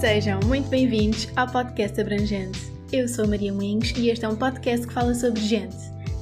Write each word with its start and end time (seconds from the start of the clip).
Sejam 0.00 0.38
muito 0.46 0.68
bem-vindos 0.68 1.26
ao 1.34 1.48
podcast 1.48 2.00
Abrangente. 2.00 2.72
Eu 2.92 3.08
sou 3.08 3.26
Maria 3.26 3.52
Moinhos 3.52 3.92
e 3.96 4.10
este 4.10 4.24
é 4.24 4.28
um 4.28 4.36
podcast 4.36 4.86
que 4.86 4.92
fala 4.92 5.12
sobre 5.12 5.40
gente. 5.40 5.76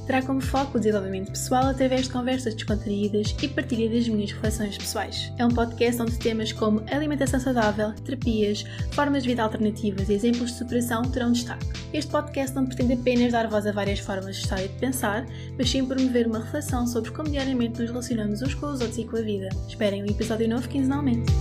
Terá 0.07 0.19
como 0.23 0.41
foco 0.41 0.77
o 0.77 0.79
desenvolvimento 0.79 1.29
pessoal 1.29 1.65
através 1.65 2.05
de 2.05 2.09
conversas 2.09 2.55
descontraídas 2.55 3.35
e 3.39 3.47
partilha 3.47 3.87
das 3.87 4.07
minhas 4.07 4.31
reflexões 4.31 4.79
pessoais. 4.79 5.31
É 5.37 5.45
um 5.45 5.49
podcast 5.49 6.01
onde 6.01 6.17
temas 6.17 6.51
como 6.51 6.81
alimentação 6.89 7.39
saudável, 7.39 7.93
terapias, 8.03 8.65
formas 8.93 9.21
de 9.21 9.29
vida 9.29 9.43
alternativas 9.43 10.09
e 10.09 10.13
exemplos 10.13 10.53
de 10.53 10.57
superação 10.57 11.03
terão 11.03 11.31
destaque. 11.31 11.67
Este 11.93 12.09
podcast 12.09 12.55
não 12.55 12.65
pretende 12.65 12.93
apenas 12.93 13.31
dar 13.31 13.47
voz 13.47 13.67
a 13.67 13.71
várias 13.71 13.99
formas 13.99 14.37
de 14.37 14.41
estar 14.41 14.59
e 14.59 14.69
de 14.69 14.79
pensar, 14.79 15.23
mas 15.55 15.69
sim 15.69 15.85
promover 15.85 16.25
uma 16.25 16.39
reflexão 16.39 16.87
sobre 16.87 17.11
como 17.11 17.29
diariamente 17.29 17.79
nos 17.79 17.91
relacionamos 17.91 18.41
uns 18.41 18.55
com 18.55 18.65
os 18.65 18.81
outros 18.81 18.97
e 18.97 19.05
com 19.05 19.17
a 19.17 19.21
vida. 19.21 19.49
Esperem 19.67 20.01
um 20.01 20.07
episódio 20.07 20.49
novo 20.49 20.67
quinzenalmente. 20.67 21.31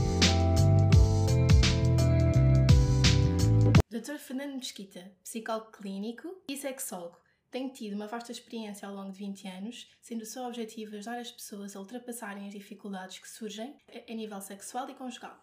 Dr. 3.97 4.19
Fernando 4.19 4.57
Mesquita, 4.57 5.11
psicólogo 5.25 5.73
clínico 5.73 6.43
e 6.47 6.55
sexólogo, 6.55 7.17
tem 7.51 7.67
tido 7.71 7.95
uma 7.95 8.07
vasta 8.07 8.31
experiência 8.31 8.87
ao 8.87 8.95
longo 8.95 9.11
de 9.11 9.17
20 9.17 9.49
anos, 9.49 9.91
sendo 10.03 10.21
o 10.21 10.27
seu 10.27 10.43
objetivo 10.43 10.97
ajudar 10.97 11.19
as 11.19 11.33
pessoas 11.33 11.75
a 11.75 11.81
ultrapassarem 11.81 12.47
as 12.47 12.53
dificuldades 12.53 13.19
que 13.19 13.27
surgem 13.27 13.75
a 13.89 14.13
nível 14.13 14.39
sexual 14.43 14.91
e 14.91 14.95
conjugal, 14.95 15.43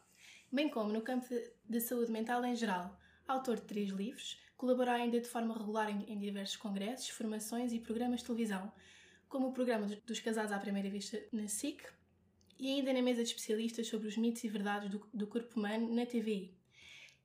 bem 0.52 0.70
como 0.70 0.94
no 0.94 1.02
campo 1.02 1.34
de 1.68 1.82
saúde 1.82 2.12
mental 2.12 2.46
em 2.46 2.56
geral. 2.56 2.96
Autor 3.28 3.56
de 3.56 3.64
três 3.64 3.90
livros, 3.90 4.40
colabora 4.56 4.94
ainda 4.94 5.20
de 5.20 5.28
forma 5.28 5.58
regular 5.58 5.90
em, 5.90 6.20
diversos 6.20 6.56
congressos, 6.56 7.10
formações 7.10 7.74
e 7.74 7.80
programas 7.80 8.20
de 8.20 8.28
televisão, 8.28 8.72
como 9.28 9.48
o 9.48 9.52
programa 9.52 9.88
dos 10.06 10.20
casados 10.20 10.52
à 10.52 10.60
primeira 10.60 10.92
vista 10.92 11.20
na 11.32 11.48
SIC 11.48 11.82
e 12.60 12.68
ainda 12.68 12.94
na 12.94 13.02
mesa 13.02 13.24
de 13.24 13.30
especialistas 13.30 13.88
sobre 13.88 14.08
os 14.08 14.16
mitos 14.16 14.44
e 14.44 14.48
verdades 14.48 14.92
do, 14.92 15.10
do 15.12 15.26
corpo 15.26 15.60
humano 15.60 15.92
na 15.92 16.06
TVI. 16.06 16.63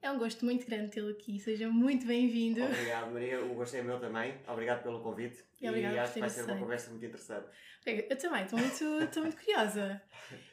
É 0.01 0.11
um 0.13 0.19
gosto 0.19 0.45
muito 0.45 0.65
grande 0.65 0.93
tê-lo 0.93 1.11
aqui, 1.11 1.41
seja 1.41 1.69
muito 1.69 2.07
bem-vindo. 2.07 2.63
Obrigado, 2.63 3.11
Maria. 3.11 3.45
O 3.45 3.55
gosto 3.55 3.77
é 3.77 3.83
meu 3.83 3.99
também. 3.99 4.33
Obrigado 4.47 4.83
pelo 4.85 5.03
convite. 5.03 5.45
E, 5.61 5.67
e 5.67 5.87
acho 5.87 6.15
que 6.15 6.21
vai 6.21 6.31
ser 6.31 6.45
uma 6.45 6.57
conversa 6.57 6.91
muito 6.91 7.05
interessante. 7.05 7.49
Eu 7.85 8.17
também, 8.17 8.45
estou 8.45 8.59
muito, 8.59 8.85
estou 9.03 9.23
muito 9.25 9.37
curiosa. 9.37 10.01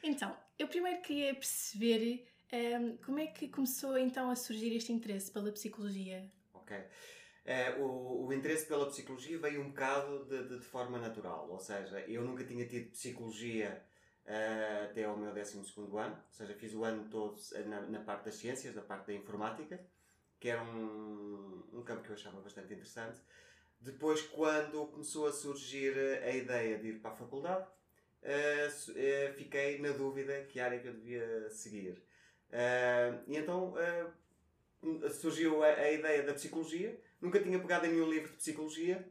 Então, 0.02 0.36
eu 0.58 0.66
primeiro 0.66 1.00
queria 1.00 1.32
perceber 1.34 2.26
um, 2.52 2.56
ehm, 2.56 2.96
como 3.04 3.20
é 3.20 3.26
que 3.28 3.48
começou 3.48 3.96
então 3.96 4.30
a 4.30 4.34
surgir 4.34 4.74
este 4.74 4.92
interesse 4.92 5.30
pela 5.30 5.52
psicologia. 5.52 6.28
Ok. 6.52 6.76
Uh, 6.76 7.82
o, 7.82 8.26
o, 8.26 8.32
interesse 8.32 8.66
pela 8.66 8.86
psicologia 8.86 9.38
veio 9.38 9.60
um 9.60 9.68
bocado 9.68 10.24
de, 10.24 10.48
de, 10.48 10.58
de 10.58 10.64
forma 10.64 10.98
natural, 10.98 11.48
ou 11.48 11.60
seja, 11.60 12.00
eu 12.00 12.24
nunca 12.24 12.42
tinha 12.42 12.66
tido 12.66 12.90
psicologia 12.90 13.80
uh, 14.26 14.84
até 14.84 15.04
ao 15.04 15.16
meu 15.16 15.32
12 15.32 15.58
ano, 15.58 16.14
ou 16.14 16.32
seja, 16.32 16.54
fiz 16.54 16.74
o 16.74 16.84
ano 16.84 17.08
todo 17.10 17.36
na, 17.66 17.80
na, 17.82 18.00
parte 18.00 18.26
das 18.26 18.34
ciências, 18.34 18.74
da 18.74 18.82
parte 18.82 19.06
da 19.06 19.14
informática, 19.14 19.80
que 20.38 20.48
era 20.48 20.62
um, 20.62 21.62
um 21.72 21.82
campo 21.82 22.02
que 22.02 22.10
eu 22.10 22.14
achava 22.14 22.40
bastante 22.40 22.72
interessante. 22.72 23.18
Depois, 23.80 24.22
quando 24.22 24.86
começou 24.88 25.26
a 25.26 25.32
surgir 25.32 25.96
a 26.22 26.30
ideia 26.30 26.78
de 26.78 26.88
ir 26.88 27.00
para 27.00 27.12
a 27.12 27.16
faculdade, 27.16 27.66
uh, 28.22 28.90
uh, 28.90 29.34
fiquei 29.34 29.78
na 29.78 29.90
dúvida 29.90 30.44
que 30.44 30.60
área 30.60 30.78
que 30.78 30.88
eu 30.88 30.94
devia 30.94 31.48
seguir. 31.50 32.02
Uh, 32.50 33.22
e 33.26 33.36
então 33.36 33.74
surgiu 35.20 35.64
a, 35.64 35.68
a, 35.68 35.92
ideia 35.92 36.22
da 36.22 36.34
psicologia. 36.34 36.98
Nunca 37.20 37.40
tinha 37.40 37.58
pegado 37.58 37.86
em 37.86 37.92
nenhum 37.92 38.10
livro 38.10 38.30
de 38.30 38.36
psicologia 38.36 39.04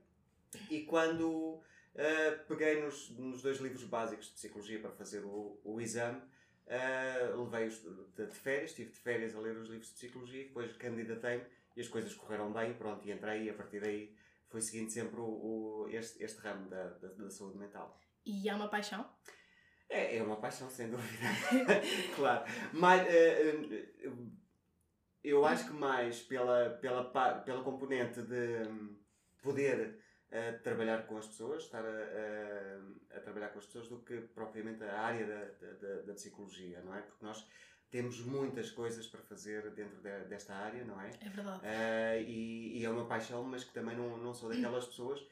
e 0.69 0.81
quando 0.83 1.61
Uh, 1.96 2.46
peguei 2.46 2.82
nos, 2.82 3.10
nos 3.12 3.42
dois 3.42 3.60
livros 3.60 3.86
básicos 3.86 4.28
de 4.28 4.34
psicologia 4.34 4.80
para 4.82 4.92
fazer 4.92 5.24
o, 5.24 5.62
o 5.64 5.80
exame, 5.80 6.22
uh, 6.68 7.42
levei-os 7.42 7.82
de, 7.82 8.26
de, 8.28 8.36
férias, 8.36 8.72
estive 8.72 8.92
de 8.92 9.00
férias 9.00 9.34
a 9.34 9.40
ler 9.40 9.56
os 9.56 9.70
livros 9.70 9.88
de 9.88 9.94
psicologia, 9.94 10.44
depois 10.44 10.76
candidatei-me 10.76 11.46
e 11.73 11.80
as 11.80 11.88
coisas 11.88 12.14
correram 12.14 12.52
bem, 12.52 12.73
pronto, 12.73 13.08
e 13.08 13.14
entrei 13.14 13.44
e 13.44 13.50
a 13.50 13.54
partir 13.54 13.80
daí 13.80 14.14
foi 14.50 14.60
seguindo 14.60 14.90
sempre 14.90 15.22
o, 15.22 15.23
o 15.23 15.88
este, 15.89 16.22
este 16.22 16.39
ramo 16.42 16.70
da, 16.70 16.89
da, 16.89 17.08
da, 17.08 17.30
saúde 17.30 17.58
mental. 17.58 17.98
E 18.26 18.50
é 18.50 18.54
uma 18.54 18.67
paixão? 18.67 19.10
É, 19.88 20.17
é 20.17 20.23
uma 20.23 20.38
paixão, 20.38 20.70
sem 20.70 20.89
dúvida. 20.89 21.26
claro. 22.16 22.44
Mas 22.73 23.08
uh, 23.08 24.16
eu 25.23 25.45
acho 25.45 25.67
que 25.67 25.73
mais 25.73 26.22
pela, 26.23 26.72
pela, 26.82 27.39
pela 27.39 27.64
componente 27.64 28.22
de 28.22 28.64
poder 29.42 30.04
a 30.31 30.58
trabalhar 30.59 31.05
com 31.05 31.17
as 31.17 31.27
pessoas, 31.27 31.63
estar 31.63 31.83
a, 31.83 31.89
a, 31.89 33.17
a, 33.17 33.19
trabalhar 33.21 33.49
com 33.49 33.59
as 33.59 33.65
pessoas, 33.65 33.87
do 33.87 33.99
que 33.99 34.21
propriamente 34.21 34.83
a 34.83 34.99
área 34.99 35.25
da, 35.25 35.67
da, 35.77 36.02
da, 36.02 36.13
psicologia, 36.13 36.81
não 36.81 36.95
é? 36.95 37.02
Porque 37.02 37.23
nós 37.25 37.47
temos 37.89 38.19
muitas 38.21 38.71
coisas 38.71 39.08
para 39.08 39.21
fazer 39.21 39.69
dentro 39.71 40.02
de, 40.02 40.25
desta 40.25 40.53
área, 40.53 40.83
não 40.83 40.99
é? 40.99 41.11
É 41.21 41.30
verdade. 41.30 41.59
Uh, 41.59 42.30
e, 42.30 42.80
e, 42.80 42.86
é 42.86 42.89
uma 42.89 43.05
paixão, 43.08 43.43
mas 43.43 43.63
que 43.63 43.73
também 43.73 43.95
não, 43.95 44.17
não 44.17 44.33
sou 44.33 44.49
daquelas 44.49 44.86
pessoas 44.87 45.25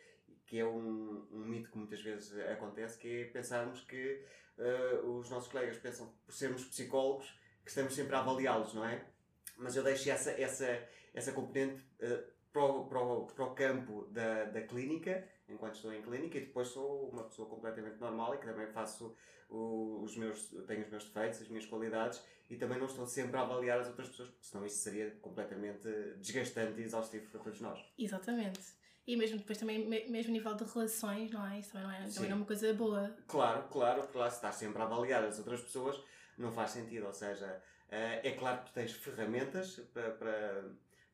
que 0.46 0.60
é 0.60 0.66
um, 0.66 1.28
um 1.32 1.46
mito 1.46 1.72
que 1.72 1.78
muitas 1.78 2.02
vezes 2.02 2.38
acontece, 2.52 2.98
que 2.98 3.22
é 3.22 3.26
pensarmos 3.26 3.82
que 3.82 4.24
uh, 4.58 5.18
os 5.18 5.30
nossos 5.30 5.52
colegas 5.52 5.78
pensam, 5.78 6.14
por 6.26 6.34
sermos 6.34 6.64
psicólogos, 6.66 7.28
que 7.64 7.70
estamos 7.70 7.96
sempre 7.96 8.16
a 8.16 8.20
avaliá-los, 8.20 8.74
não 8.74 8.86
é? 8.86 9.04
Mas 9.58 9.76
eu 9.76 9.84
deixo 9.84 10.10
essa, 10.10 10.32
essa, 10.32 10.88
essa 11.14 11.32
componente 11.32 11.82
uh, 12.02 12.24
para 12.54 12.64
o, 12.64 12.86
para 12.86 13.02
o, 13.02 13.26
para 13.26 13.46
o 13.46 13.56
campo 13.56 14.08
da, 14.12 14.46
da 14.46 14.62
clínica, 14.62 15.28
enquanto 15.50 15.76
estou 15.76 15.92
em 15.92 16.02
clínica, 16.02 16.38
e 16.38 16.42
depois 16.42 16.68
sou 16.68 17.10
uma 17.10 17.24
pessoa 17.24 17.50
completamente 17.50 18.00
normal 18.00 18.36
e 18.36 18.38
que 18.38 18.46
também 18.46 18.68
faço 18.68 19.16
o, 19.50 20.02
os 20.04 20.16
meus, 20.16 20.48
tenho 20.68 20.84
os 20.84 20.90
meus 20.90 21.04
defeitos, 21.04 21.42
as 21.42 21.48
minhas 21.48 21.66
qualidades 21.66 22.22
e 22.50 22.56
também 22.56 22.78
não 22.78 22.86
estou 22.86 23.08
sempre 23.08 23.38
a 23.38 23.42
avaliar 23.42 23.80
as 23.80 23.88
outras 23.88 24.10
pessoas, 24.10 24.30
porque 24.30 24.46
senão 24.46 24.66
isso 24.66 24.78
seria 24.78 25.12
completamente 25.22 25.88
desgastante 26.20 26.80
e 26.80 26.84
exaustivo 26.84 27.30
para 27.32 27.40
todos 27.40 27.60
nós. 27.60 27.84
Exatamente. 27.98 28.62
E 29.06 29.18
mesmo 29.18 29.40
depois 29.40 29.58
também, 29.58 29.86
mesmo 29.88 30.32
nível 30.32 30.54
de 30.54 30.64
relações, 30.64 31.32
não 31.32 31.46
é? 31.46 31.60
Isso 31.60 31.72
também 31.74 31.88
não 31.88 31.94
é, 31.94 32.08
também 32.08 32.30
não 32.30 32.38
é 32.38 32.40
uma 32.40 32.46
coisa 32.46 32.74
boa. 32.74 33.18
Claro, 33.28 33.64
claro, 33.70 34.08
lá 34.14 34.30
se 34.30 34.38
estás 34.38 34.56
sempre 34.56 34.82
a 34.82 34.86
avaliar 34.86 35.24
as 35.24 35.40
outras 35.40 35.62
pessoas, 35.62 36.02
não 36.38 36.52
faz 36.52 36.72
sentido. 36.72 37.08
Ou 37.08 37.14
seja, 37.14 37.62
eh, 37.90 38.22
é 38.24 38.32
claro 38.32 38.60
que 38.60 38.68
tu 38.68 38.74
tens 38.74 38.94
ferramentas 38.94 39.82
para, 39.94 40.12
para 40.12 40.64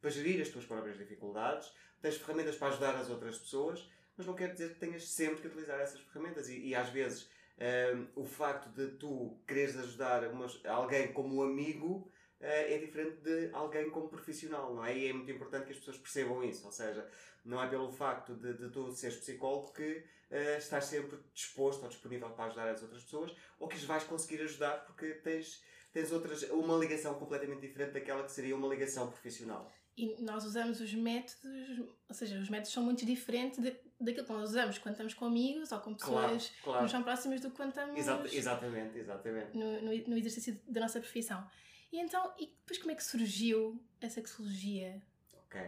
para 0.01 0.09
gerir 0.09 0.41
as 0.41 0.49
tuas 0.49 0.65
próprias 0.65 0.97
dificuldades, 0.97 1.71
tens 2.01 2.17
ferramentas 2.17 2.55
para 2.55 2.69
ajudar 2.69 2.95
as 2.95 3.09
outras 3.09 3.37
pessoas, 3.37 3.89
mas 4.17 4.25
não 4.27 4.33
quer 4.33 4.51
dizer 4.51 4.73
que 4.73 4.79
tenhas 4.79 5.07
sempre 5.07 5.41
que 5.41 5.47
utilizar 5.47 5.79
essas 5.79 6.01
ferramentas. 6.01 6.49
E, 6.49 6.67
e 6.67 6.75
às 6.75 6.89
vezes 6.89 7.29
um, 7.59 8.21
o 8.21 8.25
facto 8.25 8.69
de 8.69 8.87
tu 8.97 9.37
quereres 9.47 9.77
ajudar 9.77 10.23
alguém 10.65 11.11
como 11.11 11.43
amigo 11.43 12.09
uh, 12.39 12.43
é 12.43 12.77
diferente 12.77 13.17
de 13.17 13.49
alguém 13.53 13.89
como 13.89 14.07
profissional, 14.07 14.73
não 14.73 14.85
é? 14.85 14.97
E 14.97 15.07
é 15.07 15.13
muito 15.13 15.29
importante 15.29 15.65
que 15.65 15.71
as 15.73 15.77
pessoas 15.77 15.97
percebam 15.97 16.43
isso. 16.43 16.65
Ou 16.65 16.71
seja, 16.71 17.05
não 17.43 17.61
é 17.61 17.67
pelo 17.67 17.91
facto 17.91 18.33
de, 18.35 18.53
de 18.53 18.69
tu 18.69 18.91
seres 18.93 19.17
psicólogo 19.17 19.73
que 19.73 20.03
uh, 20.31 20.57
estás 20.57 20.85
sempre 20.85 21.19
disposto 21.33 21.83
ou 21.83 21.89
disponível 21.89 22.29
para 22.29 22.45
ajudar 22.45 22.69
as 22.69 22.81
outras 22.81 23.03
pessoas 23.03 23.35
ou 23.59 23.67
que 23.67 23.75
as 23.75 23.83
vais 23.83 24.03
conseguir 24.03 24.41
ajudar 24.41 24.85
porque 24.85 25.15
tens, 25.15 25.61
tens 25.91 26.11
outras, 26.11 26.43
uma 26.43 26.77
ligação 26.77 27.15
completamente 27.15 27.61
diferente 27.61 27.91
daquela 27.91 28.23
que 28.23 28.31
seria 28.31 28.55
uma 28.55 28.67
ligação 28.67 29.09
profissional. 29.09 29.69
E 29.99 30.15
nós 30.21 30.45
usamos 30.45 30.79
os 30.79 30.93
métodos, 30.93 31.79
ou 32.07 32.15
seja, 32.15 32.39
os 32.39 32.49
métodos 32.49 32.71
são 32.71 32.81
muito 32.81 33.05
diferentes 33.05 33.59
de, 33.59 33.75
daquilo 33.99 34.25
que 34.25 34.31
nós 34.31 34.51
usamos 34.51 34.77
quando 34.77 34.93
estamos 34.93 35.13
com 35.13 35.25
amigos 35.25 35.73
ou 35.73 35.79
com 35.81 35.93
pessoas 35.93 36.13
claro, 36.21 36.63
claro. 36.63 36.77
que 36.77 36.83
nos 36.83 36.91
são 36.91 37.03
próximas 37.03 37.41
do 37.41 37.49
que 37.49 37.57
quando 37.57 37.71
estamos 37.71 37.99
Exato, 37.99 38.33
exatamente, 38.33 38.97
exatamente. 38.97 39.57
No, 39.57 39.81
no, 39.81 40.07
no, 40.07 40.17
exercício 40.17 40.57
da 40.69 40.79
nossa 40.79 41.01
profissão. 41.01 41.45
E 41.91 41.99
então, 41.99 42.33
e 42.39 42.45
depois 42.45 42.77
como 42.77 42.91
é 42.91 42.95
que 42.95 43.03
surgiu 43.03 43.77
a 44.01 44.07
sexologia? 44.07 45.01
Ok. 45.45 45.59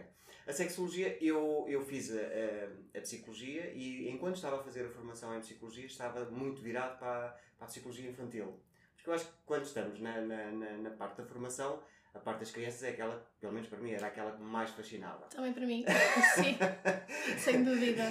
A 0.46 0.52
sexologia, 0.54 1.22
eu, 1.22 1.66
eu 1.68 1.84
fiz 1.84 2.10
a, 2.10 2.20
a, 2.20 2.98
a, 2.98 3.02
psicologia 3.02 3.70
e 3.74 4.08
enquanto 4.08 4.36
estava 4.36 4.60
a 4.60 4.64
fazer 4.64 4.86
a 4.86 4.88
formação 4.88 5.36
em 5.36 5.40
psicologia 5.40 5.84
estava 5.84 6.24
muito 6.30 6.62
virado 6.62 6.98
para, 6.98 7.38
para 7.58 7.66
a 7.66 7.68
psicologia 7.68 8.08
infantil. 8.08 8.58
Porque 8.96 9.10
eu 9.10 9.14
acho 9.14 9.26
que 9.26 9.32
quando 9.44 9.64
estamos 9.64 10.00
na, 10.00 10.22
na, 10.22 10.50
na, 10.52 10.78
na 10.78 10.90
parte 10.90 11.18
da 11.18 11.26
formação 11.26 11.82
a 12.14 12.18
parte 12.18 12.40
das 12.40 12.50
crianças 12.50 12.82
é 12.82 12.90
aquela, 12.90 13.24
pelo 13.40 13.52
menos 13.52 13.68
para 13.68 13.78
mim, 13.78 13.92
era 13.92 14.06
aquela 14.06 14.32
que 14.32 14.42
mais 14.42 14.70
fascinava. 14.70 15.26
Também 15.26 15.52
para 15.52 15.66
mim, 15.66 15.84
sim, 16.34 16.58
sem 17.38 17.64
dúvida. 17.64 18.02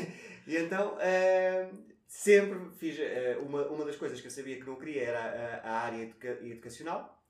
E 0.47 0.57
então, 0.57 0.95
uh, 0.95 1.93
sempre 2.07 2.59
fiz, 2.71 2.97
uh, 2.97 3.41
uma, 3.41 3.67
uma 3.67 3.85
das 3.85 3.95
coisas 3.95 4.19
que 4.19 4.27
eu 4.27 4.31
sabia 4.31 4.57
que 4.57 4.65
não 4.65 4.75
queria 4.75 5.03
era 5.03 5.61
a, 5.63 5.69
a 5.69 5.79
área 5.81 6.01
educa 6.01 6.39
educacional, 6.41 7.21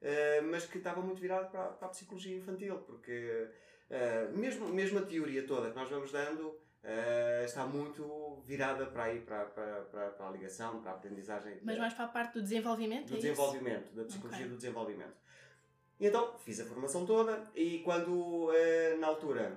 uh, 0.00 0.44
mas 0.50 0.66
que 0.66 0.78
estava 0.78 1.00
muito 1.00 1.20
virado 1.20 1.50
para, 1.50 1.64
para 1.64 1.88
a 1.88 1.90
psicologia 1.90 2.36
infantil, 2.36 2.78
porque 2.78 3.48
mesmo, 4.36 4.68
mesmo 4.68 5.00
a 5.00 5.02
teoria 5.02 5.44
toda 5.44 5.70
que 5.70 5.76
nós 5.76 5.90
vamos 5.90 6.12
dando 6.12 6.56
está 7.44 7.66
muito 7.66 8.40
virada 8.46 8.86
para 8.86 9.02
aí, 9.02 9.18
para, 9.18 9.46
para, 9.46 9.80
para, 9.82 10.10
para 10.10 10.28
a 10.28 10.30
ligação, 10.30 10.80
para 10.80 10.92
a 10.92 10.94
aprendizagem. 10.94 11.58
Mas 11.64 11.76
mais 11.76 11.92
para 11.92 12.04
a 12.04 12.08
parte 12.08 12.34
do 12.34 12.42
desenvolvimento? 12.42 13.08
Do 13.08 13.14
é 13.14 13.16
desenvolvimento, 13.16 13.86
isso? 13.86 13.96
da 13.96 14.04
psicologia 14.04 14.38
okay. 14.38 14.48
do 14.48 14.56
desenvolvimento. 14.56 15.16
E 16.00 16.06
então 16.06 16.34
fiz 16.38 16.58
a 16.58 16.64
formação 16.64 17.04
toda 17.04 17.46
e 17.54 17.80
quando, 17.80 18.50
eh, 18.54 18.96
na 18.98 19.06
altura, 19.06 19.54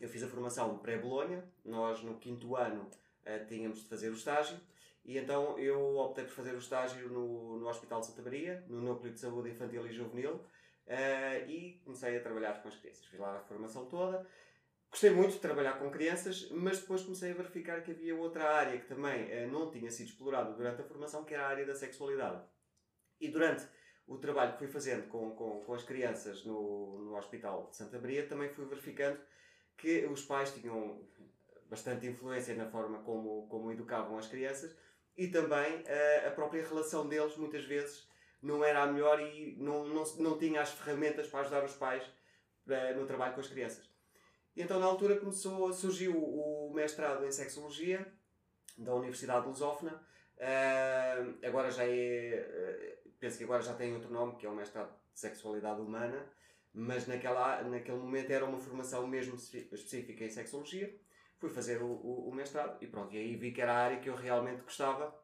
eu 0.00 0.08
fiz 0.08 0.24
a 0.24 0.28
formação 0.28 0.76
pré-Bolonha, 0.78 1.44
nós 1.64 2.02
no 2.02 2.18
quinto 2.18 2.56
ano 2.56 2.90
eh, 3.24 3.38
tínhamos 3.44 3.78
de 3.78 3.88
fazer 3.88 4.08
o 4.08 4.14
estágio 4.14 4.58
e 5.04 5.16
então 5.16 5.56
eu 5.56 5.96
optei 5.98 6.24
por 6.24 6.32
fazer 6.32 6.52
o 6.52 6.58
estágio 6.58 7.08
no, 7.08 7.60
no 7.60 7.68
Hospital 7.68 8.00
de 8.00 8.06
Santa 8.06 8.22
Maria, 8.22 8.64
no 8.68 8.80
Núcleo 8.80 9.12
de 9.12 9.20
Saúde 9.20 9.50
Infantil 9.50 9.86
e 9.86 9.92
Juvenil, 9.92 10.32
uh, 10.32 11.48
e 11.48 11.80
comecei 11.84 12.16
a 12.16 12.20
trabalhar 12.20 12.60
com 12.60 12.68
as 12.68 12.76
crianças. 12.76 13.06
Fiz 13.06 13.18
lá 13.18 13.38
a 13.38 13.40
formação 13.40 13.86
toda. 13.86 14.26
Gostei 14.90 15.10
muito 15.10 15.32
de 15.34 15.38
trabalhar 15.38 15.78
com 15.78 15.90
crianças, 15.90 16.50
mas 16.50 16.80
depois 16.80 17.02
comecei 17.02 17.30
a 17.30 17.34
verificar 17.34 17.82
que 17.82 17.92
havia 17.92 18.16
outra 18.16 18.50
área 18.50 18.78
que 18.78 18.86
também 18.86 19.48
não 19.48 19.70
tinha 19.70 19.90
sido 19.90 20.08
explorada 20.08 20.52
durante 20.52 20.82
a 20.82 20.84
formação, 20.84 21.24
que 21.24 21.34
era 21.34 21.44
a 21.44 21.48
área 21.48 21.64
da 21.64 21.74
sexualidade. 21.74 22.42
E 23.20 23.28
durante 23.28 23.66
o 24.08 24.16
trabalho 24.16 24.52
que 24.52 24.58
fui 24.58 24.68
fazendo 24.68 25.06
com, 25.08 25.30
com, 25.32 25.60
com 25.60 25.74
as 25.74 25.84
crianças 25.84 26.44
no, 26.44 26.98
no 27.04 27.16
Hospital 27.16 27.68
de 27.70 27.76
Santa 27.76 28.00
Maria, 28.00 28.26
também 28.26 28.48
fui 28.48 28.64
verificando 28.64 29.20
que 29.76 30.06
os 30.06 30.24
pais 30.24 30.52
tinham 30.52 31.00
bastante 31.68 32.06
influência 32.06 32.54
na 32.54 32.66
forma 32.66 33.00
como, 33.02 33.46
como 33.48 33.70
educavam 33.70 34.16
as 34.16 34.26
crianças 34.26 34.74
e 35.16 35.28
também 35.28 35.82
uh, 35.82 36.28
a 36.28 36.30
própria 36.30 36.66
relação 36.66 37.06
deles, 37.06 37.36
muitas 37.36 37.64
vezes, 37.64 38.08
não 38.40 38.64
era 38.64 38.82
a 38.82 38.86
melhor 38.86 39.20
e 39.20 39.56
não, 39.58 39.86
não, 39.86 40.04
não 40.16 40.38
tinha 40.38 40.62
as 40.62 40.70
ferramentas 40.70 41.26
para 41.26 41.40
ajudar 41.40 41.64
os 41.64 41.74
pais 41.74 42.02
uh, 42.66 42.98
no 42.98 43.06
trabalho 43.06 43.34
com 43.34 43.40
as 43.40 43.48
crianças. 43.48 43.90
E 44.56 44.62
então, 44.62 44.80
na 44.80 44.86
altura, 44.86 45.16
começou, 45.18 45.72
surgiu 45.72 46.16
o 46.16 46.72
mestrado 46.72 47.26
em 47.26 47.30
Sexologia 47.30 48.06
da 48.76 48.94
Universidade 48.94 49.42
de 49.42 49.48
Lusófona. 49.48 50.02
Uh, 50.36 51.46
agora 51.46 51.70
já 51.70 51.84
é 51.84 52.97
penso 53.18 53.38
que 53.38 53.44
agora 53.44 53.62
já 53.62 53.74
tem 53.74 53.94
outro 53.94 54.10
nome, 54.10 54.36
que 54.36 54.46
é 54.46 54.48
o 54.48 54.54
mestrado 54.54 54.90
de 55.12 55.20
sexualidade 55.20 55.80
humana, 55.80 56.26
mas 56.72 57.06
naquela, 57.06 57.62
naquele 57.62 57.98
momento 57.98 58.30
era 58.30 58.44
uma 58.44 58.58
formação 58.58 59.06
mesmo 59.06 59.34
específica 59.34 60.24
em 60.24 60.30
sexologia. 60.30 60.94
Fui 61.38 61.50
fazer 61.50 61.82
o, 61.82 61.86
o, 61.86 62.28
o, 62.28 62.34
mestrado 62.34 62.82
e 62.82 62.86
pronto, 62.86 63.14
e 63.14 63.18
aí 63.18 63.36
vi 63.36 63.52
que 63.52 63.60
era 63.60 63.72
a 63.72 63.78
área 63.78 64.00
que 64.00 64.08
eu 64.08 64.16
realmente 64.16 64.62
gostava 64.62 65.14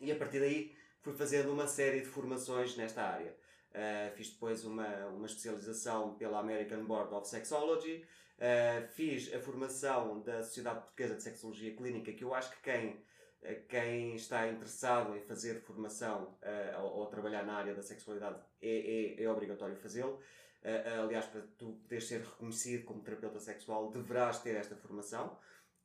e 0.00 0.10
a 0.10 0.16
partir 0.16 0.40
daí 0.40 0.76
fui 1.00 1.12
fazendo 1.12 1.52
uma 1.52 1.66
série 1.66 2.00
de 2.00 2.06
formações 2.06 2.76
nesta 2.76 3.02
área. 3.02 3.36
Uh, 3.70 4.16
fiz 4.16 4.30
depois 4.30 4.64
uma, 4.64 4.86
uma 5.06 5.26
especialização 5.26 6.14
pela 6.14 6.38
American 6.38 6.84
Board 6.84 7.12
of 7.14 7.28
Sexology, 7.28 8.04
uh, 8.38 8.86
fiz 8.94 9.32
a 9.32 9.40
formação 9.40 10.20
da 10.22 10.42
Sociedade 10.42 10.80
Portuguesa 10.80 11.16
de 11.16 11.22
Sexologia 11.22 11.74
Clínica, 11.74 12.12
que 12.12 12.24
eu 12.24 12.34
acho 12.34 12.50
que 12.50 12.62
quem 12.62 13.04
quem 13.68 14.14
está 14.14 14.48
interessado 14.48 15.16
em 15.16 15.20
fazer 15.20 15.60
formação 15.60 16.36
uh, 16.42 16.82
ou, 16.82 17.00
ou, 17.00 17.06
trabalhar 17.06 17.44
na 17.44 17.54
área 17.54 17.74
da 17.74 17.82
sexualidade 17.82 18.40
é, 18.60 19.16
é, 19.18 19.22
é 19.22 19.30
obrigatório 19.30 19.76
fazê-lo. 19.76 20.18
Uh, 20.62 21.02
aliás, 21.02 21.26
para 21.26 21.42
tu 21.58 21.74
poderes 21.82 22.06
ser 22.06 22.22
reconhecido 22.22 22.84
como 22.84 23.02
terapeuta 23.02 23.38
sexual, 23.38 23.90
deverás 23.90 24.40
ter 24.40 24.56
esta 24.56 24.74
formação, 24.74 25.38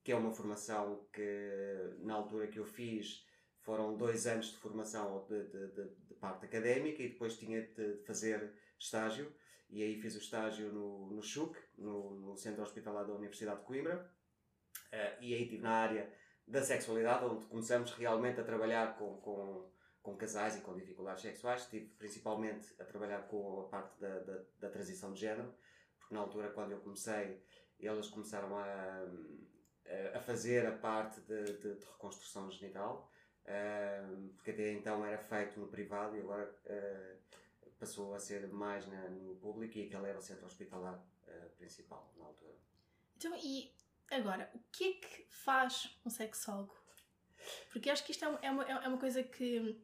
que 0.04 0.12
é 0.12 0.16
uma 0.16 0.32
formação 0.32 1.06
que, 1.12 1.96
na 2.00 2.14
altura 2.14 2.48
que 2.48 2.60
eu 2.60 2.66
fiz, 2.66 3.26
foram 3.60 3.98
dois 3.98 4.26
anos 4.26 4.52
de 4.52 4.58
formação 4.58 5.26
de, 5.28 5.44
de, 5.50 5.68
de, 5.74 5.90
de 6.08 6.14
parte 6.16 6.46
académica 6.46 7.04
e 7.04 7.10
depois 7.10 7.38
tinha 7.38 7.62
de 7.62 7.98
fazer 8.06 8.54
estágio. 8.80 9.34
E 9.70 9.84
aí 9.84 10.02
fiz 10.02 10.16
o 10.16 10.20
estágio 10.20 10.72
no, 10.72 11.10
no 11.12 11.22
CHUC, 11.22 11.56
no, 11.78 12.16
no 12.16 12.38
Centro 12.38 12.64
Hospitalar 12.64 13.06
da 13.06 13.14
Universidade 13.14 13.60
de 13.60 13.66
Coimbra. 13.66 14.12
Uh, 14.94 15.22
e 15.22 15.34
aí 15.36 15.44
estive 15.44 15.62
na 15.62 15.72
área 15.72 16.19
da 16.50 16.64
sexualidade, 16.64 17.26
onde 17.26 17.46
começamos 17.46 17.94
realmente 17.94 18.40
a 18.40 18.44
trabalhar 18.44 18.98
com, 18.98 19.18
com, 19.18 19.70
com 20.02 20.18
casais 20.18 20.58
e 20.58 20.62
com 20.62 20.76
dificuldades 20.76 21.22
sexuais. 21.22 21.62
Estive 21.62 21.86
principalmente 21.98 22.74
a 22.80 22.84
trabalhar 22.84 23.28
com 23.28 23.62
a 23.62 23.68
parte 23.68 24.00
da, 24.02 24.20
da, 24.20 24.42
da 24.60 24.70
transição 24.70 25.14
de 25.14 25.22
género, 25.22 25.54
porque 26.00 26.14
na 26.14 26.22
altura, 26.22 26.50
quando 26.50 26.72
eu 26.72 26.80
comecei, 26.80 27.44
eles 27.80 28.08
começaram 28.08 28.58
a, 28.58 29.06
a 30.16 30.20
fazer 30.20 30.66
a 30.66 30.72
parte 30.72 31.22
de, 31.22 31.44
de, 31.44 31.76
de 31.76 31.86
reconstrução 31.86 32.50
genital, 32.50 33.10
porque 34.36 34.52
até 34.52 34.74
então 34.74 35.06
era 35.06 35.18
feito 35.18 35.60
no 35.60 35.68
privado 35.68 36.16
e 36.16 36.20
agora 36.20 36.54
uh, 36.66 37.70
passou 37.80 38.14
a 38.14 38.20
ser 38.20 38.48
mais 38.48 38.86
no 38.88 39.36
público 39.36 39.78
e 39.78 39.86
aquele 39.86 40.08
era 40.08 40.20
o 40.20 40.22
centro 40.22 40.46
hospitalar 40.46 41.04
uh, 41.28 41.50
principal 41.58 42.12
na 42.18 42.26
altura. 42.26 42.56
Então, 43.16 43.36
e 43.36 43.74
Agora, 44.12 44.50
o 44.54 44.60
que 44.72 44.84
é 44.84 44.94
que 44.94 45.26
faz 45.30 45.96
um 46.06 46.10
sexólogo? 46.10 46.76
Porque 47.72 47.90
acho 47.90 48.04
que 48.04 48.12
isto 48.12 48.26
é 48.26 48.52
uma, 48.52 48.64
é 48.64 48.88
uma 48.88 48.98
coisa 48.98 49.24
que, 49.24 49.78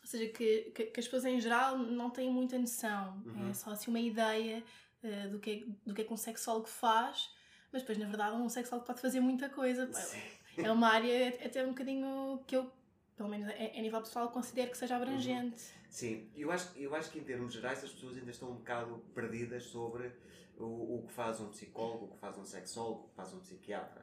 ou 0.00 0.06
seja, 0.06 0.32
que, 0.32 0.72
que, 0.74 0.84
que, 0.86 1.00
as 1.00 1.06
pessoas 1.06 1.24
em 1.24 1.40
geral 1.40 1.76
não 1.76 2.10
têm 2.10 2.30
muita 2.30 2.58
noção. 2.58 3.22
Uhum. 3.24 3.50
É 3.50 3.54
só 3.54 3.70
assim 3.70 3.90
uma 3.90 4.00
ideia 4.00 4.62
uh, 5.02 5.30
do, 5.30 5.38
que 5.38 5.50
é, 5.50 5.88
do 5.88 5.94
que 5.94 6.02
é 6.02 6.04
que 6.04 6.12
um 6.12 6.16
sexólogo 6.16 6.66
faz, 6.66 7.30
mas 7.72 7.82
depois, 7.82 7.98
na 7.98 8.06
verdade, 8.06 8.36
um 8.36 8.48
sexólogo 8.48 8.86
pode 8.86 9.00
fazer 9.00 9.20
muita 9.20 9.48
coisa. 9.48 9.92
Sim. 9.92 10.20
É 10.58 10.70
uma 10.70 10.88
área 10.88 11.28
até 11.28 11.64
um 11.64 11.68
bocadinho 11.68 12.42
que 12.46 12.56
eu, 12.56 12.70
pelo 13.16 13.28
menos 13.28 13.48
a, 13.48 13.80
nível 13.80 14.00
pessoal, 14.00 14.28
considero 14.28 14.70
que 14.70 14.76
seja 14.76 14.96
abrangente. 14.96 15.62
Uhum. 15.62 15.81
Sim, 15.92 16.30
eu 16.34 16.50
acho, 16.50 16.74
eu 16.78 16.94
acho 16.94 17.10
que 17.10 17.18
em 17.18 17.22
termos 17.22 17.52
gerais 17.52 17.84
as 17.84 17.92
pessoas 17.92 18.16
ainda 18.16 18.30
estão 18.30 18.50
um 18.50 18.54
bocado 18.54 19.04
perdidas 19.14 19.64
sobre 19.64 20.10
o, 20.56 20.96
o 20.96 21.06
que 21.06 21.12
faz 21.12 21.38
um 21.38 21.50
psicólogo, 21.50 22.06
o 22.06 22.08
que 22.12 22.18
faz 22.18 22.38
um 22.38 22.46
sexólogo, 22.46 23.04
o 23.04 23.08
que 23.10 23.14
faz 23.14 23.34
um 23.34 23.40
psiquiatra. 23.40 24.00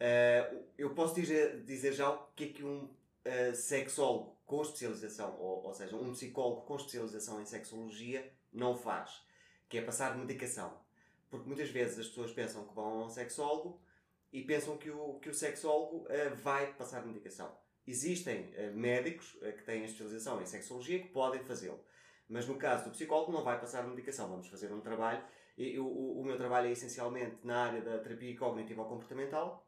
Uh, 0.00 0.64
eu 0.78 0.94
posso 0.94 1.14
dizer, 1.14 1.62
dizer 1.64 1.92
já 1.92 2.08
o 2.08 2.28
que 2.34 2.44
é 2.44 2.48
que 2.48 2.64
um 2.64 2.84
uh, 2.84 3.54
sexólogo 3.54 4.38
com 4.46 4.62
especialização, 4.62 5.38
ou, 5.38 5.66
ou 5.66 5.74
seja, 5.74 5.94
um 5.94 6.12
psicólogo 6.12 6.62
com 6.62 6.76
especialização 6.76 7.42
em 7.42 7.44
sexologia 7.44 8.32
não 8.50 8.74
faz, 8.74 9.22
que 9.68 9.76
é 9.76 9.82
passar 9.82 10.16
medicação. 10.16 10.80
Porque 11.28 11.46
muitas 11.46 11.68
vezes 11.68 11.98
as 11.98 12.06
pessoas 12.06 12.32
pensam 12.32 12.66
que 12.66 12.74
vão 12.74 13.02
a 13.02 13.04
um 13.04 13.10
sexólogo 13.10 13.82
e 14.32 14.42
pensam 14.42 14.78
que 14.78 14.90
o, 14.90 15.18
que 15.20 15.28
o 15.28 15.34
sexólogo 15.34 16.06
uh, 16.06 16.34
vai 16.36 16.72
passar 16.72 17.04
medicação. 17.04 17.54
Existem 17.86 18.52
médicos 18.74 19.32
que 19.56 19.62
têm 19.62 19.82
a 19.82 19.84
especialização 19.84 20.42
em 20.42 20.46
sexologia 20.46 20.98
que 20.98 21.08
podem 21.08 21.42
fazê-lo. 21.44 21.80
Mas 22.28 22.48
no 22.48 22.56
caso 22.56 22.84
do 22.84 22.90
psicólogo 22.90 23.30
não 23.30 23.44
vai 23.44 23.60
passar 23.60 23.86
medicação. 23.86 24.28
Vamos 24.28 24.48
fazer 24.48 24.72
um 24.72 24.80
trabalho 24.80 25.22
eu, 25.56 25.86
o, 25.86 26.20
o 26.20 26.24
meu 26.24 26.36
trabalho 26.36 26.68
é 26.68 26.72
essencialmente 26.72 27.36
na 27.42 27.64
área 27.64 27.80
da 27.80 27.98
terapia 27.98 28.36
cognitiva 28.36 28.82
ou 28.82 28.88
comportamental 28.88 29.66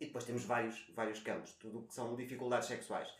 e 0.00 0.06
depois 0.06 0.24
temos 0.24 0.44
vários, 0.44 0.90
vários 0.92 1.20
campos, 1.20 1.52
tudo 1.52 1.78
o 1.78 1.82
que 1.86 1.94
são 1.94 2.16
dificuldades 2.16 2.66
sexuais. 2.66 3.14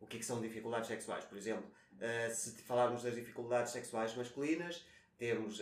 O 0.00 0.06
que, 0.06 0.16
é 0.16 0.20
que 0.20 0.26
são 0.26 0.40
dificuldades 0.40 0.88
sexuais? 0.88 1.24
Por 1.24 1.36
exemplo, 1.36 1.64
uh, 1.94 2.32
se 2.32 2.62
falarmos 2.62 3.02
das 3.02 3.14
dificuldades 3.14 3.72
sexuais 3.72 4.14
masculinas, 4.14 4.84
temos 5.18 5.60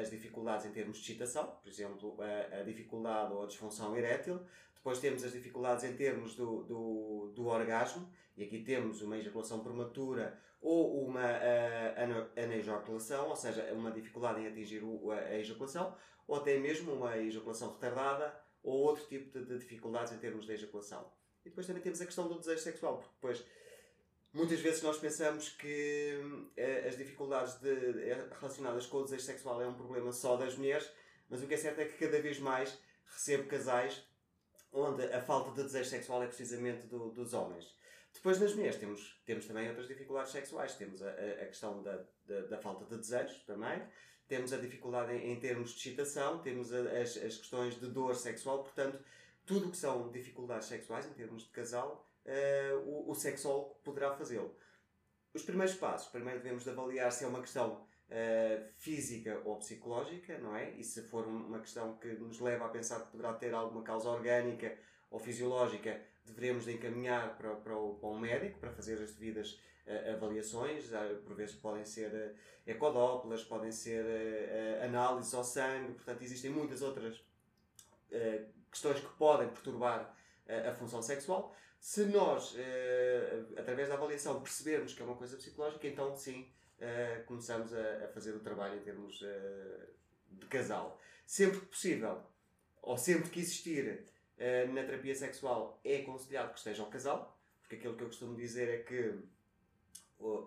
as 0.00 0.08
dificuldades 0.08 0.66
em 0.66 0.70
termos 0.70 0.98
de 0.98 1.02
excitação, 1.02 1.58
por 1.60 1.68
exemplo, 1.68 2.16
uh, 2.18 2.60
a 2.60 2.62
dificuldade 2.62 3.32
ou 3.32 3.42
a 3.44 3.46
disfunção 3.46 3.96
erétil. 3.96 4.40
Depois 4.80 4.98
temos 4.98 5.22
as 5.22 5.32
dificuldades 5.32 5.84
em 5.84 5.94
termos 5.94 6.34
do, 6.34 6.62
do, 6.64 7.32
do 7.34 7.46
orgasmo, 7.46 8.10
e 8.34 8.44
aqui 8.44 8.62
temos 8.64 9.02
uma 9.02 9.18
ejaculação 9.18 9.60
prematura 9.60 10.40
ou 10.58 11.04
uma 11.06 11.20
uh, 11.20 12.42
anejaculação, 12.42 13.28
ou 13.28 13.36
seja, 13.36 13.62
uma 13.74 13.90
dificuldade 13.90 14.40
em 14.40 14.46
atingir 14.46 14.82
o, 14.82 15.10
a, 15.10 15.36
ejaculação, 15.36 15.94
ou 16.26 16.36
até 16.36 16.58
mesmo 16.58 16.94
uma 16.94 17.18
ejaculação 17.18 17.74
retardada, 17.74 18.34
ou 18.62 18.78
outro 18.78 19.04
tipo 19.06 19.38
de, 19.38 19.44
de, 19.44 19.58
dificuldades 19.58 20.14
em 20.14 20.18
termos 20.18 20.46
de 20.46 20.52
ejaculação. 20.52 21.12
E 21.44 21.50
depois 21.50 21.66
também 21.66 21.82
temos 21.82 22.00
a 22.00 22.06
questão 22.06 22.26
do 22.26 22.38
desejo 22.38 22.62
sexual, 22.62 22.96
porque 22.98 23.12
depois 23.14 23.44
muitas 24.32 24.60
vezes 24.60 24.82
nós 24.82 24.98
pensamos 24.98 25.50
que 25.50 26.18
uh, 26.56 26.88
as 26.88 26.96
dificuldades 26.96 27.60
de, 27.60 27.74
relacionadas 28.38 28.86
com 28.86 28.96
o 28.98 29.04
desejo 29.04 29.24
sexual 29.24 29.60
é 29.60 29.68
um 29.68 29.74
problema 29.74 30.10
só 30.10 30.38
das 30.38 30.56
mulheres, 30.56 30.90
mas 31.28 31.42
o 31.42 31.46
que 31.46 31.52
é 31.52 31.58
certo 31.58 31.80
é 31.80 31.84
que 31.84 31.98
cada 31.98 32.18
vez 32.22 32.38
mais 32.38 32.78
recebo 33.04 33.46
casais 33.46 34.08
onde 34.72 35.04
a 35.12 35.20
falta 35.20 35.50
de 35.50 35.62
desejo 35.62 35.88
sexual 35.88 36.22
é 36.22 36.26
precisamente 36.26 36.86
do, 36.86 37.10
dos 37.10 37.34
homens. 37.34 37.74
Depois 38.12 38.40
nas 38.40 38.54
mulheres 38.54 38.76
temos, 38.76 39.20
temos 39.24 39.46
também 39.46 39.68
outras 39.68 39.88
dificuldades 39.88 40.32
sexuais. 40.32 40.74
Temos 40.74 41.02
a, 41.02 41.10
a 41.10 41.46
questão 41.46 41.82
da, 41.82 42.04
da, 42.26 42.40
da, 42.42 42.58
falta 42.58 42.84
de 42.84 43.00
desejo 43.00 43.34
também. 43.46 43.82
Temos 44.26 44.52
a 44.52 44.56
dificuldade 44.56 45.12
em, 45.12 45.32
em 45.32 45.40
termos 45.40 45.70
de 45.70 45.76
excitação. 45.76 46.38
Temos 46.40 46.72
a, 46.72 46.80
as, 47.00 47.16
as 47.16 47.36
questões 47.36 47.78
de 47.78 47.86
dor 47.88 48.14
sexual. 48.14 48.62
Portanto, 48.62 48.98
tudo 49.46 49.68
o 49.68 49.70
que 49.70 49.76
são 49.76 50.10
dificuldades 50.10 50.68
sexuais 50.68 51.06
em 51.06 51.12
termos 51.12 51.44
de 51.44 51.50
casal, 51.50 52.08
uh, 52.26 52.78
o, 52.80 53.10
o 53.10 53.14
sexólogo 53.14 53.76
poderá 53.82 54.14
fazê-lo. 54.16 54.56
Os 55.32 55.42
primeiros 55.42 55.74
passos. 55.76 56.08
Primeiro 56.10 56.40
devemos 56.40 56.64
de 56.64 56.70
avaliar 56.70 57.10
se 57.12 57.24
é 57.24 57.28
uma 57.28 57.40
questão 57.40 57.86
uh, 58.10 58.68
física 58.76 59.40
ou 59.44 59.56
psicológica, 59.56 60.38
não 60.38 60.54
é? 60.56 60.70
E 60.72 60.84
se 60.84 61.02
for 61.02 61.26
uma 61.26 61.60
questão 61.60 61.96
que 61.96 62.08
nos 62.14 62.40
leva 62.40 62.66
a 62.66 62.68
pensar 62.68 63.00
que 63.00 63.10
poderá 63.12 63.32
ter 63.34 63.54
alguma 63.54 63.82
causa 63.82 64.08
orgânica 64.10 64.76
ou 65.10 65.18
fisiológica, 65.18 66.00
deveremos 66.24 66.64
de 66.64 66.72
encaminhar 66.72 67.36
para, 67.36 67.54
para, 67.56 67.76
o, 67.76 67.94
para 67.94 68.08
um 68.08 68.18
médico 68.18 68.58
para 68.58 68.70
fazer 68.70 69.00
as 69.02 69.12
devidas 69.12 69.60
uh, 69.86 70.14
avaliações. 70.14 70.90
Por 71.24 71.34
vezes 71.34 71.54
podem 71.56 71.84
ser 71.84 72.10
uh, 72.12 72.36
ecodóplas, 72.66 73.42
podem 73.44 73.72
ser 73.72 74.04
uh, 74.04 74.84
análises 74.84 75.32
ao 75.34 75.44
sangue, 75.44 75.94
portanto, 75.94 76.22
existem 76.22 76.50
muitas 76.50 76.82
outras 76.82 77.22
questões 78.72 78.98
que 78.98 79.16
podem 79.16 79.48
perturbar 79.48 80.12
a 80.68 80.74
função 80.74 81.00
sexual. 81.00 81.54
Se 81.78 82.06
nós, 82.06 82.56
através 83.56 83.88
da 83.88 83.94
avaliação, 83.94 84.42
percebermos 84.42 84.92
que 84.94 85.00
é 85.00 85.04
uma 85.04 85.14
coisa 85.14 85.36
psicológica, 85.36 85.86
então 85.86 86.16
sim, 86.16 86.50
começamos 87.26 87.72
a, 87.74 88.04
a, 88.04 88.08
fazer 88.08 88.32
o 88.34 88.40
trabalho 88.40 88.76
em 88.76 88.82
termos 88.82 89.22
de 90.30 90.46
casal. 90.46 91.00
Sempre 91.26 91.60
que 91.60 91.66
possível, 91.66 92.22
ou 92.82 92.96
sempre 92.96 93.30
que 93.30 93.40
existir 93.40 94.04
eh, 94.40 94.66
na 94.66 94.82
terapia 94.82 95.14
sexual 95.14 95.78
é 95.84 95.98
aconselhado 95.98 96.52
que 96.52 96.58
esteja 96.58 96.82
o 96.82 96.86
casal, 96.86 97.38
porque 97.60 97.76
aquilo 97.76 97.94
que 97.94 98.02
eu 98.02 98.06
costumo 98.06 98.34
dizer 98.34 98.68
é 98.68 98.78
que 98.78 99.14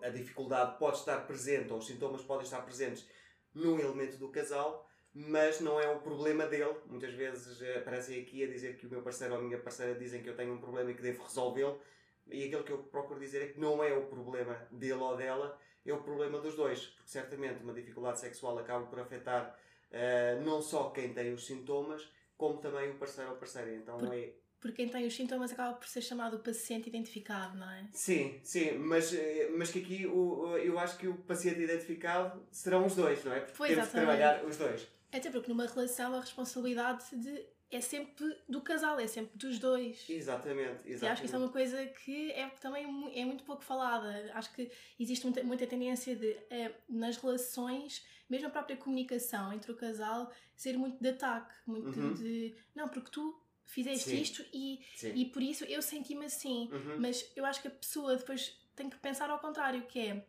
a 0.02 0.08
dificuldade 0.08 0.78
pode 0.78 0.98
estar 0.98 1.26
presente 1.26 1.72
ou 1.72 1.78
os 1.78 1.86
sintomas 1.86 2.22
podem 2.22 2.44
estar 2.44 2.62
presentes 2.62 3.06
num 3.54 3.78
elemento 3.78 4.16
do 4.18 4.28
casal, 4.28 4.88
mas 5.12 5.60
não 5.60 5.80
é 5.80 5.88
o 5.88 6.00
problema 6.00 6.46
dele. 6.46 6.74
Muitas 6.86 7.14
vezes 7.14 7.62
eh, 7.62 7.78
aparecem 7.78 8.20
aqui 8.20 8.42
a 8.42 8.48
dizer 8.48 8.76
que 8.76 8.86
o 8.86 8.90
meu 8.90 9.00
parceiro 9.00 9.34
ou 9.34 9.40
a 9.40 9.42
minha 9.42 9.58
parceira 9.58 9.94
dizem 9.94 10.22
que 10.22 10.28
eu 10.28 10.36
tenho 10.36 10.52
um 10.52 10.58
problema 10.58 10.90
e 10.90 10.94
que 10.94 11.02
devo 11.02 11.22
resolvê-lo, 11.22 11.80
e 12.26 12.44
aquilo 12.44 12.64
que 12.64 12.72
eu 12.72 12.78
procuro 12.78 13.20
dizer 13.20 13.42
é 13.42 13.46
que 13.52 13.60
não 13.60 13.84
é 13.84 13.92
o 13.96 14.06
problema 14.06 14.54
dele 14.72 14.94
ou 14.94 15.16
dela, 15.16 15.56
é 15.86 15.92
o 15.92 16.02
problema 16.02 16.38
dos 16.40 16.54
dois, 16.56 16.86
porque 16.86 17.10
certamente 17.10 17.62
uma 17.62 17.72
dificuldade 17.72 18.20
sexual 18.20 18.58
acaba 18.58 18.86
por 18.86 19.00
afetar 19.00 19.58
uh, 19.90 20.44
não 20.44 20.62
só 20.62 20.90
quem 20.90 21.12
tem 21.12 21.32
os 21.32 21.46
sintomas, 21.46 22.08
como 22.36 22.58
também 22.58 22.90
o 22.90 22.94
parceiro 22.94 23.30
ou 23.30 23.36
parceira. 23.36 23.74
Então 23.74 23.98
por, 23.98 24.14
é 24.14 24.32
porque 24.64 24.76
quem 24.76 24.88
tem 24.88 25.06
os 25.06 25.14
sintomas 25.14 25.52
acaba 25.52 25.74
por 25.74 25.86
ser 25.86 26.00
chamado 26.00 26.38
paciente 26.38 26.88
identificado, 26.88 27.54
não 27.58 27.70
é? 27.70 27.86
Sim, 27.92 28.40
sim, 28.42 28.78
mas, 28.78 29.12
eh, 29.12 29.50
mas 29.54 29.70
que 29.70 29.80
aqui 29.80 30.06
o, 30.06 30.56
eu 30.56 30.78
acho 30.78 30.96
que 30.96 31.06
o 31.06 31.18
paciente 31.18 31.60
identificado 31.60 32.42
serão 32.50 32.86
os 32.86 32.96
dois, 32.96 33.22
não 33.22 33.34
é? 33.34 33.40
Porque 33.40 33.58
pois 33.58 33.72
temos 33.72 33.84
de 33.84 33.92
trabalhar 33.92 34.42
os 34.42 34.56
dois. 34.56 34.88
Até 35.12 35.30
porque 35.30 35.50
numa 35.50 35.66
relação 35.66 36.14
a 36.14 36.20
responsabilidade 36.20 37.04
de, 37.12 37.44
é 37.74 37.80
sempre 37.80 38.36
do 38.48 38.60
casal, 38.60 39.00
é 39.00 39.06
sempre 39.08 39.36
dos 39.36 39.58
dois. 39.58 40.08
Exatamente, 40.08 40.88
exatamente. 40.88 41.02
E 41.02 41.06
acho 41.08 41.20
que 41.20 41.26
isso 41.26 41.34
é 41.34 41.38
uma 41.38 41.48
coisa 41.48 41.84
que 41.86 42.30
é 42.30 42.48
também 42.60 42.84
é 43.14 43.24
muito 43.24 43.42
pouco 43.42 43.64
falada. 43.64 44.30
Acho 44.32 44.54
que 44.54 44.70
existe 44.98 45.24
muita, 45.24 45.42
muita 45.42 45.66
tendência 45.66 46.14
de, 46.14 46.36
é, 46.50 46.72
nas 46.88 47.16
relações, 47.16 48.06
mesmo 48.30 48.46
a 48.46 48.50
própria 48.50 48.76
comunicação 48.76 49.52
entre 49.52 49.72
o 49.72 49.76
casal, 49.76 50.32
ser 50.54 50.78
muito 50.78 51.02
de 51.02 51.08
ataque, 51.08 51.52
muito 51.66 51.98
uhum. 51.98 52.14
de 52.14 52.54
não, 52.74 52.88
porque 52.88 53.10
tu 53.10 53.36
fizeste 53.64 54.10
Sim. 54.10 54.20
isto 54.20 54.44
e, 54.52 54.80
e 55.12 55.24
por 55.26 55.42
isso 55.42 55.64
eu 55.64 55.82
senti-me 55.82 56.26
assim. 56.26 56.70
Uhum. 56.72 57.00
Mas 57.00 57.28
eu 57.34 57.44
acho 57.44 57.60
que 57.60 57.66
a 57.66 57.72
pessoa 57.72 58.16
depois 58.16 58.56
tem 58.76 58.88
que 58.88 58.96
pensar 58.98 59.30
ao 59.30 59.40
contrário, 59.40 59.82
que 59.86 59.98
é 59.98 60.24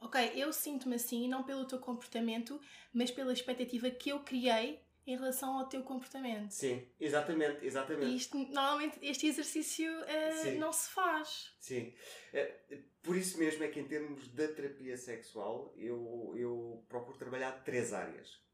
ok, 0.00 0.32
eu 0.34 0.50
sinto-me 0.50 0.94
assim, 0.94 1.28
não 1.28 1.42
pelo 1.42 1.66
teu 1.66 1.78
comportamento, 1.78 2.58
mas 2.90 3.10
pela 3.10 3.34
expectativa 3.34 3.90
que 3.90 4.08
eu 4.08 4.20
criei 4.20 4.85
em 5.06 5.16
relação 5.16 5.58
ao 5.58 5.68
teu 5.68 5.82
comportamento. 5.82 6.50
Sim, 6.50 6.84
exatamente, 6.98 7.64
exatamente. 7.64 8.10
E 8.10 8.16
isto, 8.16 8.36
normalmente 8.36 8.98
este 9.00 9.26
exercício 9.26 9.88
uh, 9.88 10.58
não 10.58 10.72
se 10.72 10.90
faz. 10.90 11.54
Sim. 11.60 11.94
Uh, 12.34 12.82
por 13.02 13.16
isso 13.16 13.38
mesmo 13.38 13.62
é 13.62 13.68
que 13.68 13.78
em 13.78 13.86
termos 13.86 14.26
da 14.28 14.48
terapia 14.48 14.96
sexual 14.96 15.72
eu, 15.76 16.34
eu 16.36 16.84
procuro 16.88 17.16
trabalhar 17.16 17.52
três 17.62 17.92
áreas. 17.92 18.44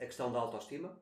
A 0.00 0.06
questão 0.06 0.32
da 0.32 0.38
autoestima, 0.38 0.98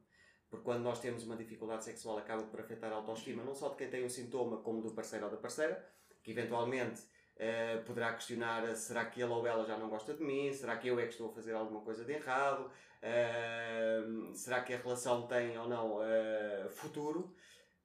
porque 0.51 0.65
quando 0.65 0.83
nós 0.83 1.01
temos 1.01 1.25
uma 1.25 1.37
dificuldade 1.37 1.85
sexual 1.85 2.19
acaba 2.19 2.43
por 2.45 2.61
afetar 2.61 2.93
a 2.93 2.97
autoestima 2.97 3.45
não 3.45 3.55
só 3.55 3.69
de 3.69 3.77
quem 3.77 3.89
tem 3.89 4.05
o 4.05 4.11
sintoma, 4.11 4.61
como 4.63 4.83
do 4.83 4.93
parceiro 4.93 5.27
ou 5.27 5.31
da 5.31 5.37
parceira, 5.37 5.89
que 6.23 6.33
eventualmente 6.33 7.03
uh, 7.37 7.85
poderá 7.85 8.13
questionar 8.13 8.75
será 8.75 9.05
que 9.05 9.21
ele 9.21 9.33
ou 9.33 9.47
ela 9.47 9.65
já 9.65 9.77
não 9.77 9.89
gosta 9.89 10.15
de 10.15 10.23
mim, 10.23 10.53
será 10.53 10.77
que 10.77 10.89
eu 10.89 10.99
é 10.99 11.05
que 11.05 11.13
estou 11.13 11.31
a 11.31 11.33
fazer 11.33 11.53
alguma 11.53 11.81
coisa 11.81 12.05
de 12.05 12.13
errado, 12.13 12.71
uh, 12.71 14.35
será 14.35 14.63
que 14.63 14.75
a 14.75 14.79
relação 14.79 15.27
tem 15.27 15.57
ou 15.59 15.69
não 15.69 15.97
uh, 15.97 16.69
futuro. 16.71 17.35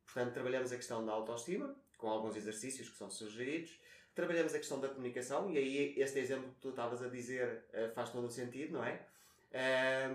Portanto, 0.06 0.34
trabalhamos 0.34 0.72
a 0.72 0.76
questão 0.76 1.06
da 1.06 1.12
autoestima, 1.12 1.76
com 1.98 2.10
alguns 2.10 2.36
exercícios 2.36 2.90
que 2.90 2.98
são 2.98 3.10
sugeridos. 3.10 3.80
Trabalhamos 4.16 4.54
a 4.56 4.58
questão 4.58 4.80
da 4.80 4.88
comunicação, 4.88 5.52
e 5.52 5.58
aí 5.58 5.94
este 5.98 6.20
exemplo 6.20 6.52
que 6.52 6.60
tu 6.60 6.70
estavas 6.70 7.02
a 7.04 7.08
dizer 7.08 7.64
faz 7.94 8.10
todo 8.10 8.26
o 8.26 8.30
sentido, 8.30 8.74
não 8.74 8.84
é? 8.84 9.06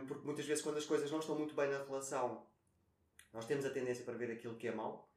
porque 0.06 0.26
muitas 0.26 0.44
vezes, 0.44 0.62
quando 0.62 0.76
as 0.76 0.84
coisas 0.84 1.10
não 1.10 1.20
estão 1.20 1.36
muito 1.36 1.54
bem 1.54 1.70
na 1.70 1.78
relação, 1.78 2.44
nós 3.32 3.46
temos 3.46 3.64
a 3.64 3.70
tendência 3.70 4.04
para 4.04 4.14
ver 4.14 4.32
aquilo 4.32 4.56
que 4.56 4.68
é 4.68 4.72
mau 4.72 5.08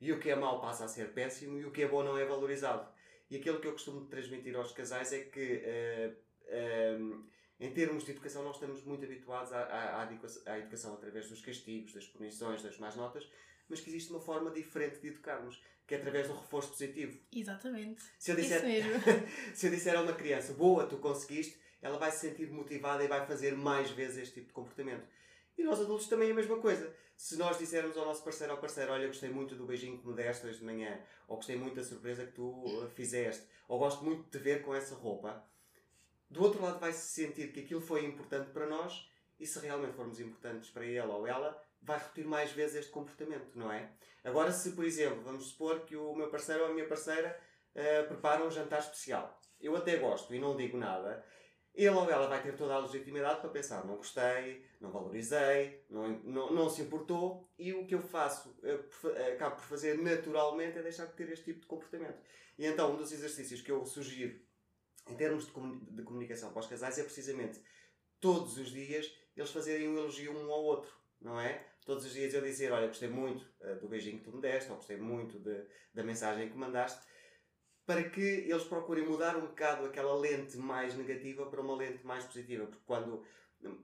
e 0.00 0.12
o 0.12 0.20
que 0.20 0.30
é 0.30 0.36
mau 0.36 0.60
passa 0.60 0.84
a 0.84 0.88
ser 0.88 1.12
péssimo 1.12 1.58
e 1.58 1.64
o 1.64 1.70
que 1.70 1.82
é 1.82 1.88
bom 1.88 2.02
não 2.02 2.16
é 2.18 2.24
valorizado. 2.24 2.86
E 3.30 3.36
aquilo 3.36 3.60
que 3.60 3.66
eu 3.66 3.72
costumo 3.72 4.06
transmitir 4.06 4.56
aos 4.56 4.72
casais 4.72 5.12
é 5.12 5.20
que, 5.24 5.62
uh, 5.64 6.16
uh, 6.46 7.24
em 7.58 7.72
termos 7.72 8.04
de 8.04 8.12
educação, 8.12 8.44
nós 8.44 8.54
estamos 8.54 8.84
muito 8.84 9.04
habituados 9.04 9.52
à, 9.52 9.62
à, 9.62 10.02
à, 10.02 10.58
educação 10.58 10.94
através 10.94 11.28
dos 11.28 11.40
castigos, 11.40 11.92
das 11.92 12.06
punições, 12.06 12.62
das 12.62 12.78
más 12.78 12.94
notas, 12.94 13.28
mas 13.68 13.80
que 13.80 13.90
existe 13.90 14.10
uma 14.10 14.20
forma 14.20 14.50
diferente 14.50 15.00
de 15.00 15.08
educarmos, 15.08 15.60
que 15.86 15.94
é 15.94 15.98
através 15.98 16.28
do 16.28 16.34
reforço 16.34 16.70
positivo. 16.70 17.18
Exatamente. 17.32 18.02
Se 18.18 18.30
eu 18.30 18.36
disser, 18.36 18.58
Isso 18.58 18.66
mesmo. 18.66 19.02
se 19.54 19.66
eu 19.66 19.70
disser 19.70 19.96
a 19.96 20.02
uma 20.02 20.12
criança, 20.12 20.52
boa, 20.52 20.86
tu 20.86 20.98
conseguiste, 20.98 21.58
ela 21.82 21.98
vai 21.98 22.12
se 22.12 22.28
sentir 22.28 22.50
motivada 22.50 23.02
e 23.02 23.08
vai 23.08 23.26
fazer 23.26 23.56
mais 23.56 23.90
vezes 23.90 24.18
este 24.18 24.34
tipo 24.34 24.48
de 24.48 24.52
comportamento. 24.52 25.06
E 25.56 25.64
nós 25.64 25.80
adultos 25.80 26.08
também 26.08 26.28
é 26.28 26.32
a 26.32 26.34
mesma 26.34 26.58
coisa. 26.58 26.94
Se 27.16 27.36
nós 27.36 27.58
dissermos 27.58 27.96
ao 27.96 28.04
nosso 28.04 28.22
parceiro 28.22 28.52
ou 28.52 28.58
parceiro, 28.58 28.92
olha, 28.92 29.06
gostei 29.06 29.30
muito 29.30 29.54
do 29.54 29.64
beijinho 29.64 29.98
que 29.98 30.06
me 30.06 30.14
deste 30.14 30.46
hoje 30.46 30.58
de 30.58 30.64
manhã, 30.64 31.00
ou 31.26 31.36
gostei 31.36 31.56
muito 31.56 31.74
da 31.74 31.82
surpresa 31.82 32.26
que 32.26 32.32
tu 32.32 32.44
uh, 32.44 32.88
fizeste, 32.90 33.46
ou 33.66 33.78
gosto 33.78 34.04
muito 34.04 34.24
de 34.24 34.30
te 34.30 34.38
ver 34.38 34.62
com 34.62 34.74
essa 34.74 34.94
roupa, 34.94 35.42
do 36.28 36.42
outro 36.42 36.60
lado 36.60 36.78
vai 36.78 36.92
se 36.92 37.08
sentir 37.08 37.52
que 37.52 37.60
aquilo 37.60 37.80
foi 37.80 38.04
importante 38.04 38.50
para 38.50 38.66
nós 38.66 39.08
e 39.38 39.46
se 39.46 39.58
realmente 39.60 39.94
formos 39.94 40.20
importantes 40.20 40.70
para 40.70 40.84
ele 40.84 41.00
ou 41.00 41.26
ela, 41.26 41.62
vai 41.80 41.98
repetir 41.98 42.26
mais 42.26 42.50
vezes 42.52 42.76
este 42.76 42.90
comportamento, 42.90 43.54
não 43.54 43.70
é? 43.72 43.90
Agora, 44.24 44.50
se 44.50 44.72
por 44.72 44.84
exemplo, 44.84 45.22
vamos 45.22 45.46
supor 45.46 45.80
que 45.80 45.96
o 45.96 46.14
meu 46.14 46.28
parceiro 46.28 46.64
ou 46.64 46.70
a 46.70 46.72
minha 46.74 46.86
parceira 46.86 47.38
uh, 47.74 48.08
prepara 48.08 48.44
um 48.44 48.50
jantar 48.50 48.80
especial, 48.80 49.40
eu 49.60 49.76
até 49.76 49.96
gosto 49.96 50.34
e 50.34 50.38
não 50.38 50.56
digo 50.56 50.76
nada, 50.76 51.24
ele 51.76 51.94
ou 51.94 52.10
ela 52.10 52.26
vai 52.26 52.42
ter 52.42 52.56
toda 52.56 52.74
a 52.74 52.78
legitimidade 52.78 53.40
para 53.40 53.50
pensar: 53.50 53.84
não 53.84 53.96
gostei, 53.96 54.64
não 54.80 54.90
valorizei, 54.90 55.84
não, 55.90 56.08
não, 56.24 56.52
não 56.52 56.70
se 56.70 56.80
importou, 56.80 57.48
e 57.58 57.74
o 57.74 57.86
que 57.86 57.94
eu 57.94 58.00
faço, 58.00 58.56
eu 58.62 58.88
acabo 59.34 59.56
por 59.56 59.64
fazer 59.64 59.98
naturalmente, 59.98 60.78
é 60.78 60.82
deixar 60.82 61.06
de 61.06 61.12
ter 61.12 61.28
este 61.30 61.44
tipo 61.44 61.60
de 61.60 61.66
comportamento. 61.66 62.18
E 62.58 62.64
então, 62.64 62.94
um 62.94 62.96
dos 62.96 63.12
exercícios 63.12 63.60
que 63.60 63.70
eu 63.70 63.84
sugiro 63.84 64.40
em 65.08 65.14
termos 65.14 65.46
de, 65.46 66.02
comunicação 66.02 66.50
para 66.50 66.60
os 66.60 66.66
casais 66.66 66.98
é 66.98 67.04
precisamente 67.04 67.60
todos 68.20 68.56
os 68.56 68.70
dias 68.70 69.14
eles 69.36 69.50
fazerem 69.50 69.88
um 69.88 69.98
elogio 69.98 70.32
um 70.32 70.50
ao 70.50 70.64
outro, 70.64 70.90
não 71.20 71.38
é? 71.38 71.66
Todos 71.84 72.06
os 72.06 72.12
dias 72.12 72.32
eu 72.32 72.40
dizer: 72.40 72.72
Olha, 72.72 72.86
gostei 72.86 73.08
muito 73.08 73.46
uh, 73.60 73.78
do 73.78 73.86
beijinho 73.86 74.18
que 74.18 74.24
tu 74.24 74.34
me 74.34 74.40
deste, 74.40 74.70
ou 74.70 74.76
gostei 74.76 74.96
muito 74.96 75.38
de, 75.38 75.62
da 75.92 76.02
mensagem 76.02 76.48
que 76.48 76.56
mandaste 76.56 77.06
para 77.86 78.02
que 78.02 78.20
eles 78.20 78.64
procurem 78.64 79.06
mudar 79.06 79.36
um 79.36 79.42
bocado 79.42 79.86
aquela 79.86 80.14
lente 80.16 80.56
mais 80.58 80.94
negativa 80.96 81.46
para 81.46 81.60
uma 81.60 81.76
lente 81.76 82.04
mais 82.04 82.24
positiva. 82.24 82.66
Porque 82.66 82.82
quando 82.84 83.22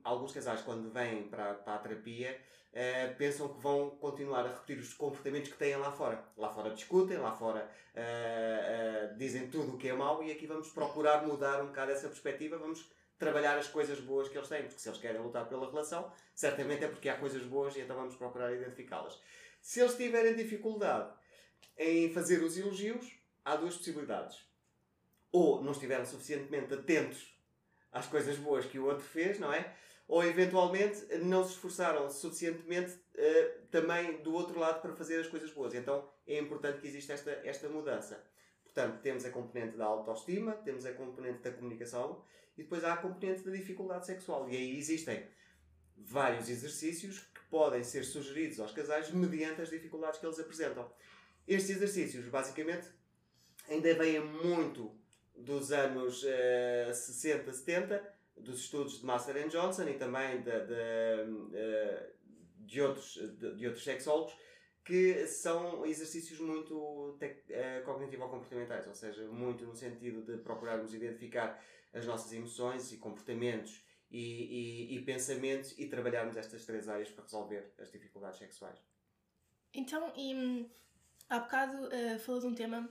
alguns 0.03 0.33
casais, 0.33 0.61
quando 0.61 0.91
vêm 0.91 1.23
para, 1.23 1.53
para 1.53 1.75
a 1.75 1.77
terapia, 1.77 2.37
uh, 2.73 3.15
pensam 3.15 3.47
que 3.47 3.61
vão 3.61 3.91
continuar 3.91 4.45
a 4.45 4.49
repetir 4.49 4.77
os 4.77 4.93
comportamentos 4.93 5.49
que 5.49 5.57
têm 5.57 5.77
lá 5.77 5.91
fora. 5.91 6.21
Lá 6.37 6.49
fora 6.49 6.71
discutem, 6.71 7.17
lá 7.17 7.31
fora 7.33 7.69
uh, 7.95 9.13
uh, 9.13 9.17
dizem 9.17 9.47
tudo 9.49 9.75
o 9.75 9.77
que 9.77 9.87
é 9.87 9.93
mau 9.93 10.21
e 10.21 10.31
aqui 10.31 10.45
vamos 10.45 10.69
procurar 10.69 11.25
mudar 11.25 11.61
um 11.61 11.67
bocado 11.67 11.91
essa 11.91 12.09
perspectiva. 12.09 12.57
Vamos 12.57 12.91
trabalhar 13.17 13.57
as 13.57 13.67
coisas 13.67 14.01
boas 14.01 14.27
que 14.27 14.37
eles 14.37 14.49
têm, 14.49 14.63
porque 14.63 14.79
se 14.79 14.89
eles 14.89 14.99
querem 14.99 15.21
lutar 15.21 15.47
pela 15.47 15.69
relação, 15.69 16.11
certamente 16.35 16.83
é 16.83 16.89
porque 16.89 17.07
há 17.07 17.15
coisas 17.15 17.43
boas 17.43 17.73
e 17.77 17.79
então 17.79 17.95
vamos 17.95 18.17
procurar 18.17 18.51
identificá-las. 18.51 19.17
Se 19.61 19.79
eles 19.79 19.95
tiverem 19.95 20.35
dificuldade 20.35 21.09
em 21.77 22.11
fazer 22.11 22.43
os 22.43 22.57
elogios, 22.57 23.22
há 23.43 23.55
duas 23.55 23.77
possibilidades. 23.77 24.37
Ou 25.31 25.61
não 25.63 25.71
estiveram 25.71 26.05
suficientemente 26.05 26.73
atentos 26.73 27.33
às 27.91 28.07
coisas 28.07 28.37
boas 28.37 28.65
que 28.65 28.79
o 28.79 28.85
outro 28.85 29.03
fez, 29.03 29.39
não 29.39 29.51
é? 29.53 29.75
Ou 30.07 30.23
eventualmente 30.23 31.05
não 31.17 31.43
se 31.43 31.51
esforçaram 31.51 32.09
suficientemente 32.09 32.93
uh, 32.93 33.65
também 33.71 34.21
do 34.21 34.33
outro 34.33 34.59
lado 34.59 34.81
para 34.81 34.93
fazer 34.93 35.19
as 35.19 35.27
coisas 35.27 35.51
boas. 35.51 35.73
Então 35.73 36.09
é 36.27 36.37
importante 36.37 36.79
que 36.79 36.87
exista 36.87 37.13
esta, 37.13 37.31
esta 37.43 37.69
mudança. 37.69 38.23
Portanto, 38.63 39.01
temos 39.01 39.23
a 39.23 39.29
componente 39.29 39.77
da 39.77 39.85
autoestima, 39.85 40.53
temos 40.53 40.85
a 40.85 40.93
componente 40.93 41.39
da 41.39 41.51
comunicação 41.51 42.23
e 42.57 42.63
depois 42.63 42.83
há 42.83 42.93
a 42.93 42.97
componente 42.97 43.43
da 43.43 43.51
dificuldade 43.51 44.05
sexual. 44.05 44.49
E 44.49 44.55
aí 44.55 44.77
existem 44.77 45.27
vários 45.95 46.49
exercícios 46.49 47.19
que 47.19 47.41
podem 47.49 47.83
ser 47.83 48.03
sugeridos 48.03 48.59
aos 48.59 48.71
casais 48.71 49.11
mediante 49.11 49.61
as 49.61 49.69
dificuldades 49.69 50.19
que 50.19 50.25
eles 50.25 50.39
apresentam. 50.39 50.91
Estes 51.47 51.75
exercícios, 51.75 52.25
basicamente, 52.27 52.87
ainda 53.69 53.93
vem 53.95 54.19
muito 54.19 54.95
dos 55.35 55.71
anos 55.71 56.23
uh, 56.23 56.93
60, 56.93 57.51
70, 57.51 58.13
dos 58.37 58.59
estudos 58.59 58.99
de 58.99 59.05
Master 59.05 59.37
and 59.37 59.49
Johnson 59.49 59.87
e 59.89 59.93
também 59.93 60.41
de, 60.41 60.51
de, 60.51 61.31
uh, 61.31 62.13
de 62.59 62.81
outros, 62.81 63.13
de, 63.15 63.55
de, 63.55 63.67
outros 63.67 63.83
sexólogos, 63.83 64.35
que 64.83 65.27
são 65.27 65.85
exercícios 65.85 66.39
muito 66.39 66.77
uh, 66.77 67.85
cognitivo-comportamentais, 67.85 68.87
ou 68.87 68.93
seja, 68.93 69.25
muito 69.27 69.65
no 69.65 69.75
sentido 69.75 70.21
de 70.23 70.37
procurarmos 70.41 70.93
identificar 70.93 71.63
as 71.93 72.05
nossas 72.05 72.31
emoções 72.33 72.91
e 72.91 72.97
comportamentos 72.97 73.83
e, 74.09 74.91
e, 74.91 74.97
e 74.97 75.01
pensamentos 75.03 75.77
e 75.77 75.87
trabalharmos 75.87 76.37
estas 76.37 76.65
três 76.65 76.87
áreas 76.89 77.09
para 77.09 77.23
resolver 77.23 77.73
as 77.79 77.91
dificuldades 77.91 78.39
sexuais. 78.39 78.79
Então, 79.73 80.11
e, 80.15 80.35
hum, 80.35 80.69
há 81.29 81.39
bocado 81.39 81.87
uh, 81.87 82.19
falou 82.19 82.41
de 82.41 82.47
um 82.47 82.55
tema 82.55 82.89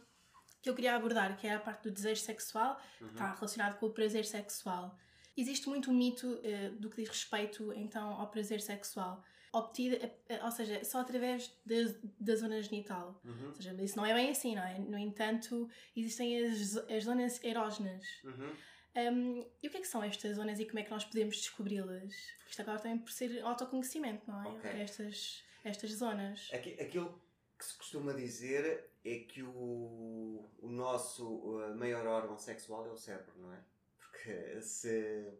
que 0.62 0.71
eu 0.71 0.75
queria 0.75 0.95
abordar, 0.95 1.37
que 1.37 1.47
é 1.47 1.54
a 1.54 1.59
parte 1.61 1.83
do 1.85 1.90
desejo 1.90 2.21
sexual, 2.23 2.81
uhum. 3.00 3.09
está 3.09 3.35
relacionado 3.35 3.78
com 3.78 3.87
o 3.87 3.90
prazer 3.90 4.25
sexual. 4.25 4.97
Existe 5.37 5.69
muito 5.69 5.90
um 5.90 5.95
mito 5.95 6.26
uh, 6.26 6.71
do 6.78 6.88
que 6.88 6.97
diz 7.02 7.09
respeito 7.09 7.73
então 7.75 8.12
ao 8.21 8.28
prazer 8.28 8.61
sexual. 8.61 9.25
obtida, 9.54 10.11
ou 10.45 10.50
seja, 10.50 10.83
só 10.85 11.00
através 11.00 11.50
da, 11.66 11.75
da 12.19 12.35
zona 12.37 12.62
genital. 12.62 13.21
Uhum. 13.25 13.49
Ou 13.49 13.54
seja, 13.54 13.75
isso 13.83 13.97
não 13.99 14.07
é 14.07 14.14
bem 14.14 14.31
assim, 14.31 14.54
não 14.54 14.62
é? 14.62 14.78
No 14.78 14.97
entanto, 14.99 15.69
existem 15.97 16.42
as, 16.47 16.76
as 16.76 17.04
zonas 17.04 17.42
erógenas. 17.45 18.04
Uhum. 18.25 18.52
Um, 18.95 19.47
e 19.62 19.69
o 19.69 19.71
que 19.71 19.76
é 19.78 19.81
que 19.81 19.87
são 19.88 20.02
estas 20.02 20.37
zonas 20.37 20.61
e 20.61 20.64
como 20.66 20.78
é 20.78 20.83
que 20.83 20.90
nós 20.90 21.04
podemos 21.04 21.37
descobri-las? 21.37 22.14
Isto 22.49 22.61
agora 22.62 22.78
também 22.78 22.99
por 22.99 23.11
ser 23.11 23.42
autoconhecimento, 23.42 24.23
não 24.31 24.42
é? 24.45 24.49
Ok. 24.49 24.71
Estas, 24.71 25.42
estas 25.64 25.90
zonas. 25.92 26.49
Aqui- 26.52 26.78
Aquilo 26.81 27.19
que 27.59 27.64
se 27.64 27.76
costuma 27.76 28.12
dizer 28.12 28.90
é 29.04 29.18
que 29.18 29.42
o, 29.42 30.49
o 30.61 30.68
nosso 30.68 31.59
maior 31.76 32.06
órgão 32.06 32.38
sexual 32.38 32.87
é 32.87 32.90
o 32.90 32.97
cérebro, 32.97 33.35
não 33.38 33.52
é? 33.52 33.59
Porque 33.99 34.61
se, 34.61 35.32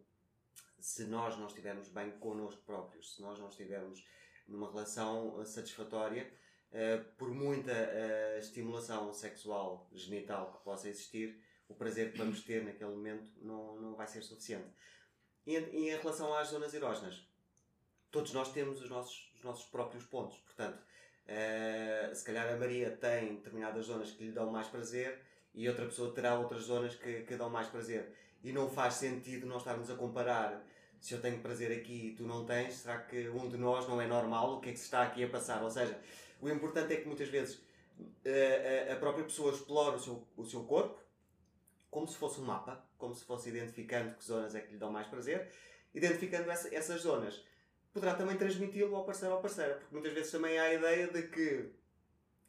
se 0.79 1.05
nós 1.05 1.37
não 1.37 1.47
estivermos 1.47 1.87
bem 1.87 2.11
connosco 2.19 2.61
próprios, 2.63 3.15
se 3.15 3.21
nós 3.21 3.39
não 3.39 3.47
estivermos 3.47 4.05
numa 4.47 4.69
relação 4.69 5.43
satisfatória, 5.45 6.31
uh, 6.71 7.03
por 7.17 7.29
muita 7.29 7.71
uh, 7.71 8.37
estimulação 8.37 9.13
sexual 9.13 9.87
genital 9.93 10.51
que 10.53 10.63
possa 10.63 10.89
existir, 10.89 11.41
o 11.67 11.73
prazer 11.73 12.11
que 12.11 12.17
vamos 12.17 12.41
ter 12.41 12.63
naquele 12.63 12.91
momento 12.91 13.31
não, 13.41 13.79
não 13.79 13.95
vai 13.95 14.07
ser 14.07 14.21
suficiente. 14.21 14.69
E 15.45 15.57
em 15.57 15.89
relação 15.89 16.33
às 16.33 16.49
zonas 16.49 16.73
erógenas, 16.73 17.27
todos 18.11 18.33
nós 18.33 18.51
temos 18.51 18.81
os 18.81 18.89
nossos, 18.89 19.31
os 19.35 19.43
nossos 19.43 19.65
próprios 19.65 20.05
pontos. 20.05 20.37
Portanto, 20.39 20.83
eh, 21.27 22.11
se 22.13 22.23
calhar 22.25 22.47
a 22.53 22.57
Maria 22.57 22.91
tem 22.91 23.35
determinadas 23.35 23.85
zonas 23.85 24.11
que 24.11 24.25
lhe 24.25 24.31
dão 24.31 24.49
mais 24.51 24.67
prazer 24.67 25.19
e 25.53 25.67
outra 25.69 25.85
pessoa 25.85 26.13
terá 26.13 26.37
outras 26.37 26.63
zonas 26.63 26.95
que, 26.95 27.21
que 27.21 27.35
dão 27.35 27.49
mais 27.49 27.67
prazer. 27.67 28.11
E 28.43 28.51
não 28.51 28.69
faz 28.69 28.95
sentido 28.95 29.45
nós 29.45 29.59
estarmos 29.61 29.89
a 29.89 29.95
comparar 29.95 30.65
se 30.99 31.13
eu 31.13 31.21
tenho 31.21 31.39
prazer 31.41 31.71
aqui 31.77 32.07
e 32.09 32.15
tu 32.15 32.23
não 32.23 32.45
tens, 32.45 32.75
será 32.75 32.97
que 32.99 33.27
um 33.29 33.47
de 33.49 33.57
nós 33.57 33.87
não 33.87 34.01
é 34.01 34.07
normal? 34.07 34.55
O 34.55 34.61
que 34.61 34.69
é 34.69 34.71
que 34.73 34.79
se 34.79 34.85
está 34.85 35.03
aqui 35.03 35.23
a 35.23 35.29
passar? 35.29 35.61
Ou 35.61 35.69
seja, 35.69 35.97
o 36.41 36.49
importante 36.49 36.93
é 36.93 36.97
que 36.97 37.05
muitas 37.07 37.27
vezes 37.29 37.61
eh, 38.25 38.87
a, 38.89 38.93
a 38.93 38.95
própria 38.97 39.23
pessoa 39.23 39.51
explora 39.53 39.95
o 39.95 39.99
seu, 39.99 40.27
o 40.37 40.45
seu 40.45 40.63
corpo 40.63 41.01
como 41.89 42.07
se 42.07 42.17
fosse 42.17 42.39
um 42.39 42.45
mapa, 42.45 42.83
como 42.97 43.13
se 43.13 43.23
fosse 43.23 43.49
identificando 43.49 44.15
que 44.15 44.25
zonas 44.25 44.55
é 44.55 44.61
que 44.61 44.71
lhe 44.71 44.77
dão 44.79 44.91
mais 44.91 45.05
prazer, 45.07 45.51
identificando 45.93 46.49
essa- 46.49 46.73
essas 46.73 47.01
zonas 47.01 47.43
poderá 47.93 48.15
também 48.15 48.35
transmiti-lo 48.35 48.95
ao 48.95 49.05
parceiro 49.05 49.35
ou 49.35 49.41
parceira, 49.41 49.75
porque 49.75 49.93
muitas 49.93 50.11
vezes 50.13 50.31
também 50.31 50.57
há 50.57 50.63
a 50.63 50.73
ideia 50.73 51.07
de 51.07 51.23
que 51.27 51.69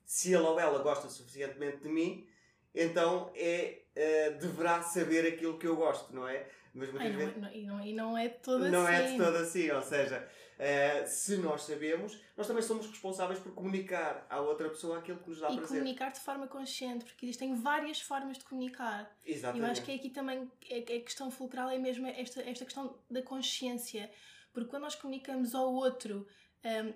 se 0.04 0.32
ele 0.32 0.42
ou 0.44 0.58
ela 0.58 0.78
gosta 0.82 1.08
suficientemente 1.08 1.78
de 1.78 1.88
mim, 1.88 2.26
então 2.74 3.30
é, 3.34 3.82
eh, 3.94 4.30
deverá 4.30 4.82
saber 4.82 5.26
aquilo 5.26 5.58
que 5.58 5.66
eu 5.66 5.76
gosto, 5.76 6.14
não 6.14 6.26
é? 6.26 6.48
Mas 6.74 6.90
muitas 6.90 7.06
Ai, 7.08 7.12
não, 7.12 7.18
vezes 7.18 7.36
é- 7.36 7.40
não- 7.40 7.52
e, 7.52 7.66
não, 7.66 7.86
e 7.86 7.92
não 7.92 8.18
é 8.18 8.28
de 8.28 8.38
todo 8.40 8.64
não 8.68 8.84
assim. 8.86 8.94
é 8.96 9.10
de 9.12 9.16
todo 9.16 9.36
assim, 9.36 9.70
ou 9.70 9.82
seja, 9.82 10.28
eh, 10.58 11.06
se 11.06 11.36
nós 11.36 11.62
sabemos, 11.62 12.18
nós 12.36 12.46
também 12.48 12.62
somos 12.62 12.86
responsáveis 12.88 13.38
por 13.38 13.52
comunicar 13.54 14.26
à 14.28 14.40
outra 14.40 14.68
pessoa 14.68 14.98
aquilo 14.98 15.18
que 15.20 15.28
nos 15.30 15.38
dá 15.40 15.50
E 15.50 15.56
prazer. 15.56 15.68
comunicar 15.78 16.10
de 16.10 16.20
forma 16.20 16.48
consciente, 16.48 17.04
porque 17.04 17.26
existem 17.26 17.54
várias 17.54 18.00
formas 18.00 18.38
de 18.38 18.44
comunicar. 18.44 19.14
E 19.24 19.32
Exatamente. 19.32 19.64
eu 19.64 19.70
acho 19.70 19.82
que 19.84 19.92
aqui 19.92 20.10
também 20.10 20.50
é, 20.68 20.78
é 20.94 20.96
a 20.96 21.00
questão 21.02 21.30
fulcral 21.30 21.70
é 21.70 21.78
mesmo 21.78 22.06
esta, 22.08 22.42
esta 22.42 22.64
questão 22.64 22.98
da 23.08 23.22
consciência. 23.22 24.10
Porque 24.54 24.70
quando 24.70 24.84
nós 24.84 24.94
comunicamos 24.94 25.54
ao 25.54 25.70
outro 25.74 26.26
hum, 26.64 26.94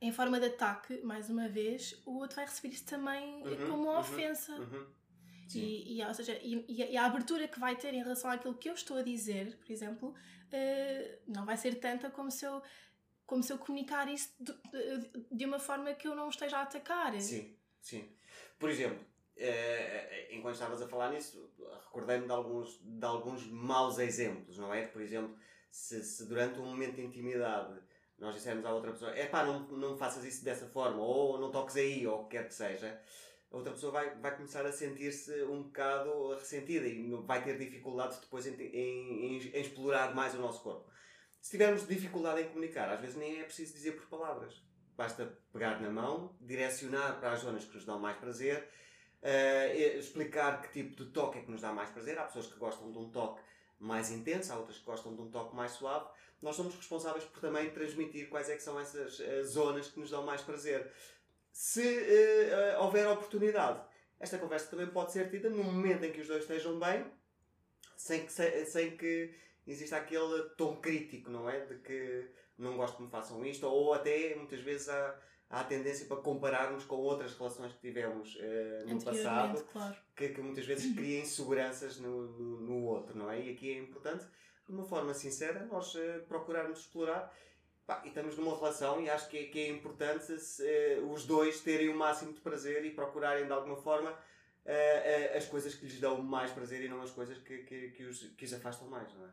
em 0.00 0.12
forma 0.12 0.38
de 0.38 0.46
ataque, 0.46 1.00
mais 1.02 1.30
uma 1.30 1.48
vez, 1.48 2.00
o 2.06 2.18
outro 2.18 2.36
vai 2.36 2.44
receber 2.44 2.74
isso 2.74 2.84
também 2.86 3.42
Uhum, 3.42 3.68
como 3.68 3.82
uma 3.84 3.94
uhum, 3.94 4.00
ofensa. 4.00 4.52
Uhum. 4.56 4.86
Sim. 5.48 5.60
E, 5.60 5.98
e, 6.00 6.04
ou 6.04 6.14
seja, 6.14 6.38
e, 6.42 6.64
e 6.68 6.96
a- 6.96 7.04
abertura 7.06 7.48
que 7.48 7.58
vai 7.60 7.76
ter 7.76 7.92
em 7.94 8.02
relação 8.02 8.30
àquilo 8.30 8.54
que 8.54 8.68
eu 8.70 8.74
estou 8.74 8.96
a 8.98 9.02
dizer, 9.02 9.56
por 9.58 9.70
exemplo, 9.72 10.14
eh, 10.50 11.18
não 11.26 11.44
vai 11.44 11.56
ser 11.56 11.74
tanta 11.76 12.10
como 12.10 12.30
se 12.30 12.44
eu, 12.46 12.62
como 13.26 13.42
se 13.42 13.52
eu 13.52 13.58
comunicar 13.58 14.08
isso 14.08 14.32
de, 14.40 14.52
de- 14.98 15.26
de 15.30 15.44
uma 15.46 15.58
forma 15.58 15.94
que 15.94 16.06
eu 16.08 16.14
não 16.14 16.28
esteja 16.28 16.58
a 16.58 16.62
atacar. 16.62 17.18
Sim, 17.20 17.56
sim. 17.80 18.08
Por 18.58 18.70
exemplo, 18.70 19.04
eh, 19.36 20.28
enquanto 20.32 20.54
estavas 20.54 20.80
a 20.82 20.88
falar 20.88 21.10
nisso, 21.12 21.50
recordei-me 21.84 22.26
de 22.26 22.32
alguns, 22.32 22.78
de 22.82 23.04
alguns 23.06 23.46
maus 23.46 23.98
exemplos, 23.98 24.58
não 24.58 24.72
é? 24.72 24.86
Por 24.86 25.00
exemplo, 25.02 25.36
se, 25.72 26.04
se 26.04 26.26
durante 26.26 26.60
um 26.60 26.66
momento 26.66 26.96
de 26.96 27.02
intimidade 27.02 27.80
nós 28.18 28.34
dissermos 28.34 28.64
à 28.64 28.72
outra 28.72 28.92
pessoa 28.92 29.10
é 29.16 29.26
pá, 29.26 29.42
não, 29.44 29.60
não 29.68 29.96
faças 29.96 30.22
isso 30.24 30.44
dessa 30.44 30.66
forma, 30.68 31.02
ou 31.02 31.40
não 31.40 31.50
toques 31.50 31.74
aí, 31.76 32.06
ou 32.06 32.20
o 32.20 32.24
que 32.28 32.36
quer 32.36 32.46
que 32.46 32.54
seja, 32.54 33.00
a 33.50 33.56
outra 33.56 33.72
pessoa 33.72 33.90
vai, 33.90 34.14
vai 34.20 34.36
começar 34.36 34.64
a 34.64 34.70
sentir-se 34.70 35.42
um 35.44 35.64
bocado 35.64 36.34
ressentida 36.34 36.86
e 36.86 37.10
vai 37.26 37.42
ter 37.42 37.58
dificuldade 37.58 38.20
depois 38.20 38.46
em, 38.46 38.54
em, 38.54 39.36
em- 39.36 39.48
em 39.48 39.60
explorar 39.60 40.14
mais 40.14 40.34
o 40.34 40.38
nosso 40.38 40.62
corpo. 40.62 40.88
Se 41.40 41.50
tivermos 41.50 41.86
dificuldade 41.88 42.42
em 42.42 42.48
comunicar, 42.48 42.88
às 42.90 43.00
vezes 43.00 43.16
nem 43.16 43.40
é 43.40 43.44
preciso 43.44 43.72
dizer 43.74 43.92
por 43.92 44.06
palavras. 44.06 44.62
Basta 44.96 45.26
pegar 45.52 45.80
na 45.80 45.90
mão, 45.90 46.36
direcionar 46.40 47.18
para 47.18 47.32
as 47.32 47.40
zonas 47.40 47.64
que 47.64 47.74
nos 47.74 47.84
dão 47.84 47.98
mais 47.98 48.16
prazer, 48.18 48.68
eh, 49.22 49.96
explicar 49.98 50.62
que 50.62 50.70
tipo 50.72 50.94
de 51.04 51.10
toque 51.10 51.38
é 51.38 51.42
que 51.42 51.50
nos 51.50 51.60
dá 51.62 51.72
mais 51.72 51.90
prazer. 51.90 52.18
Há 52.18 52.24
pessoas 52.24 52.46
que 52.46 52.58
gostam 52.58 52.92
de 52.92 52.98
um 52.98 53.10
toque 53.10 53.40
mais 53.82 54.10
intenso, 54.10 54.52
há 54.52 54.56
outras 54.56 54.78
que 54.78 54.84
gostam 54.84 55.14
de 55.14 55.20
um 55.22 55.30
toque 55.30 55.54
mais 55.56 55.72
suave. 55.72 56.06
Nós 56.40 56.56
somos 56.56 56.74
responsáveis 56.74 57.24
por 57.24 57.40
também 57.40 57.70
transmitir 57.70 58.28
quais 58.28 58.48
é 58.48 58.56
que 58.56 58.62
são 58.62 58.78
essas 58.78 59.20
eh, 59.20 59.42
zonas 59.44 59.88
que 59.88 60.00
nos 60.00 60.10
dão 60.10 60.22
mais 60.24 60.40
prazer. 60.42 60.90
Se 61.52 61.82
eh, 61.86 62.76
houver 62.78 63.06
oportunidade, 63.08 63.80
esta 64.18 64.38
conversa 64.38 64.68
também 64.70 64.86
pode 64.86 65.12
ser 65.12 65.30
tida 65.30 65.50
no 65.50 65.62
momento 65.64 66.04
em 66.04 66.12
que 66.12 66.20
os 66.20 66.28
dois 66.28 66.42
estejam 66.42 66.78
bem, 66.78 67.04
sem 67.96 68.24
que, 68.26 68.32
se- 68.32 68.66
sem 68.66 68.96
que 68.96 69.34
exista 69.66 69.96
aquele 69.96 70.50
tom 70.56 70.80
crítico, 70.80 71.30
não 71.30 71.48
é? 71.48 71.64
De 71.66 71.78
que 71.80 72.30
não 72.58 72.76
gosto 72.76 72.96
que 72.96 73.02
me 73.02 73.10
façam 73.10 73.44
isto, 73.44 73.66
ou 73.66 73.92
até 73.94 74.34
muitas 74.34 74.60
vezes 74.60 74.88
há, 74.88 75.20
há 75.52 75.62
tendência 75.62 76.06
para 76.06 76.16
compararmos 76.16 76.84
com 76.84 76.96
outras 76.96 77.34
relações 77.34 77.72
que 77.74 77.80
tivemos 77.80 78.38
eh, 78.40 78.84
no 78.86 79.04
passado, 79.04 79.62
claro. 79.70 79.94
que, 80.16 80.30
que 80.30 80.40
muitas 80.40 80.64
vezes 80.64 80.92
cria 80.96 81.20
inseguranças 81.20 81.98
no, 81.98 82.22
no, 82.32 82.60
no 82.62 82.84
outro, 82.84 83.16
não 83.16 83.30
é? 83.30 83.38
E 83.38 83.50
aqui 83.50 83.70
é 83.70 83.78
importante, 83.78 84.24
de 84.66 84.72
uma 84.72 84.82
forma 84.82 85.12
sincera, 85.12 85.66
nós 85.66 85.94
eh, 85.94 86.20
procurarmos 86.26 86.80
explorar. 86.80 87.32
Pá, 87.84 88.00
e 88.04 88.08
estamos 88.08 88.38
numa 88.38 88.56
relação 88.56 89.02
e 89.02 89.10
acho 89.10 89.28
que 89.28 89.36
é, 89.36 89.44
que 89.46 89.58
é 89.58 89.68
importante 89.68 90.32
eh, 90.60 91.00
os 91.10 91.26
dois 91.26 91.60
terem 91.60 91.90
o 91.90 91.96
máximo 91.96 92.32
de 92.32 92.40
prazer 92.40 92.84
e 92.86 92.90
procurarem 92.90 93.44
de 93.44 93.52
alguma 93.52 93.76
forma 93.76 94.16
as 95.36 95.44
coisas 95.46 95.74
que 95.74 95.84
lhes 95.84 95.98
dão 95.98 96.22
mais 96.22 96.52
prazer 96.52 96.84
e 96.84 96.88
não 96.88 97.02
as 97.02 97.10
coisas 97.10 97.36
que, 97.38 97.64
que, 97.64 97.90
que, 97.90 98.04
os, 98.04 98.22
que 98.36 98.44
os 98.44 98.54
afastam 98.54 98.86
mais, 98.88 99.12
não 99.12 99.26
é? 99.26 99.30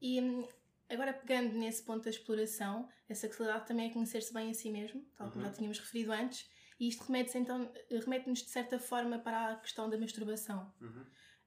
E 0.00 0.20
hum, 0.20 0.46
agora 0.88 1.12
pegando 1.12 1.54
nesse 1.54 1.82
ponto 1.82 2.04
da 2.04 2.10
exploração, 2.10 2.88
a 3.08 3.14
sexualidade 3.14 3.66
também 3.66 3.90
é 3.90 3.92
conhecer-se 3.92 4.32
bem 4.32 4.50
a 4.50 4.54
si 4.54 4.70
mesmo, 4.70 5.04
tal 5.16 5.30
como 5.30 5.42
Uhum. 5.42 5.48
já 5.48 5.54
tínhamos 5.54 5.78
referido 5.78 6.12
antes, 6.12 6.48
e 6.80 6.88
isto 6.88 7.04
então, 7.36 7.70
remete-nos 7.90 8.42
de 8.42 8.50
certa 8.50 8.78
forma 8.78 9.18
para 9.18 9.52
a 9.52 9.56
questão 9.56 9.90
da 9.90 9.98
masturbação. 9.98 10.72
Uhum. 10.80 11.04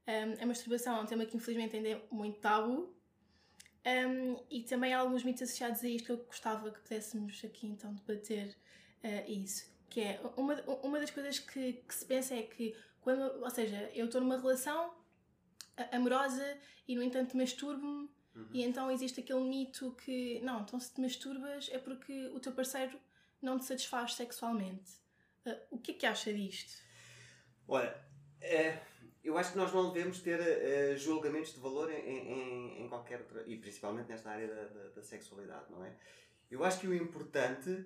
Um, 0.08 0.44
a 0.44 0.46
masturbação 0.46 0.98
é 0.98 1.02
um 1.02 1.06
tema 1.06 1.26
que 1.26 1.38
infelizmente 1.38 1.76
ainda 1.76 1.90
é 1.90 2.08
muito 2.12 2.40
tabu. 2.40 2.94
Um, 3.86 4.44
e 4.50 4.64
também 4.64 4.94
há 4.94 5.00
alguns 5.00 5.24
mitos 5.24 5.42
associados 5.44 5.84
a 5.84 5.88
isto 5.88 6.06
que 6.06 6.12
eu 6.12 6.18
gostava 6.18 6.70
que 6.70 6.82
pudéssemos 6.82 7.42
aqui 7.44 7.68
então 7.68 7.94
debater 7.94 8.56
uh, 9.04 9.32
isso. 9.32 9.72
Que 9.90 10.02
é 10.02 10.22
uma, 10.36 10.62
uma 10.84 11.00
das 11.00 11.12
coisas 11.12 11.40
que, 11.40 11.74
que 11.74 11.96
se 11.96 12.06
pensa 12.06 12.36
é 12.36 12.44
que 12.44 12.76
quando, 13.00 13.22
ou 13.42 13.50
seja, 13.50 13.90
eu 13.94 14.06
estou 14.06 14.22
numa 14.22 14.38
relação 14.38 14.94
amorosa 15.92 16.58
e 16.88 16.96
no 16.96 17.02
entanto 17.02 17.36
masturbo-me 17.36 18.10
Uhum. 18.34 18.48
e 18.54 18.64
então 18.64 18.90
existe 18.90 19.20
aquele 19.20 19.42
mito 19.42 19.92
que 20.04 20.40
não, 20.40 20.62
então 20.62 20.80
se 20.80 20.94
te 20.94 21.02
masturbas 21.02 21.70
é 21.70 21.78
porque 21.78 22.28
o 22.28 22.40
teu 22.40 22.54
parceiro 22.54 22.98
não 23.42 23.60
te 23.60 23.66
satisfaz 23.66 24.14
sexualmente. 24.14 24.92
Uh, 25.46 25.58
o 25.72 25.78
que 25.78 25.92
é 25.92 25.94
que 25.96 26.06
acha 26.06 26.34
disto? 26.34 26.82
Olha, 27.68 27.94
eh, 28.40 28.80
eu 29.24 29.38
acho 29.38 29.52
que 29.52 29.58
nós 29.58 29.74
não 29.74 29.92
devemos 29.92 30.20
ter 30.20 30.40
eh, 30.40 30.96
julgamentos 30.98 31.54
de 31.54 31.60
valor 31.60 31.92
em, 31.92 32.08
em, 32.08 32.84
em 32.84 32.90
qualquer 32.90 33.22
outra, 33.22 33.44
e 33.48 33.58
principalmente 33.58 34.08
nesta 34.10 34.30
área 34.30 34.48
da, 34.48 34.64
da, 34.66 34.90
da 34.90 35.04
sexualidade, 35.04 35.72
não 35.72 35.84
é? 35.84 35.96
Eu 36.50 36.64
acho 36.64 36.80
que 36.80 36.88
o 36.88 36.94
importante 36.94 37.86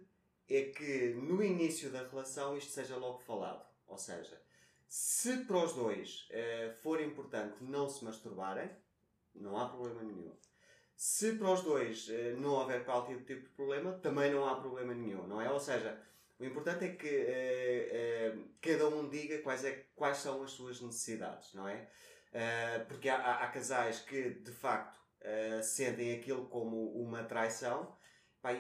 é 0.50 0.64
que 0.64 1.14
no 1.14 1.44
início 1.44 1.92
da 1.92 2.08
relação 2.08 2.58
isto 2.58 2.72
seja 2.72 2.96
logo 2.96 3.20
falado. 3.20 3.66
Ou 3.88 3.98
seja, 3.98 4.42
se 4.88 5.46
para 5.46 5.58
os 5.58 5.74
dois 5.74 6.28
eh, 6.32 6.74
for 6.82 7.02
importante 7.02 7.64
não 7.64 7.90
se 7.90 8.04
masturbarem, 8.04 8.70
não 9.36 9.58
há 9.58 9.70
problema 9.70 10.04
nenhum. 10.04 10.34
Se 10.96 11.34
para 11.34 11.52
os 11.52 11.62
dois 11.62 12.10
eh, 12.10 12.34
não 12.38 12.52
houver 12.54 12.86
qualquer 12.86 13.18
tipo 13.26 13.44
de 13.44 13.50
problema, 13.50 13.94
também 14.00 14.32
não 14.32 14.48
há 14.48 14.56
problema 14.56 14.94
nenhum, 14.94 15.28
não 15.28 15.42
é? 15.42 15.50
Ou 15.52 15.60
seja, 15.60 16.00
o 16.40 16.46
importante 16.46 16.86
é 16.86 16.90
que 16.96 17.08
eh, 17.08 17.90
eh, 17.92 18.38
cada 18.62 18.88
um 18.88 19.10
diga 19.10 19.40
quais, 19.40 19.66
é, 19.66 19.88
quais 19.96 20.18
são 20.18 20.44
as 20.44 20.52
suas 20.52 20.82
necessidades, 20.82 21.54
não 21.54 21.68
é? 21.68 21.88
Eh, 22.34 22.80
porque 22.88 23.10
há, 23.10 23.18
há- 23.18 23.44
há 23.46 23.48
casais 23.50 24.00
que, 24.02 24.30
de 24.32 24.52
facto, 24.52 25.00
sentem 25.64 26.14
aquilo 26.16 26.46
como 26.48 26.92
uma 27.02 27.24
traição. 27.24 27.96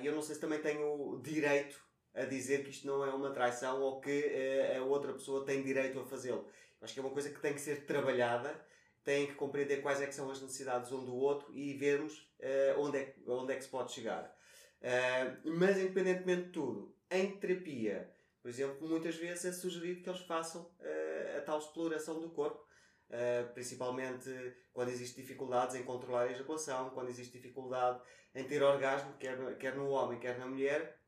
E 0.02 0.06
eu 0.06 0.16
não 0.16 0.22
sei 0.22 0.36
se 0.36 0.42
também 0.42 0.60
tenho 0.62 1.20
direito 1.22 1.80
a 2.14 2.26
dizer 2.26 2.64
que 2.64 2.72
isto 2.72 2.88
não 2.88 3.06
é 3.06 3.14
uma 3.14 3.32
traição 3.32 3.82
ou 3.82 4.02
que 4.02 4.32
a 4.76 4.82
outra 4.84 5.14
pessoa 5.14 5.46
tem 5.46 5.62
direito 5.62 6.00
a 6.00 6.06
fazê-lo. 6.06 6.48
Acho 6.82 6.94
que 6.94 7.00
é 7.00 7.04
uma 7.04 7.12
coisa 7.12 7.30
que 7.30 7.40
tem 7.40 7.54
que 7.54 7.62
ser 7.62 7.86
trabalhada, 7.86 8.60
tem 9.06 9.28
que 9.28 9.36
compreender 9.36 9.82
quais 9.82 10.02
é 10.02 10.08
que 10.08 10.16
são 10.16 10.30
as 10.30 10.42
necessidades 10.42 10.92
um 10.92 11.06
do 11.06 11.16
outro 11.16 11.56
e 11.56 11.74
vermos 11.76 12.28
eh, 12.40 12.76
onde, 12.78 12.98
é, 12.98 13.16
onde 13.28 13.54
é 13.54 13.56
que 13.56 13.64
se 13.64 13.70
pode 13.70 13.94
chegar. 13.94 14.36
Uh, 14.82 15.50
mas, 15.58 15.78
independentemente 15.78 16.44
de 16.44 16.50
tudo, 16.50 16.96
em 17.10 17.38
terapia, 17.38 18.12
por 18.42 18.50
exemplo, 18.50 18.88
muitas 18.88 19.16
vezes 19.16 19.46
é 19.46 19.52
sugerido 19.52 20.02
que 20.02 20.10
eles 20.10 20.22
façam 20.22 20.62
uh, 20.62 21.38
a 21.38 21.42
tal 21.42 21.58
exploração 21.58 22.20
do 22.20 22.30
corpo, 22.30 22.64
uh, 23.10 23.54
principalmente 23.54 24.30
quando 24.74 24.90
existem 24.90 25.24
dificuldades 25.24 25.76
em 25.76 25.84
controlar 25.84 26.24
a 26.24 26.32
ejaculação, 26.32 26.92
quando 26.92 27.10
existe 27.10 27.34
dificuldade 27.34 28.00
em 28.36 28.44
ter 28.44 28.62
orgasmo, 28.62 29.18
quer, 29.18 29.58
quer 29.58 29.76
no 29.76 29.90
homem, 29.90 30.20
quer 30.20 30.38
na 30.38 30.46
mulher, 30.46 31.00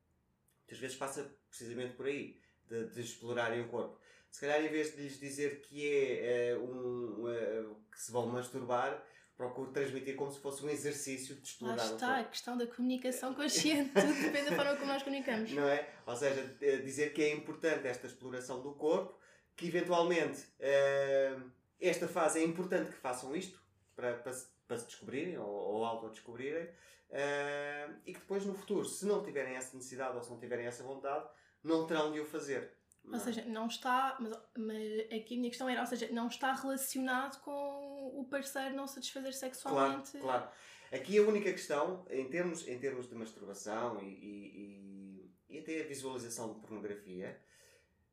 muitas 0.61 0.79
vezes 0.79 0.97
passa 0.97 1.31
precisamente 1.49 1.95
por 1.95 2.07
aí, 2.07 2.41
de, 2.67 2.87
de 2.89 3.01
explorarem 3.01 3.61
o 3.61 3.67
corpo. 3.67 3.99
Se 4.37 4.41
calhar, 4.41 4.63
em 4.63 4.69
vez 4.69 4.95
de 4.95 5.01
lhes 5.01 5.19
dizer 5.19 5.61
que 5.61 5.83
é 6.21 6.55
um, 6.55 7.75
que 7.91 7.99
se 7.99 8.11
vão 8.11 8.27
masturbar, 8.27 9.03
procuro 9.35 9.71
transmitir 9.71 10.15
como 10.15 10.31
se 10.31 10.39
fosse 10.39 10.63
um 10.63 10.69
exercício 10.69 11.35
de 11.37 11.47
explorar 11.47 11.75
Lá 11.75 11.85
está, 11.85 12.19
a 12.19 12.23
questão 12.23 12.55
da 12.55 12.67
comunicação 12.67 13.33
consciente, 13.33 13.93
tudo 13.99 14.13
depende 14.13 14.51
da 14.51 14.55
forma 14.55 14.75
como 14.75 14.93
nós 14.93 15.01
comunicamos. 15.01 15.51
Não 15.53 15.67
é? 15.67 15.89
Ou 16.05 16.15
seja, 16.15 16.55
eh, 16.61 16.77
dizer 16.77 17.13
que 17.13 17.23
é 17.23 17.33
importante 17.33 17.87
esta 17.87 18.05
exploração 18.05 18.61
do 18.61 18.75
corpo, 18.75 19.17
que 19.55 19.69
eventualmente 19.69 20.41
uh, 20.41 21.51
esta 21.81 22.07
fase 22.07 22.37
é 22.39 22.43
importante 22.43 22.91
que 22.91 22.97
façam 22.99 23.35
isto 23.35 23.59
para, 23.95 24.13
para, 24.19 24.33
se, 24.33 24.49
para 24.67 24.77
se 24.77 24.85
descobrirem 24.85 25.39
ou, 25.39 25.49
ou 25.49 25.83
autodescobrirem 25.83 26.65
uh, 26.65 27.95
e 28.05 28.13
que 28.13 28.19
depois 28.19 28.45
no 28.45 28.53
futuro, 28.53 28.85
se 28.85 29.03
não 29.03 29.23
tiverem 29.23 29.55
essa 29.55 29.75
necessidade 29.75 30.15
ou 30.15 30.21
se 30.21 30.29
não 30.29 30.39
tiverem 30.39 30.67
essa 30.67 30.83
vontade, 30.83 31.27
não 31.63 31.87
terão 31.87 32.11
de 32.11 32.19
o 32.19 32.25
fazer. 32.25 32.77
Ou 33.09 33.15
é? 33.15 33.19
seja, 33.19 33.45
não 33.45 33.67
está, 33.67 34.17
mas, 34.19 34.33
mas 34.57 34.99
aqui 35.11 35.35
a 35.35 35.37
minha 35.37 35.49
questão 35.49 35.69
era, 35.69 35.81
ou 35.81 35.87
seja, 35.87 36.09
não 36.11 36.27
está 36.27 36.53
relacionado 36.53 37.41
com 37.41 38.19
o 38.19 38.25
parceiro 38.29 38.75
não 38.75 38.87
satisfazer 38.87 39.33
sexualmente. 39.33 40.11
Claro, 40.17 40.25
claro. 40.25 40.51
Aqui 40.91 41.17
a 41.17 41.21
única 41.21 41.51
questão, 41.51 42.05
em 42.09 42.29
termos, 42.29 42.67
em 42.67 42.77
termos 42.79 43.09
de 43.09 43.15
masturbação 43.15 44.01
e, 44.01 44.05
e, 44.05 45.31
e, 45.49 45.55
e 45.55 45.59
até 45.59 45.81
a 45.81 45.87
visualização 45.87 46.53
de 46.53 46.59
pornografia, 46.59 47.39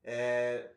uh, 0.04 0.74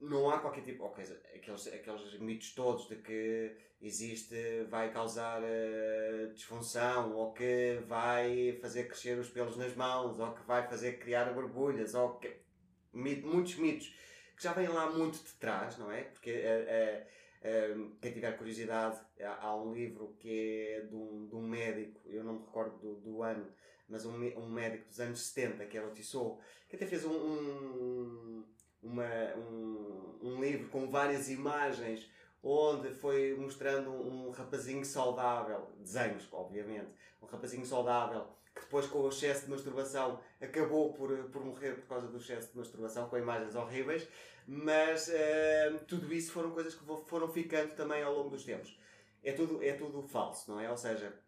não 0.00 0.30
há 0.30 0.38
qualquer 0.38 0.62
tipo, 0.62 0.84
ok, 0.84 1.04
aqueles, 1.34 1.66
aqueles 1.66 2.18
mitos 2.20 2.54
todos 2.54 2.86
de 2.88 2.96
que 2.96 3.56
existe, 3.80 4.64
vai 4.68 4.92
causar 4.92 5.42
uh, 5.42 6.32
disfunção, 6.34 7.14
ou 7.14 7.32
que 7.32 7.82
vai 7.86 8.58
fazer 8.60 8.84
crescer 8.84 9.18
os 9.18 9.28
pelos 9.28 9.56
nas 9.56 9.74
mãos, 9.74 10.18
ou 10.18 10.34
que 10.34 10.42
vai 10.46 10.66
fazer 10.68 10.98
criar 10.98 11.32
borbulhas, 11.32 11.94
ou 11.94 12.18
que 12.18 12.47
muitos 12.92 13.56
mitos 13.56 13.94
que 14.36 14.42
já 14.44 14.52
vêm 14.52 14.68
lá 14.68 14.90
muito 14.90 15.18
de 15.18 15.32
trás, 15.34 15.76
não 15.78 15.90
é? 15.90 16.02
Porque 16.02 16.30
uh, 16.30 17.78
uh, 17.82 17.90
quem 18.00 18.12
tiver 18.12 18.36
curiosidade, 18.38 18.98
há 19.40 19.54
um 19.56 19.72
livro 19.72 20.14
que 20.18 20.68
é 20.70 20.80
de 20.82 20.94
um, 20.94 21.26
de 21.26 21.34
um 21.34 21.42
médico, 21.42 22.00
eu 22.06 22.22
não 22.22 22.34
me 22.34 22.40
recordo 22.40 22.78
do, 22.78 22.94
do 23.00 23.22
ano, 23.22 23.46
mas 23.88 24.04
um, 24.06 24.14
um, 24.14 24.48
médico 24.48 24.88
dos 24.88 25.00
anos 25.00 25.20
70, 25.20 25.66
que 25.66 25.76
era 25.76 25.88
o 25.88 25.92
Tissot, 25.92 26.38
que 26.68 26.76
até 26.76 26.86
fez 26.86 27.04
um, 27.04 27.12
um, 27.12 28.44
uma, 28.82 29.34
um, 29.36 30.18
um 30.22 30.40
livro 30.40 30.68
com 30.68 30.88
várias 30.88 31.28
imagens 31.28 32.08
onde 32.42 32.90
foi 32.90 33.34
mostrando 33.36 33.90
um 33.90 34.30
rapazinho 34.30 34.84
saudável, 34.84 35.68
desenhos, 35.78 36.28
obviamente, 36.32 36.90
um 37.20 37.26
rapazinho 37.26 37.66
saudável 37.66 38.28
depois 38.68 38.86
com 38.86 38.98
o 38.98 39.08
excesso 39.08 39.46
de 39.46 39.50
masturbação 39.50 40.20
acabou 40.40 40.92
por, 40.92 41.10
por 41.30 41.42
morrer 41.42 41.72
por 41.76 41.88
causa 41.88 42.06
do 42.06 42.18
excesso 42.18 42.52
de 42.52 42.58
masturbação, 42.58 43.08
com 43.08 43.16
imagens 43.16 43.54
horríveis, 43.54 44.06
mas 44.46 45.08
uh, 45.08 45.78
tudo 45.86 46.12
isso 46.12 46.32
foram 46.32 46.50
coisas 46.50 46.74
que 46.74 46.84
foram 47.06 47.28
ficando 47.28 47.74
também 47.74 48.02
ao 48.02 48.14
longo 48.14 48.28
dos 48.28 48.44
tempos. 48.44 48.78
É 49.24 49.32
tudo, 49.32 49.62
é 49.64 49.72
tudo 49.72 50.02
falso, 50.02 50.50
não 50.50 50.60
é? 50.60 50.70
Ou 50.70 50.76
seja, 50.76 51.18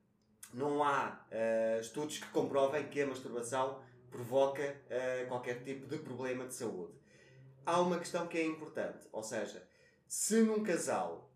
não 0.52 0.84
há 0.84 1.24
uh, 1.32 1.80
estudos 1.80 2.18
que 2.18 2.28
comprovem 2.28 2.86
que 2.88 3.00
a 3.00 3.06
masturbação 3.06 3.82
provoca 4.10 4.62
uh, 4.62 5.26
qualquer 5.28 5.62
tipo 5.62 5.86
de 5.86 5.96
problema 5.98 6.46
de 6.46 6.52
saúde. 6.52 6.92
Há 7.64 7.80
uma 7.80 7.98
questão 7.98 8.26
que 8.26 8.36
é 8.36 8.44
importante, 8.44 9.08
ou 9.12 9.22
seja, 9.22 9.66
se 10.06 10.42
num 10.42 10.62
casal 10.62 11.30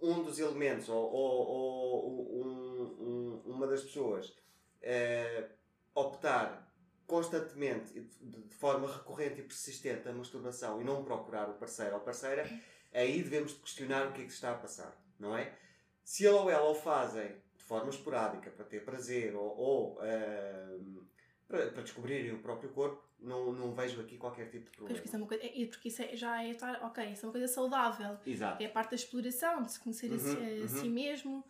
um 0.00 0.22
dos 0.22 0.38
elementos 0.38 0.88
ou, 0.88 1.12
ou, 1.12 1.48
ou 1.48 2.44
um, 2.44 3.42
um, 3.46 3.52
uma 3.52 3.66
das 3.66 3.82
pessoas 3.82 4.28
uh, 4.28 5.48
optar 5.94 6.64
constantemente 7.06 8.00
de, 8.00 8.54
forma 8.54 8.90
recorrente 8.90 9.40
e 9.40 9.44
persistente 9.44 10.08
a 10.08 10.12
masturbação 10.12 10.80
e 10.80 10.84
não 10.84 11.04
procurar 11.04 11.48
o 11.50 11.54
parceiro 11.54 11.94
ou 11.94 12.00
parceira, 12.00 12.48
aí 12.92 13.22
devemos 13.22 13.52
questionar 13.52 14.08
o 14.08 14.12
que 14.12 14.22
é 14.22 14.24
que 14.24 14.30
se 14.30 14.36
está 14.36 14.52
a 14.52 14.58
passar, 14.58 14.96
não 15.18 15.36
é? 15.36 15.52
Se 16.02 16.24
ele 16.24 16.34
ou 16.34 16.50
ela 16.50 16.70
o 16.70 16.74
fazem 16.74 17.36
de 17.56 17.64
forma 17.64 17.90
esporádica 17.90 18.50
para 18.50 18.64
ter 18.64 18.84
prazer 18.84 19.34
ou, 19.34 19.56
ou 19.56 19.98
uh, 19.98 21.06
para, 21.54 21.70
para 21.70 21.82
descobrirem 21.82 22.32
o 22.32 22.38
próprio 22.38 22.68
corpo, 22.70 23.00
não, 23.20 23.52
não 23.52 23.72
vejo 23.72 24.00
aqui 24.00 24.18
qualquer 24.18 24.50
tipo 24.50 24.64
de 24.64 24.70
problema. 24.72 24.98
Pois, 24.98 25.06
isso 25.06 25.14
é 25.14 25.18
uma 25.18 25.28
coisa, 25.28 25.44
é, 25.44 25.66
porque 25.66 25.88
isso 25.88 26.02
é, 26.02 26.16
já 26.16 26.42
é 26.42 26.50
estar, 26.50 26.84
ok, 26.84 27.04
isso 27.12 27.24
é 27.24 27.26
uma 27.28 27.32
coisa 27.32 27.48
saudável. 27.48 28.18
Exato. 28.26 28.62
É 28.62 28.66
a 28.66 28.70
parte 28.70 28.90
da 28.90 28.96
exploração, 28.96 29.62
de 29.62 29.72
se 29.72 29.80
conhecer 29.80 30.10
uhum, 30.10 30.16
a, 30.16 30.18
si, 30.18 30.36
a 30.36 30.40
uhum. 30.40 30.68
si 30.68 30.88
mesmo. 30.88 31.44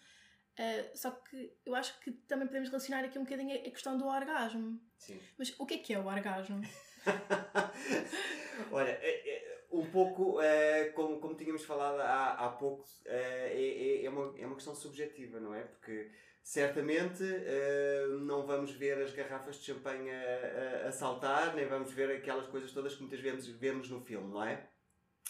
Uh, 0.56 0.96
só 0.96 1.10
que 1.10 1.52
eu 1.64 1.74
acho 1.74 1.98
que 2.00 2.12
também 2.12 2.46
podemos 2.46 2.68
relacionar 2.68 3.04
aqui 3.04 3.18
um 3.18 3.24
bocadinho 3.24 3.56
a 3.56 3.70
questão 3.70 3.96
do 3.96 4.06
orgasmo. 4.06 4.78
Sim. 4.98 5.18
Mas 5.38 5.54
o 5.58 5.66
que 5.66 5.74
é 5.74 5.78
que 5.78 5.94
é 5.94 5.98
o 5.98 6.06
orgasmo? 6.06 6.60
Olha, 8.70 8.90
é, 8.90 9.30
é, 9.30 9.64
um 9.72 9.84
pouco, 9.86 10.40
é, 10.40 10.90
como, 10.90 11.18
como 11.18 11.34
tínhamos 11.34 11.64
falado 11.64 12.00
há, 12.00 12.34
há 12.34 12.48
pouco, 12.50 12.84
é, 13.06 13.52
é, 13.52 14.04
é, 14.04 14.10
uma, 14.10 14.34
é 14.38 14.46
uma 14.46 14.54
questão 14.54 14.74
subjetiva, 14.74 15.40
não 15.40 15.52
é? 15.52 15.62
Porque 15.62 16.10
certamente 16.44 17.22
uh, 17.24 18.20
não 18.20 18.46
vamos 18.46 18.70
ver 18.72 18.98
as 18.98 19.14
garrafas 19.14 19.56
de 19.56 19.64
champanhe 19.64 20.10
a, 20.10 20.84
a, 20.84 20.88
a, 20.88 20.92
saltar, 20.92 21.54
nem 21.54 21.66
vamos 21.66 21.90
ver 21.90 22.10
aquelas 22.10 22.46
coisas 22.46 22.70
todas 22.70 22.94
que 22.94 23.00
muitas 23.00 23.18
vezes 23.18 23.46
vemos 23.46 23.88
no 23.88 24.02
filme, 24.02 24.28
não 24.28 24.44
é? 24.44 24.68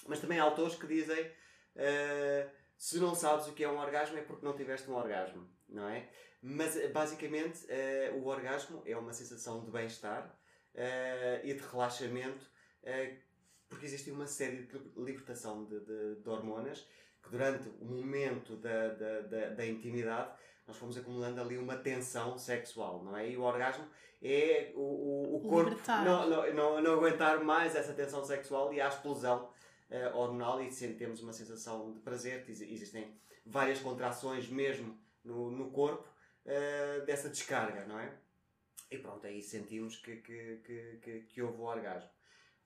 Mas 0.08 0.20
também 0.20 0.40
há 0.40 0.42
autores 0.42 0.74
que 0.74 0.88
dizem 0.88 1.24
uh, 1.24 2.50
se 2.76 2.98
não 2.98 3.14
sabes 3.14 3.46
o 3.46 3.52
que 3.52 3.62
é 3.62 3.70
um 3.70 3.78
orgasmo 3.78 4.18
é 4.18 4.22
porque 4.22 4.44
não 4.44 4.56
tiveste 4.56 4.90
um 4.90 4.96
orgasmo, 4.96 5.48
não 5.68 5.88
é? 5.88 6.10
Mas 6.42 6.74
basicamente 6.90 7.64
uh, 7.66 8.16
o 8.18 8.26
orgasmo 8.26 8.82
é 8.84 8.96
uma 8.96 9.12
sensação 9.12 9.64
de 9.64 9.70
bem-estar 9.70 10.36
e 11.44 11.54
de 11.54 11.60
relaxamento 11.60 12.44
porque 13.68 13.86
existe 13.86 14.10
uma 14.10 14.26
série 14.26 14.64
de 14.64 14.76
libertação 14.96 15.64
de, 15.64 15.78
de, 15.78 16.16
de 16.16 16.28
hormonas 16.28 16.84
que 17.22 17.30
durante 17.30 17.68
o 17.80 17.84
momento 17.84 18.56
da, 18.56 18.88
da, 18.88 19.20
da, 19.20 19.48
da 19.50 19.64
intimidade 19.64 20.36
nós 20.66 20.76
fomos 20.76 20.96
acumulando 20.96 21.40
ali 21.40 21.58
uma 21.58 21.76
tensão 21.76 22.38
sexual, 22.38 23.02
não 23.04 23.16
é? 23.16 23.28
E 23.28 23.36
o 23.36 23.42
orgasmo 23.42 23.86
é 24.22 24.72
o, 24.74 24.80
o, 24.80 25.36
o 25.36 25.48
corpo 25.48 25.78
não, 26.04 26.28
não, 26.28 26.54
não, 26.54 26.82
não, 26.82 26.92
aguentar 26.94 27.44
mais 27.44 27.76
essa 27.76 27.92
tensão 27.92 28.24
sexual 28.24 28.72
e 28.72 28.80
a 28.80 28.88
explosão 28.88 29.50
uh, 29.90 30.16
hormonal 30.16 30.62
e 30.62 30.70
temos 30.94 31.22
uma 31.22 31.32
sensação 31.32 31.92
de 31.92 32.00
prazer. 32.00 32.44
Existem 32.48 33.14
várias 33.44 33.80
contrações 33.80 34.48
mesmo 34.48 34.98
no, 35.22 35.50
no 35.50 35.70
corpo 35.70 36.08
uh, 36.46 37.04
dessa 37.04 37.28
descarga, 37.28 37.84
não 37.84 37.98
é? 37.98 38.12
E 38.90 38.98
pronto, 38.98 39.26
aí 39.26 39.42
sentimos 39.42 39.96
que, 39.96 40.16
que, 40.16 40.60
que, 40.64 40.98
que, 41.02 41.20
que 41.22 41.42
houve 41.42 41.60
o 41.60 41.64
orgasmo. 41.64 42.08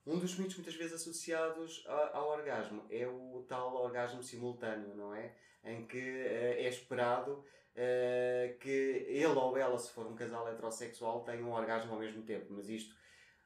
Um 0.05 0.17
dos 0.17 0.37
mitos 0.37 0.55
muitas 0.55 0.75
vezes 0.75 0.93
associados 0.93 1.85
ao, 1.87 2.29
orgasmo 2.29 2.85
é 2.89 3.05
o 3.05 3.45
tal 3.47 3.75
orgasmo 3.75 4.23
simultâneo, 4.23 4.95
não 4.95 5.13
é? 5.13 5.35
Em 5.63 5.85
que 5.85 5.97
uh, 5.97 6.61
é 6.63 6.69
esperado 6.69 7.43
uh, 7.75 8.57
que 8.59 8.69
ele 9.07 9.25
ou 9.25 9.57
ela, 9.57 9.77
se 9.77 9.91
for 9.91 10.07
um 10.07 10.15
casal 10.15 10.47
heterossexual, 10.47 11.23
tenha 11.23 11.43
um 11.43 11.51
orgasmo 11.51 11.93
ao 11.93 11.99
mesmo 11.99 12.23
tempo. 12.23 12.47
Mas 12.49 12.69
isto 12.69 12.95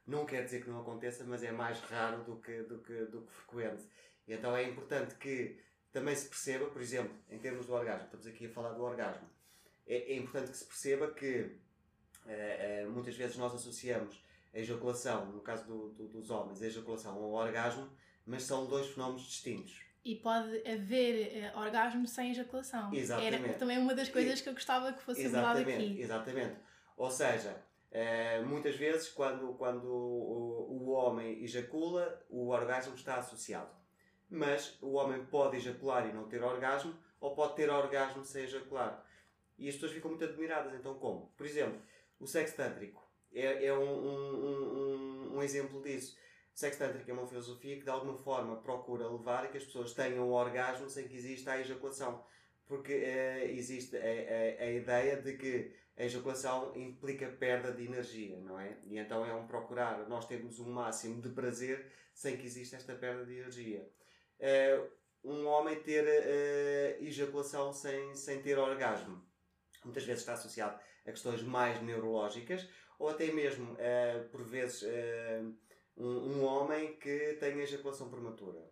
não 0.06 0.26
quer 0.26 0.44
dizer 0.44 0.62
que 0.62 0.70
não 0.70 0.80
aconteça, 0.80 1.24
mas 1.24 1.42
é 1.42 1.52
mais 1.52 1.80
raro 1.80 2.22
do 2.24 2.36
que, 2.36 2.62
do 2.62 2.78
que, 2.78 3.04
do 3.06 3.22
que 3.22 3.32
frequente. 3.32 3.84
E 4.26 4.32
então 4.32 4.56
é 4.56 4.64
importante 4.64 5.14
que 5.16 5.58
também 5.92 6.14
se 6.14 6.28
perceba, 6.28 6.66
por 6.66 6.82
exemplo, 6.82 7.14
em 7.30 7.38
termos 7.38 7.66
do 7.66 7.72
orgasmo, 7.72 8.06
estamos 8.06 8.26
aqui 8.26 8.46
a 8.46 8.50
falar 8.50 8.72
do 8.72 8.82
orgasmo, 8.82 9.28
é, 9.86 10.12
é 10.12 10.16
importante 10.16 10.50
que 10.50 10.56
se 10.56 10.64
perceba 10.64 11.08
que 11.12 11.42
uh, 12.26 12.86
uh, 12.86 12.90
muitas 12.90 13.14
vezes 13.16 13.36
nós 13.36 13.54
associamos 13.54 14.22
a 14.52 14.58
ejaculação, 14.58 15.26
no 15.26 15.40
caso 15.40 15.64
do, 15.66 15.88
do, 15.90 16.08
dos 16.08 16.30
homens, 16.30 16.62
a 16.62 16.66
ejaculação 16.66 17.14
ao 17.14 17.30
orgasmo, 17.30 17.88
mas 18.26 18.44
são 18.44 18.66
dois 18.66 18.88
fenómenos 18.88 19.22
distintos. 19.22 19.83
E 20.04 20.16
pode 20.16 20.62
haver 20.68 21.50
uh, 21.54 21.58
orgasmo 21.60 22.06
sem 22.06 22.30
ejaculação. 22.30 22.92
Exatamente. 22.92 23.44
Era 23.44 23.54
também 23.54 23.78
uma 23.78 23.94
das 23.94 24.08
coisas 24.08 24.40
que 24.40 24.48
eu 24.48 24.52
gostava 24.52 24.92
que 24.92 25.02
fosse 25.02 25.26
abordada 25.26 25.60
aqui. 25.60 26.00
Exatamente. 26.00 26.56
Ou 26.96 27.10
seja, 27.10 27.56
uh, 27.90 28.46
muitas 28.46 28.76
vezes 28.76 29.08
quando, 29.08 29.54
quando 29.54 29.86
o, 29.86 30.82
o 30.82 30.90
homem 30.90 31.42
ejacula, 31.42 32.22
o 32.28 32.48
orgasmo 32.48 32.94
está 32.94 33.16
associado. 33.16 33.70
Mas 34.28 34.76
o 34.82 34.92
homem 34.92 35.24
pode 35.24 35.56
ejacular 35.56 36.06
e 36.06 36.12
não 36.12 36.28
ter 36.28 36.42
orgasmo, 36.42 36.94
ou 37.18 37.34
pode 37.34 37.54
ter 37.54 37.70
orgasmo 37.70 38.22
sem 38.24 38.44
ejacular. 38.44 39.02
E 39.56 39.68
as 39.68 39.74
pessoas 39.74 39.92
ficam 39.92 40.10
muito 40.10 40.24
admiradas. 40.24 40.74
Então, 40.74 40.94
como? 40.94 41.32
Por 41.36 41.46
exemplo, 41.46 41.80
o 42.20 42.26
sexo 42.26 42.56
tântrico 42.56 43.02
é, 43.32 43.66
é 43.66 43.72
um, 43.72 43.82
um, 43.82 45.30
um, 45.32 45.36
um 45.36 45.42
exemplo 45.42 45.80
disso 45.82 46.16
sexo 46.54 46.78
tântrico 46.78 47.10
é 47.10 47.14
uma 47.14 47.26
filosofia 47.26 47.76
que 47.76 47.84
de 47.84 47.90
alguma 47.90 48.16
forma 48.16 48.56
procura 48.56 49.08
levar 49.08 49.44
a 49.44 49.48
que 49.48 49.58
as 49.58 49.64
pessoas 49.64 49.92
tenham 49.92 50.30
orgasmo 50.30 50.88
sem 50.88 51.08
que 51.08 51.16
exista 51.16 51.52
a 51.52 51.60
ejaculação. 51.60 52.24
porque 52.66 52.92
uh, 52.92 53.50
existe 53.50 53.96
a, 53.96 54.00
a, 54.00 54.64
a, 54.64 54.70
ideia 54.70 55.20
de 55.20 55.36
que 55.36 55.74
a 55.98 56.04
ejaculação 56.04 56.74
implica 56.74 57.28
perda 57.28 57.72
de 57.72 57.84
energia, 57.84 58.40
não 58.40 58.58
é? 58.58 58.78
E 58.86 58.98
então 58.98 59.24
é 59.26 59.34
um 59.34 59.46
procurar 59.46 60.08
nós 60.08 60.26
termos 60.26 60.58
um 60.58 60.70
máximo 60.70 61.20
de 61.20 61.28
prazer 61.28 61.92
sem 62.14 62.36
que 62.36 62.46
exista 62.46 62.76
esta 62.76 62.94
perda 62.94 63.24
de 63.26 63.38
energia. 63.38 63.86
Uh, 64.40 64.88
um 65.24 65.46
homem 65.46 65.80
ter 65.82 66.04
uh, 66.04 67.04
ejaculação 67.04 67.72
sem, 67.72 68.14
sem 68.14 68.40
ter 68.42 68.58
orgasmo 68.58 69.22
muitas 69.84 70.04
vezes 70.04 70.22
está 70.22 70.32
associado 70.32 70.78
a 71.06 71.10
questões 71.10 71.42
mais 71.42 71.82
neurológicas 71.82 72.66
ou 72.98 73.08
até 73.10 73.26
mesmo, 73.26 73.76
por 74.30 74.44
vezes, 74.44 74.82
um, 75.96 76.06
um, 76.06 76.44
homem 76.44 76.96
que 76.96 77.36
tem 77.40 77.60
ejaculação 77.60 78.10
prematura 78.10 78.62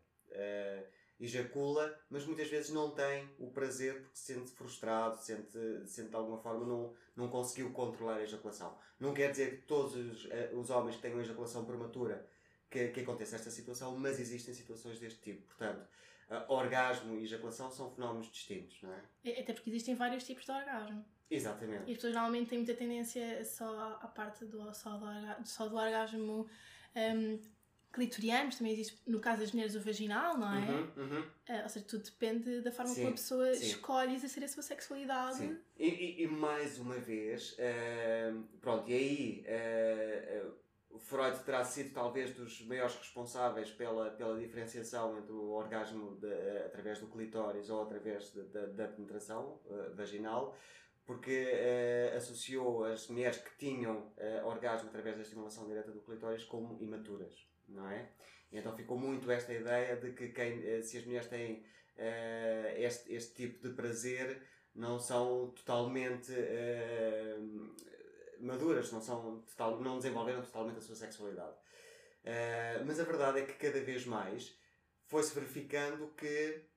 ejacula, 1.23 1.97
mas 2.11 2.27
muitas 2.27 2.49
vezes 2.49 2.71
não 2.71 2.91
tem 2.91 3.31
o 3.39 3.51
prazer 3.51 4.01
porque 4.03 4.17
se 4.17 4.35
sente 4.35 4.51
frustrado, 4.51 5.17
sente, 5.23 5.57
sente 5.87 6.11
de 6.11 6.17
alguma 6.17 6.39
forma 6.39 6.67
não, 6.67 6.93
não 7.15 7.29
conseguiu 7.29 7.71
controlar 7.73 8.17
a 8.17 8.23
ejaculação. 8.23 8.77
Não 8.99 9.15
quer 9.15 9.31
dizer 9.31 9.61
que 9.61 9.67
todos 9.67 9.95
os, 9.95 10.31
eh, 10.31 10.51
os 10.53 10.69
homens 10.69 10.97
que 10.97 11.03
tenham 11.03 11.21
ejaculação 11.21 11.65
prematura 11.65 12.27
que, 12.69 12.89
que 12.89 13.01
aconteça 13.01 13.37
esta 13.37 13.51
situação, 13.51 13.97
mas 13.97 14.19
existem 14.19 14.53
situações 14.53 14.99
deste 14.99 15.21
tipo. 15.21 15.43
Portanto, 15.47 15.87
uh, 16.29 16.53
orgasmo 16.53 17.17
e 17.17 17.25
ejaculação 17.25 17.71
são 17.71 17.91
fenómenos 17.91 18.31
distintos, 18.31 18.83
não 18.83 18.93
é? 18.93 19.03
é? 19.25 19.41
Até 19.41 19.53
porque 19.53 19.71
existem 19.71 19.95
vários 19.95 20.25
tipos 20.25 20.45
de 20.45 20.51
orgasmo. 20.51 21.05
Exatamente. 21.31 21.89
E 21.89 21.93
as 21.93 21.97
pessoas 21.97 22.15
normalmente 22.15 22.49
têm 22.49 22.59
muita 22.59 22.75
tendência 22.75 23.45
só 23.45 23.99
à 24.03 24.09
parte 24.09 24.45
do, 24.45 24.75
só 24.75 24.99
do, 24.99 25.47
só 25.47 25.69
do 25.69 25.77
orgasmo 25.77 26.49
um, 26.97 27.39
clitorianos, 27.93 28.57
também 28.57 28.73
existe 28.73 28.99
no 29.07 29.21
caso 29.21 29.41
das 29.41 29.53
mulheres 29.53 29.75
o 29.77 29.81
vaginal, 29.81 30.39
não 30.39 30.55
é? 30.55 30.71
Uhum, 30.71 30.89
uhum. 30.97 31.21
Uh, 31.21 31.63
ou 31.63 31.69
seja, 31.69 31.85
tudo 31.87 32.05
depende 32.05 32.61
da 32.63 32.73
forma 32.73 32.93
sim, 32.93 33.03
como 33.03 33.09
a 33.09 33.13
pessoa 33.13 33.55
sim. 33.55 33.67
escolhe 33.67 34.15
exercer 34.15 34.43
a 34.45 34.49
sua 34.49 34.63
sexualidade. 34.63 35.37
Sim. 35.37 35.59
E, 35.77 35.89
e, 35.89 36.23
e 36.23 36.27
mais 36.27 36.79
uma 36.79 36.99
vez, 36.99 37.53
uh, 37.53 38.43
pronto, 38.61 38.91
e 38.91 38.95
aí 38.95 39.47
uh, 39.47 40.99
Freud 41.01 41.39
terá 41.45 41.63
sido 41.65 41.93
talvez 41.93 42.35
dos 42.35 42.63
maiores 42.67 42.97
responsáveis 42.97 43.71
pela, 43.71 44.11
pela 44.11 44.39
diferenciação 44.39 45.19
entre 45.19 45.33
o 45.33 45.51
orgasmo 45.51 46.17
de, 46.17 46.33
através 46.65 46.99
do 46.99 47.09
clitóris 47.09 47.69
ou 47.69 47.83
através 47.83 48.33
de, 48.33 48.43
de, 48.43 48.67
da 48.69 48.89
penetração 48.89 49.61
vaginal 49.95 50.57
porque 51.05 52.13
uh, 52.13 52.17
associou 52.17 52.85
as 52.85 53.09
mulheres 53.09 53.39
que 53.39 53.57
tinham 53.59 54.13
uh, 54.17 54.47
orgasmo 54.47 54.89
através 54.89 55.17
da 55.17 55.23
estimulação 55.23 55.67
direta 55.67 55.91
do 55.91 56.01
clitóris 56.01 56.45
como 56.45 56.81
imaturas 56.81 57.53
não 57.69 57.91
é? 57.91 58.09
E 58.51 58.59
então 58.59 58.77
ficou 58.77 58.99
muito 58.99 59.31
esta 59.31 59.53
ideia 59.53 59.97
de 59.97 60.13
que 60.13 60.29
quem, 60.29 60.63
eh, 60.67 60.83
se 60.83 60.99
as 60.99 61.05
mulheres 61.05 61.29
têm 61.29 61.65
uh, 61.97 62.77
este, 62.77 63.15
este 63.15 63.35
tipo 63.35 63.67
de 63.67 63.75
prazer, 63.75 64.47
não 64.75 64.99
são 64.99 65.51
totalmente 65.51 66.33
uh, 66.33 67.75
maduras, 68.41 68.93
não, 68.93 69.01
são 69.01 69.41
total, 69.43 69.81
não 69.81 69.97
desenvolveram 69.97 70.43
totalmente 70.43 70.79
a 70.79 70.81
sua 70.83 70.97
sexualidade. 70.97 71.57
Uh, 72.25 72.85
mas 72.87 73.01
a 73.01 73.05
verdade 73.05 73.41
é 73.41 73.47
que 73.47 73.55
cada 73.55 73.81
vez 73.81 74.05
mais 74.05 74.57
foi-se 75.07 75.35
verificando 75.35 76.09
que 76.15 76.71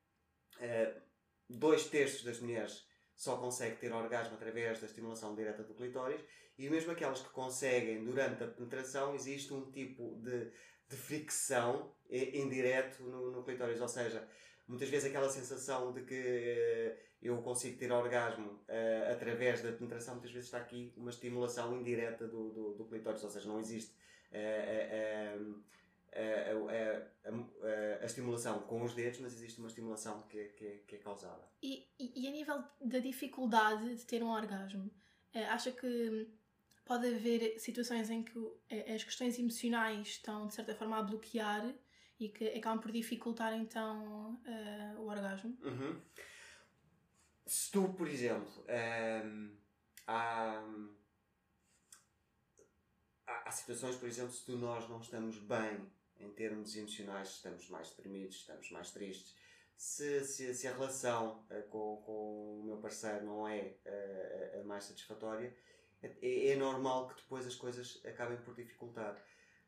dois 1.49 1.87
terços 1.87 2.23
das 2.23 2.39
mulheres 2.39 2.84
só 3.15 3.37
conseguem 3.37 3.77
ter 3.77 3.93
orgasmo 3.93 4.35
através 4.35 4.79
da 4.79 4.85
estimulação 4.85 5.35
direta 5.35 5.63
do 5.63 5.73
clitóris 5.73 6.21
e 6.57 6.69
mesmo 6.69 6.91
aquelas 6.91 7.21
que 7.21 7.29
conseguem 7.29 8.03
durante 8.03 8.43
a 8.43 8.47
penetração 8.47 9.15
existe 9.15 9.53
um 9.53 9.71
tipo 9.71 10.19
de 10.21 10.51
de 10.89 10.95
fricção 10.95 11.91
indireto 12.09 13.03
no, 13.03 13.31
no 13.31 13.43
clitóris, 13.43 13.81
ou 13.81 13.87
seja, 13.87 14.27
muitas 14.67 14.89
vezes 14.89 15.09
aquela 15.09 15.29
sensação 15.29 15.91
de 15.91 16.03
que 16.03 16.13
uh, 16.13 17.05
eu 17.21 17.41
consigo 17.41 17.77
ter 17.77 17.91
orgasmo 17.91 18.63
uh, 18.69 19.11
através 19.11 19.61
da 19.61 19.71
penetração, 19.71 20.15
muitas 20.15 20.31
vezes 20.31 20.47
está 20.47 20.59
aqui 20.59 20.93
uma 20.95 21.09
estimulação 21.09 21.75
indireta 21.75 22.27
do, 22.27 22.49
do, 22.51 22.73
do 22.75 22.85
clitóris, 22.85 23.23
ou 23.23 23.29
seja, 23.29 23.47
não 23.47 23.59
existe 23.59 23.93
uh, 24.31 25.63
a, 26.15 28.01
a, 28.01 28.05
estimulação 28.05 28.61
com 28.61 28.83
os 28.83 28.93
dedos, 28.93 29.19
mas 29.19 29.33
existe 29.33 29.59
uma 29.59 29.67
estimulação 29.67 30.21
que, 30.23 30.39
é, 30.39 30.45
que, 30.45 30.65
é, 30.65 30.77
que 30.87 30.95
é 30.95 30.99
causada. 30.99 31.47
E, 31.61 31.87
e, 31.99 32.27
a 32.27 32.31
nível 32.31 32.63
da 32.81 32.99
dificuldade 32.99 33.95
de 33.95 34.05
ter 34.05 34.23
um 34.23 34.29
orgasmo, 34.29 34.89
acha 35.49 35.71
que 35.71 36.27
pode 36.85 37.07
haver 37.07 37.59
situações 37.59 38.09
em 38.09 38.23
que 38.23 38.39
as 38.93 39.03
questões 39.03 39.37
emocionais 39.37 40.07
estão 40.07 40.47
de 40.47 40.53
certa 40.53 40.73
forma 40.73 40.97
a 40.97 41.03
bloquear 41.03 41.73
e 42.19 42.29
que 42.29 42.47
acabam 42.49 42.79
por 42.79 42.91
dificultar 42.91 43.53
então 43.53 44.39
uh, 44.45 45.01
o 45.01 45.07
orgasmo. 45.07 45.57
Uhum. 45.61 46.01
Se 47.45 47.71
tu, 47.71 47.93
por 47.93 48.07
exemplo, 48.07 48.65
um, 49.25 49.55
há, 50.07 50.63
há, 53.27 53.47
há, 53.47 53.51
situações, 53.51 53.95
por 53.97 54.07
exemplo, 54.07 54.31
se 54.31 54.45
tu, 54.45 54.57
nós 54.57 54.89
não 54.89 54.99
estamos 54.99 55.37
bem 55.39 55.91
em 56.19 56.29
termos 56.31 56.75
emocionais, 56.75 57.29
estamos 57.29 57.69
mais 57.69 57.89
deprimidos, 57.89 58.37
estamos 58.37 58.71
mais 58.71 58.91
tristes, 58.91 59.35
se, 59.77 60.23
se, 60.23 60.53
se 60.53 60.67
a 60.67 60.73
relação 60.73 61.45
uh, 61.51 61.63
com, 61.69 62.01
com 62.05 62.61
o 62.61 62.63
meu 62.65 62.77
parceiro 62.77 63.25
não 63.25 63.47
é 63.47 63.75
uh, 63.85 64.61
a 64.61 64.63
mais 64.63 64.85
satisfatória, 64.85 65.53
é, 66.01 66.49
é 66.49 66.55
normal 66.55 67.09
que 67.09 67.15
depois 67.21 67.45
as 67.45 67.55
coisas 67.55 68.01
acabem 68.05 68.37
por 68.37 68.55
dificultar. 68.55 69.21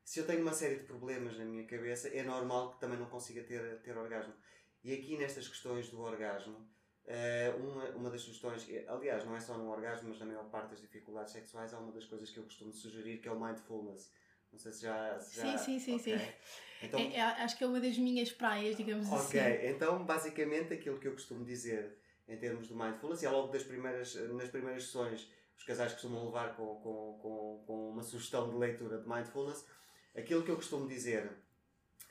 Se 0.03 0.19
eu 0.19 0.25
tenho 0.25 0.41
uma 0.41 0.53
série 0.53 0.77
de 0.77 0.85
problemas 0.85 1.37
na 1.37 1.43
minha 1.43 1.65
cabeça, 1.65 2.07
é 2.09 2.23
normal 2.23 2.73
que 2.73 2.79
também 2.79 2.97
não 2.97 3.07
consiga 3.07 3.43
ter, 3.43 3.81
ter 3.81 3.97
orgasmo. 3.97 4.33
E 4.83 4.93
aqui 4.93 5.17
nestas 5.17 5.47
questões 5.49 5.89
do 5.89 5.99
orgasmo, 5.99 6.65
eh, 7.05 7.53
uma, 7.59 7.89
uma 7.89 8.09
das 8.09 8.21
sugestões, 8.21 8.65
aliás, 8.87 9.25
não 9.25 9.35
é 9.35 9.39
só 9.39 9.57
no 9.57 9.69
orgasmo, 9.69 10.07
mas 10.07 10.19
na 10.19 10.25
maior 10.25 10.49
parte 10.49 10.69
das 10.69 10.81
dificuldades 10.81 11.33
sexuais, 11.33 11.73
é 11.73 11.77
uma 11.77 11.91
das 11.91 12.05
coisas 12.05 12.29
que 12.29 12.37
eu 12.37 12.43
costumo 12.43 12.71
sugerir, 12.71 13.17
que 13.19 13.27
é 13.27 13.31
o 13.31 13.39
mindfulness. 13.39 14.13
Não 14.57 14.63
sei 14.63 14.71
se 14.71 14.81
já. 14.81 15.19
Se 15.19 15.35
já... 15.35 15.57
Sim, 15.57 15.79
sim, 15.79 15.79
sim, 15.79 15.95
okay. 16.15 16.17
sim. 16.17 16.25
Então, 16.81 16.99
é, 16.99 17.15
é, 17.15 17.21
acho 17.21 17.57
que 17.57 17.63
é 17.63 17.67
uma 17.67 17.79
das 17.79 17.97
minhas 17.97 18.31
praias, 18.31 18.75
digamos 18.75 19.05
okay. 19.07 19.19
assim. 19.19 19.39
Ok, 19.39 19.69
então 19.69 20.03
basicamente 20.03 20.73
aquilo 20.73 20.99
que 20.99 21.07
eu 21.07 21.11
costumo 21.11 21.45
dizer 21.45 21.95
em 22.27 22.37
termos 22.37 22.67
de 22.67 22.73
mindfulness, 22.73 23.21
e 23.21 23.25
é 23.25 23.29
logo 23.29 23.51
das 23.51 23.63
primeiras, 23.63 24.15
nas 24.33 24.49
primeiras 24.49 24.83
sessões 24.83 25.31
os 25.55 25.63
casais 25.63 25.93
costumam 25.93 26.25
levar 26.25 26.55
com, 26.55 26.75
com, 26.81 27.19
com, 27.21 27.63
com 27.65 27.89
uma 27.89 28.03
sugestão 28.03 28.49
de 28.49 28.55
leitura 28.55 28.99
de 28.99 29.07
mindfulness. 29.07 29.65
Aquilo 30.15 30.43
que 30.43 30.49
eu 30.49 30.55
costumo 30.55 30.87
dizer 30.87 31.31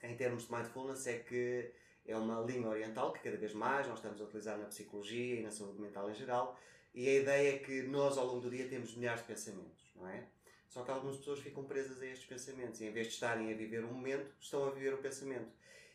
em 0.02 0.16
termos 0.16 0.46
de 0.46 0.52
mindfulness 0.52 1.06
é 1.06 1.18
que 1.18 1.72
é 2.04 2.16
uma 2.16 2.40
linha 2.40 2.68
oriental 2.68 3.12
que 3.12 3.20
cada 3.20 3.36
vez 3.36 3.52
mais 3.52 3.86
nós 3.86 3.98
estamos 3.98 4.20
a 4.20 4.24
utilizar 4.24 4.58
na 4.58 4.66
psicologia 4.66 5.40
e 5.40 5.42
na 5.42 5.50
saúde 5.50 5.80
mental 5.80 6.10
em 6.10 6.14
geral. 6.14 6.58
E 6.94 7.08
a 7.08 7.14
ideia 7.14 7.54
é 7.56 7.58
que 7.58 7.82
nós 7.82 8.16
ao 8.16 8.26
longo 8.26 8.40
do 8.40 8.50
dia 8.50 8.68
temos 8.68 8.96
milhares 8.96 9.20
de 9.20 9.26
pensamentos, 9.26 9.92
não 9.94 10.08
é? 10.08 10.26
Só 10.68 10.82
que 10.82 10.90
algumas 10.90 11.16
pessoas 11.16 11.40
ficam 11.40 11.64
presas 11.64 12.02
a 12.02 12.06
estes 12.06 12.26
pensamentos 12.26 12.80
e 12.80 12.86
em 12.86 12.92
vez 12.92 13.08
de 13.08 13.14
estarem 13.14 13.52
a 13.52 13.56
viver 13.56 13.84
um 13.84 13.92
momento, 13.92 14.34
estão 14.40 14.66
a 14.66 14.70
viver 14.70 14.94
o 14.94 14.98
pensamento. 14.98 15.50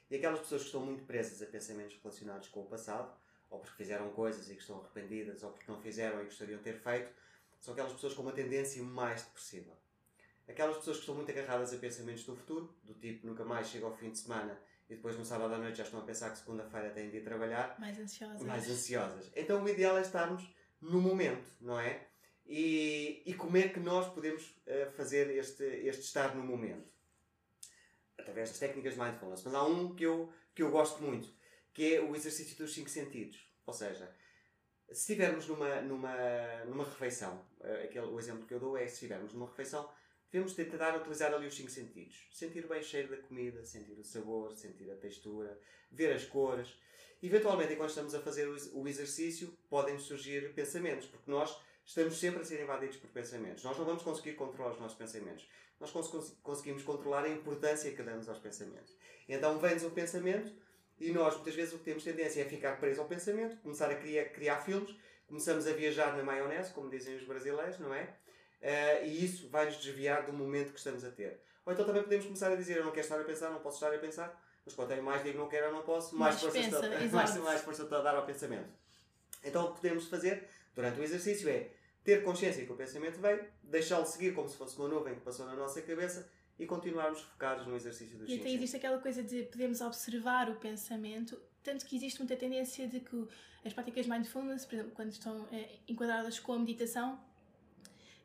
E 0.09 0.15
aquelas 0.15 0.39
pessoas 0.39 0.61
que 0.61 0.67
estão 0.67 0.85
muito 0.85 1.03
presas 1.05 1.41
a 1.41 1.45
pensamentos 1.45 1.97
relacionados 2.01 2.47
com 2.49 2.61
o 2.61 2.65
passado, 2.65 3.11
ou 3.49 3.59
porque 3.59 3.75
fizeram 3.75 4.09
coisas 4.11 4.49
e 4.49 4.55
que 4.55 4.61
estão 4.61 4.79
arrependidas, 4.79 5.43
ou 5.43 5.51
porque 5.51 5.71
não 5.71 5.79
fizeram 5.81 6.21
e 6.21 6.25
gostariam 6.25 6.57
de 6.57 6.63
ter 6.63 6.79
feito, 6.79 7.11
são 7.59 7.73
aquelas 7.73 7.93
pessoas 7.93 8.13
com 8.13 8.21
uma 8.23 8.31
tendência 8.31 8.81
mais 8.81 9.23
depressiva. 9.23 9.71
Aquelas 10.47 10.77
pessoas 10.77 10.97
que 10.97 11.03
estão 11.03 11.15
muito 11.15 11.31
agarradas 11.31 11.73
a 11.73 11.77
pensamentos 11.77 12.25
do 12.25 12.35
futuro, 12.35 12.73
do 12.83 12.93
tipo 12.95 13.25
nunca 13.25 13.45
mais 13.45 13.67
chega 13.67 13.85
ao 13.85 13.95
fim 13.95 14.11
de 14.11 14.19
semana 14.19 14.59
e 14.89 14.95
depois 14.95 15.17
no 15.17 15.23
sábado 15.23 15.53
à 15.53 15.57
noite 15.57 15.77
já 15.77 15.83
estão 15.83 16.01
a 16.01 16.03
pensar 16.03 16.31
que 16.31 16.39
segunda-feira 16.39 16.89
têm 16.89 17.09
de 17.09 17.17
ir 17.17 17.23
trabalhar. 17.23 17.79
Mais 17.79 17.97
ansiosas. 17.97 18.41
Mais 18.41 18.69
ansiosas. 18.69 19.31
Então 19.33 19.63
o 19.63 19.69
ideal 19.69 19.97
é 19.97 20.01
estarmos 20.01 20.43
no 20.81 20.99
momento, 20.99 21.47
não 21.61 21.79
é? 21.79 22.07
E, 22.53 23.23
e 23.25 23.33
como 23.33 23.55
é 23.55 23.69
que 23.69 23.79
nós 23.79 24.13
podemos 24.13 24.43
uh, 24.43 24.91
fazer 24.91 25.29
este, 25.37 25.63
este 25.63 26.01
estar 26.01 26.35
no 26.35 26.43
momento? 26.43 26.91
Através 28.17 28.49
das 28.49 28.59
técnicas 28.59 28.95
de 28.95 28.99
mindfulness. 28.99 29.41
Mas 29.45 29.53
há 29.53 29.63
um 29.63 29.95
que 29.95 30.03
eu, 30.03 30.29
que 30.53 30.61
eu 30.61 30.69
gosto 30.69 31.01
muito, 31.01 31.33
que 31.73 31.95
é 31.95 32.01
o 32.01 32.13
exercício 32.13 32.57
dos 32.57 32.73
cinco 32.73 32.89
sentidos. 32.89 33.49
Ou 33.65 33.73
seja, 33.73 34.13
se 34.87 34.99
estivermos 34.99 35.47
numa, 35.47 35.81
numa, 35.81 36.65
numa 36.65 36.83
refeição, 36.83 37.41
eh, 37.61 37.83
aquele, 37.85 38.07
o 38.07 38.19
exemplo 38.19 38.45
que 38.45 38.53
eu 38.53 38.59
dou 38.59 38.75
é 38.75 38.85
se 38.85 38.95
estivermos 38.95 39.31
numa 39.31 39.47
refeição, 39.47 39.89
devemos 40.29 40.53
tentar 40.53 40.97
utilizar 40.97 41.33
ali 41.33 41.47
os 41.47 41.55
cinco 41.55 41.71
sentidos. 41.71 42.27
Sentir 42.33 42.67
bem 42.67 42.81
o 42.81 42.83
cheiro 42.83 43.15
da 43.15 43.17
comida, 43.23 43.63
sentir 43.63 43.97
o 43.97 44.03
sabor, 44.03 44.51
sentir 44.51 44.91
a 44.91 44.97
textura, 44.97 45.57
ver 45.89 46.11
as 46.11 46.25
cores. 46.25 46.75
Eventualmente, 47.23 47.71
enquanto 47.71 47.91
estamos 47.91 48.13
a 48.13 48.19
fazer 48.19 48.49
o 48.49 48.87
exercício, 48.89 49.57
podem 49.69 49.97
surgir 49.97 50.53
pensamentos, 50.53 51.07
porque 51.07 51.31
nós 51.31 51.57
estamos 51.85 52.19
sempre 52.19 52.41
a 52.41 52.45
ser 52.45 52.61
invadidos 52.61 52.97
por 52.97 53.09
pensamentos. 53.09 53.63
Nós 53.63 53.77
não 53.77 53.85
vamos 53.85 54.03
conseguir 54.03 54.33
controlar 54.33 54.71
os 54.71 54.79
nossos 54.79 54.97
pensamentos. 54.97 55.47
Nós 55.79 55.91
cons 55.91 56.37
conseguimos 56.43 56.83
controlar 56.83 57.23
a 57.23 57.29
importância 57.29 57.91
que 57.91 58.03
damos 58.03 58.29
aos 58.29 58.39
pensamentos. 58.39 58.95
Então 59.27 59.57
vem-nos 59.57 59.83
um 59.83 59.89
pensamento, 59.89 60.53
e 60.99 61.11
nós, 61.11 61.33
muitas 61.35 61.55
vezes, 61.55 61.73
o 61.73 61.79
que 61.79 61.85
temos 61.85 62.03
tendência 62.03 62.41
é 62.41 62.45
ficar 62.45 62.79
preso 62.79 63.01
ao 63.01 63.07
pensamento, 63.07 63.57
começar 63.57 63.89
a 63.89 63.95
criar, 63.95 64.25
criar 64.25 64.57
filmes, 64.57 64.95
começamos 65.27 65.65
a 65.65 65.71
viajar 65.71 66.15
na 66.15 66.21
maionese, 66.21 66.71
como 66.73 66.89
dizem 66.89 67.15
os 67.15 67.23
brasileiros, 67.23 67.79
não 67.79 67.93
é? 67.93 68.03
Uh, 68.61 69.05
e 69.05 69.25
isso 69.25 69.49
vai-nos 69.49 69.77
desviar 69.77 70.27
do 70.27 70.33
momento 70.33 70.71
que 70.71 70.77
estamos 70.77 71.03
a 71.03 71.09
ter. 71.09 71.41
Ou 71.65 71.73
então 71.73 71.85
também 71.85 72.03
podemos 72.03 72.25
começar 72.25 72.51
a 72.51 72.55
dizer: 72.55 72.77
Eu 72.77 72.85
não 72.85 72.91
quero 72.91 73.05
estar 73.05 73.19
a 73.19 73.23
pensar, 73.23 73.49
não 73.49 73.59
posso 73.59 73.83
estar 73.83 73.95
a 73.95 73.97
pensar, 73.97 74.39
mas 74.63 74.75
quanto 74.75 75.01
mais 75.01 75.23
digo 75.23 75.39
não 75.39 75.47
quero 75.47 75.67
ou 75.67 75.73
não 75.73 75.81
posso, 75.81 76.15
mais, 76.15 76.35
mais 76.35 76.41
força, 76.43 76.59
pensa, 76.59 76.85
estou, 77.03 77.17
mais, 77.17 77.37
mais 77.37 77.61
força 77.61 77.83
estou 77.83 77.97
a 77.97 78.01
dar 78.01 78.15
ao 78.15 78.25
pensamento. 78.25 78.69
Então 79.43 79.65
o 79.65 79.67
que 79.69 79.81
podemos 79.81 80.07
fazer 80.07 80.47
durante 80.73 80.99
o 80.99 81.03
exercício 81.03 81.49
é 81.49 81.69
ter 82.03 82.23
consciência 82.23 82.65
que 82.65 82.71
o 82.71 82.75
pensamento 82.75 83.19
veio, 83.19 83.45
deixá-lo 83.63 84.05
seguir 84.05 84.33
como 84.33 84.49
se 84.49 84.57
fosse 84.57 84.77
uma 84.77 84.87
nuvem 84.87 85.15
que 85.15 85.21
passou 85.21 85.45
na 85.45 85.55
nossa 85.55 85.81
cabeça 85.81 86.29
e 86.57 86.65
continuarmos 86.65 87.21
focados 87.21 87.65
no 87.67 87.75
exercício 87.75 88.17
do 88.17 88.29
E 88.29 88.39
até 88.39 88.49
existe 88.49 88.77
aquela 88.77 88.99
coisa 88.99 89.23
de 89.23 89.43
podemos 89.43 89.81
observar 89.81 90.49
o 90.49 90.55
pensamento, 90.55 91.39
tanto 91.63 91.85
que 91.85 91.95
existe 91.95 92.19
muita 92.19 92.35
tendência 92.35 92.87
de 92.87 92.99
que 92.99 93.27
as 93.63 93.73
práticas 93.73 94.07
mindfulness, 94.07 94.65
por 94.65 94.75
exemplo, 94.75 94.91
quando 94.93 95.11
estão 95.11 95.47
eh, 95.51 95.79
enquadradas 95.87 96.39
com 96.39 96.53
a 96.53 96.59
meditação, 96.59 97.19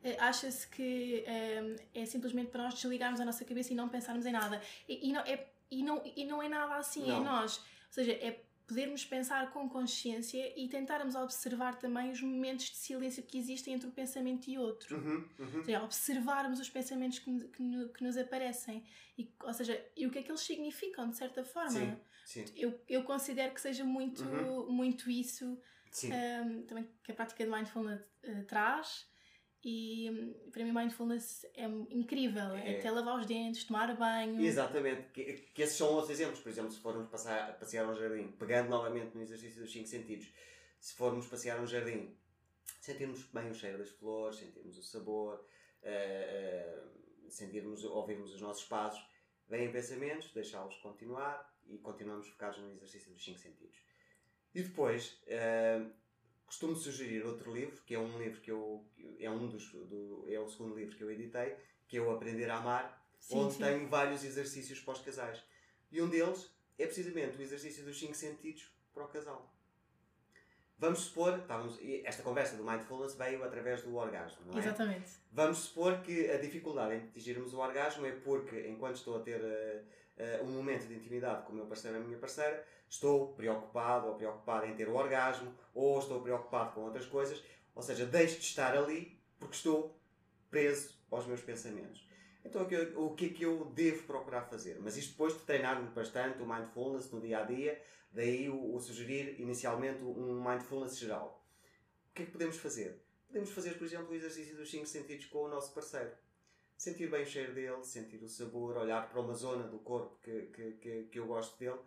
eh, 0.03 0.17
acha-se 0.19 0.67
que 0.67 1.23
eh, 1.27 1.75
é 1.93 2.05
simplesmente 2.05 2.49
para 2.49 2.63
nós 2.63 2.73
desligarmos 2.73 3.19
a 3.19 3.25
nossa 3.25 3.45
cabeça 3.45 3.73
e 3.73 3.75
não 3.75 3.87
pensarmos 3.89 4.25
em 4.25 4.31
nada. 4.31 4.61
E, 4.87 5.09
e 5.09 5.13
não, 5.13 5.21
é, 5.21 5.47
e, 5.69 5.83
não, 5.83 6.01
e 6.15 6.25
não 6.25 6.41
é 6.41 6.49
nada 6.49 6.75
assim, 6.75 7.03
é 7.03 7.13
Não. 7.13 7.23
nós. 7.23 7.57
Ou 7.57 7.93
seja, 7.93 8.13
é 8.13 8.43
podermos 8.67 9.05
pensar 9.05 9.49
com 9.51 9.67
consciência 9.69 10.53
e 10.59 10.67
tentarmos 10.67 11.15
observar 11.15 11.75
também 11.79 12.11
os 12.11 12.21
momentos 12.21 12.65
de 12.65 12.75
silêncio 12.75 13.23
que 13.23 13.37
existem 13.37 13.73
entre 13.73 13.87
um 13.87 13.91
pensamento 13.91 14.49
e 14.49 14.57
outro. 14.57 14.97
Uhum, 14.97 15.25
uhum. 15.39 15.57
Ou 15.57 15.63
seja, 15.63 15.83
observarmos 15.83 16.59
os 16.59 16.69
pensamentos 16.69 17.19
que, 17.19 17.47
que, 17.47 17.89
que 17.89 18.03
nos 18.03 18.17
aparecem. 18.17 18.83
E, 19.17 19.31
ou 19.41 19.53
seja, 19.53 19.83
e 19.95 20.05
o 20.05 20.11
que 20.11 20.19
é 20.19 20.23
que 20.23 20.29
eles 20.29 20.41
significam, 20.41 21.09
de 21.09 21.15
certa 21.15 21.43
forma. 21.43 21.69
Sim, 22.25 22.45
sim, 22.45 22.45
Eu, 22.55 22.79
eu 22.89 23.03
considero 23.03 23.53
que 23.53 23.61
seja 23.61 23.85
muito, 23.85 24.23
Uhum. 24.23 24.69
muito 24.71 25.09
isso 25.09 25.57
um, 26.03 26.61
também 26.63 26.87
que 27.03 27.11
a 27.11 27.15
prática 27.15 27.43
de 27.45 27.49
mindfulness 27.49 28.01
uh, 28.25 28.43
traz. 28.45 29.07
E 29.69 30.33
para 30.53 30.63
mim, 30.63 30.71
mindfulness 30.71 31.45
é 31.53 31.65
incrível. 31.65 32.55
É. 32.55 32.79
Até 32.79 32.89
lavar 32.89 33.19
os 33.19 33.25
dentes, 33.25 33.65
tomar 33.65 33.93
banho. 33.97 34.41
Exatamente, 34.41 35.09
que, 35.11 35.23
que 35.53 35.61
esses 35.61 35.75
são 35.75 35.89
outros 35.89 36.09
exemplos. 36.09 36.39
Por 36.39 36.47
exemplo, 36.47 36.71
se 36.71 36.79
formos 36.79 37.09
passar, 37.09 37.59
passear 37.59 37.85
um 37.85 37.93
jardim, 37.93 38.31
pegando 38.39 38.69
novamente 38.69 39.13
no 39.13 39.21
exercício 39.21 39.61
dos 39.61 39.69
cinco 39.69 39.89
sentidos, 39.89 40.29
se 40.79 40.93
formos 40.93 41.27
passear 41.27 41.59
um 41.59 41.67
jardim, 41.67 42.15
sentirmos 42.79 43.25
bem 43.25 43.51
o 43.51 43.53
cheiro 43.53 43.77
das 43.77 43.89
flores, 43.89 44.37
sentirmos 44.37 44.77
o 44.77 44.83
sabor, 44.83 45.45
eh, 45.83 46.69
eh, 46.71 47.29
sentirmos, 47.29 47.83
ouvirmos 47.83 48.33
os 48.33 48.39
nossos 48.39 48.63
passos, 48.63 49.05
vêm 49.49 49.69
pensamentos, 49.69 50.31
deixá-los 50.31 50.77
continuar 50.77 51.53
e 51.65 51.77
continuamos 51.79 52.29
focados 52.29 52.57
no 52.59 52.71
exercício 52.71 53.11
dos 53.11 53.21
cinco 53.21 53.39
sentidos. 53.39 53.77
E 54.55 54.63
depois, 54.63 55.21
eh, 55.27 55.85
costumo 56.47 56.75
sugerir 56.75 57.23
outro 57.25 57.53
livro, 57.53 57.79
que 57.85 57.93
é 57.93 57.99
um 57.99 58.17
livro 58.17 58.41
que 58.41 58.49
eu, 58.49 58.83
é 59.19 59.29
um 59.29 59.47
dos, 59.47 59.69
do, 59.71 60.25
é 60.27 60.39
o 60.39 60.47
segundo 60.47 60.75
livro 60.75 60.95
que 60.95 61.03
eu 61.03 61.11
editei, 61.11 61.55
que 61.87 61.97
é 61.97 62.01
o 62.01 62.09
Aprender 62.09 62.49
a 62.49 62.57
Amar, 62.57 63.05
Sim, 63.19 63.37
onde 63.37 63.53
sim. 63.53 63.63
tenho 63.63 63.87
vários 63.87 64.23
exercícios 64.23 64.79
para 64.79 64.93
os 64.93 65.01
casais. 65.01 65.43
E 65.91 66.01
um 66.01 66.09
deles 66.09 66.49
é 66.79 66.85
precisamente 66.85 67.37
o 67.37 67.41
exercício 67.41 67.83
dos 67.83 67.99
cinco 67.99 68.15
sentidos 68.15 68.71
para 68.93 69.03
o 69.03 69.07
casal. 69.07 69.53
Vamos 70.79 70.99
supor, 70.99 71.39
estávamos, 71.39 71.79
esta 72.03 72.21
conversa 72.21 72.55
do 72.55 72.63
mindfulness 72.63 73.15
veio 73.15 73.43
através 73.43 73.81
do 73.81 73.95
orgasmo, 73.95 74.45
não 74.45 74.55
é? 74.55 74.59
Exatamente. 74.59 75.09
Vamos 75.31 75.57
supor 75.57 76.01
que 76.01 76.29
a 76.29 76.37
dificuldade 76.37 76.93
em 76.93 76.99
atingirmos 76.99 77.53
o 77.53 77.57
orgasmo 77.57 78.05
é 78.05 78.11
porque, 78.11 78.67
enquanto 78.67 78.97
estou 78.97 79.17
a 79.17 79.19
ter 79.21 79.41
eh, 80.17 80.41
um 80.43 80.47
momento 80.47 80.87
de 80.87 80.95
intimidade 80.95 81.45
com 81.45 81.53
o 81.53 81.55
meu 81.55 81.65
parceiro 81.65 81.97
ou 81.97 82.03
a 82.03 82.05
minha 82.05 82.17
parceira, 82.17 82.65
estou 82.89 83.33
preocupado 83.33 84.07
ou 84.07 84.15
preocupada 84.15 84.65
em 84.65 84.75
ter 84.75 84.87
o 84.87 84.95
orgasmo, 84.95 85.53
ou 85.73 85.99
estou 85.99 86.21
preocupado 86.21 86.73
com 86.73 86.81
outras 86.81 87.05
coisas, 87.05 87.43
ou 87.75 87.81
seja, 87.81 88.05
deixo 88.05 88.39
de 88.39 88.45
estar 88.45 88.75
ali 88.75 89.19
porque 89.39 89.55
estou 89.55 89.99
preso 90.49 90.97
aos 91.11 91.25
meus 91.25 91.41
pensamentos. 91.41 92.07
Então, 92.43 92.63
o 92.95 93.13
que, 93.13 93.25
é 93.25 93.29
que 93.29 93.43
eu 93.43 93.65
devo 93.75 94.03
procurar 94.03 94.43
fazer? 94.43 94.79
Mas 94.79 94.95
isto 94.95 95.11
depois 95.11 95.33
de 95.33 95.39
treinarmos 95.41 95.91
bastante 95.91 96.41
o 96.41 96.47
mindfulness 96.47 97.11
no 97.11 97.19
dia 97.19 97.39
a 97.39 97.43
dia, 97.43 97.81
daí 98.11 98.49
o, 98.49 98.73
o 98.73 98.79
sugerir 98.79 99.39
inicialmente 99.39 100.01
um 100.01 100.41
mindfulness 100.41 100.97
geral. 100.97 101.45
O 102.09 102.13
que 102.13 102.23
é 102.23 102.25
que 102.25 102.31
podemos 102.31 102.55
fazer? 102.57 103.03
Podemos 103.27 103.51
fazer, 103.51 103.77
por 103.77 103.85
exemplo, 103.85 104.09
o 104.09 104.15
exercício 104.15 104.55
dos 104.55 104.71
cinco 104.71 104.85
sentidos 104.85 105.25
com 105.25 105.39
o 105.39 105.49
nosso 105.49 105.73
parceiro. 105.73 106.11
Sentir 106.77 107.09
bem 107.09 107.23
o 107.23 107.25
cheiro 107.25 107.53
dele, 107.53 107.83
sentir 107.83 108.21
o 108.23 108.29
sabor, 108.29 108.77
olhar 108.77 109.09
para 109.09 109.19
uma 109.19 109.33
zona 109.33 109.67
do 109.67 109.79
corpo 109.79 110.19
que, 110.21 110.41
que, 110.53 110.71
que, 110.73 111.03
que 111.05 111.19
eu 111.19 111.25
gosto 111.25 111.57
dele. 111.57 111.79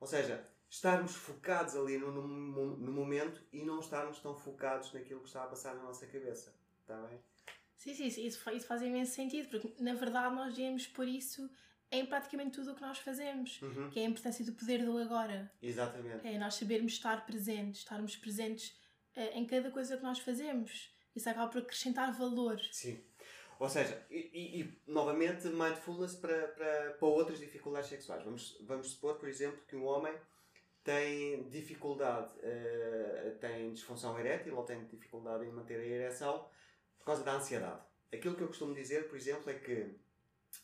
Ou 0.00 0.06
seja, 0.06 0.44
estarmos 0.68 1.14
focados 1.14 1.76
ali 1.76 1.96
no, 1.96 2.10
no, 2.10 2.76
no 2.76 2.92
momento 2.92 3.40
e 3.52 3.62
não 3.62 3.78
estarmos 3.78 4.18
tão 4.18 4.34
focados 4.34 4.92
naquilo 4.92 5.20
que 5.20 5.28
está 5.28 5.44
a 5.44 5.46
passar 5.46 5.76
na 5.76 5.82
nossa 5.84 6.06
cabeça. 6.06 6.52
Está 6.80 6.96
bem? 7.02 7.20
Sim, 7.76 7.94
sim, 7.94 8.06
isso, 8.06 8.50
isso 8.50 8.66
faz 8.66 8.82
imenso 8.82 9.12
sentido, 9.14 9.48
porque 9.48 9.74
na 9.82 9.94
verdade 9.94 10.34
nós 10.34 10.54
devemos 10.54 10.86
pôr 10.88 11.06
isso 11.06 11.48
em 11.90 12.06
praticamente 12.06 12.52
tudo 12.52 12.72
o 12.72 12.74
que 12.74 12.80
nós 12.80 12.98
fazemos, 12.98 13.60
Uhum. 13.60 13.90
que 13.90 14.00
é 14.00 14.06
a 14.06 14.08
importância 14.08 14.44
do 14.44 14.52
poder 14.52 14.84
do 14.84 14.96
agora. 14.98 15.52
Exatamente. 15.62 16.26
É 16.26 16.38
nós 16.38 16.54
sabermos 16.54 16.92
estar 16.92 17.26
presentes, 17.26 17.80
estarmos 17.80 18.16
presentes 18.16 18.74
eh, 19.14 19.38
em 19.38 19.46
cada 19.46 19.70
coisa 19.70 19.96
que 19.96 20.02
nós 20.02 20.18
fazemos. 20.18 20.90
Isso 21.14 21.28
acaba 21.28 21.50
por 21.50 21.60
acrescentar 21.60 22.10
valor. 22.12 22.58
Sim. 22.72 22.98
Ou 23.62 23.68
seja, 23.68 24.04
e, 24.10 24.18
e- 24.40 24.60
e, 24.60 24.82
novamente, 24.88 25.46
mindfulness 25.46 26.16
para, 26.16 26.48
para, 26.48 26.90
para 26.94 27.06
outras 27.08 27.38
dificuldades 27.38 27.88
sexuais. 27.90 28.24
Vamos, 28.24 28.58
vamos 28.62 28.90
supor, 28.90 29.14
por 29.20 29.28
exemplo, 29.28 29.62
que 29.68 29.76
um 29.76 29.84
homem 29.84 30.12
tem 30.82 31.48
dificuldade, 31.48 32.32
eh, 32.42 33.36
tem 33.40 33.72
disfunção 33.72 34.18
erétil 34.18 34.56
ou 34.56 34.64
tem 34.64 34.84
dificuldade 34.86 35.44
em 35.46 35.52
manter 35.52 35.78
a 35.78 35.84
ereção 35.84 36.44
por 36.98 37.04
causa 37.04 37.22
da 37.22 37.34
ansiedade. 37.34 37.80
Aquilo 38.12 38.34
que 38.34 38.42
eu 38.42 38.48
costumo 38.48 38.74
dizer, 38.74 39.08
por 39.08 39.16
exemplo, 39.16 39.48
é 39.48 39.54
que 39.54 39.94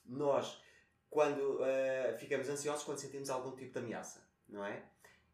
nós, 0.04 0.60
quando 1.08 1.64
eh, 1.64 2.16
ficamos 2.18 2.48
ansiosos, 2.48 2.82
quando 2.84 2.98
sentimos 2.98 3.30
algum 3.30 3.54
tipo 3.54 3.74
de 3.74 3.78
ameaça, 3.78 4.28
não 4.48 4.64
é? 4.64 4.82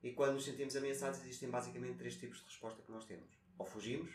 E 0.03 0.12
quando 0.12 0.35
nos 0.35 0.44
sentimos 0.44 0.77
ameaçados, 0.77 1.20
existem 1.20 1.48
basicamente 1.48 1.96
três 1.96 2.14
tipos 2.18 2.40
de 2.40 2.44
resposta 2.44 2.83
que 2.83 2.92
nós 2.92 3.07
temos: 3.07 3.31
ou 3.59 3.64
fugimos, 3.64 4.11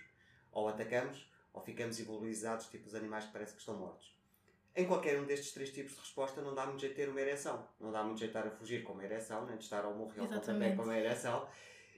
ou 0.51 0.67
atacamos, 0.67 1.27
ou 1.53 1.61
ficamos 1.61 1.99
imobilizados, 1.99 2.67
tipo 2.67 2.87
os 2.87 2.95
animais 2.95 3.25
que 3.25 3.31
parece 3.31 3.53
que 3.53 3.59
estão 3.59 3.77
mortos. 3.77 4.17
Em 4.75 4.85
qualquer 4.85 5.19
um 5.19 5.25
destes 5.25 5.51
três 5.51 5.71
tipos 5.71 5.93
de 5.93 5.99
resposta, 5.99 6.41
não 6.41 6.53
dá 6.53 6.65
muito 6.65 6.79
jeito 6.79 6.95
de 6.95 7.01
ter 7.03 7.09
uma 7.09 7.19
ereção. 7.19 7.67
Não 7.79 7.91
dá 7.91 8.03
muito 8.03 8.19
jeito 8.19 8.31
de 8.31 8.37
estar 8.37 8.47
a 8.47 8.51
fugir 8.55 8.83
com 8.83 8.93
uma 8.93 9.03
ereção, 9.03 9.45
nem 9.45 9.57
de 9.57 9.63
estar 9.63 9.83
ao 9.83 9.93
morrer 9.93 10.21
ao 10.21 10.27
pontapé 10.27 10.75
com 10.75 10.83
uma 10.83 10.97
ereção. 10.97 11.47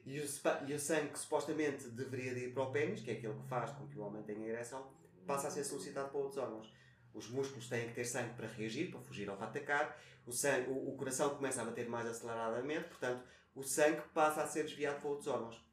E 0.05 0.19
o, 0.19 0.25
e 0.67 0.73
o 0.73 0.79
sangue 0.79 1.09
que 1.09 1.19
supostamente 1.19 1.89
deveria 1.89 2.33
de 2.33 2.45
ir 2.45 2.53
para 2.53 2.63
o 2.63 2.71
pênis, 2.71 3.01
que 3.01 3.11
é 3.11 3.13
aquilo 3.13 3.39
que 3.39 3.47
faz 3.47 3.71
com 3.71 3.87
que 3.87 3.99
o 3.99 4.01
homem 4.01 4.23
tenha 4.23 4.47
ereção, 4.47 4.91
passa 5.27 5.47
a 5.47 5.51
ser 5.51 5.63
solicitado 5.63 6.09
para 6.09 6.17
outros 6.17 6.37
órgãos. 6.37 6.73
Os 7.13 7.29
músculos 7.29 7.67
têm 7.67 7.87
que 7.87 7.93
ter 7.93 8.05
sangue 8.05 8.33
para 8.33 8.47
reagir, 8.47 8.89
para 8.89 9.01
fugir 9.01 9.29
ou 9.29 9.35
para 9.35 9.47
atacar. 9.47 10.01
O, 10.25 10.31
sangue, 10.31 10.69
o, 10.69 10.89
o 10.89 10.95
coração 10.95 11.35
começa 11.35 11.61
a 11.61 11.65
bater 11.65 11.87
mais 11.87 12.07
aceleradamente, 12.07 12.87
portanto, 12.87 13.23
o 13.53 13.63
sangue 13.63 14.01
passa 14.13 14.41
a 14.41 14.47
ser 14.47 14.63
desviado 14.63 14.99
para 15.01 15.09
outros 15.09 15.27
órgãos. 15.27 15.63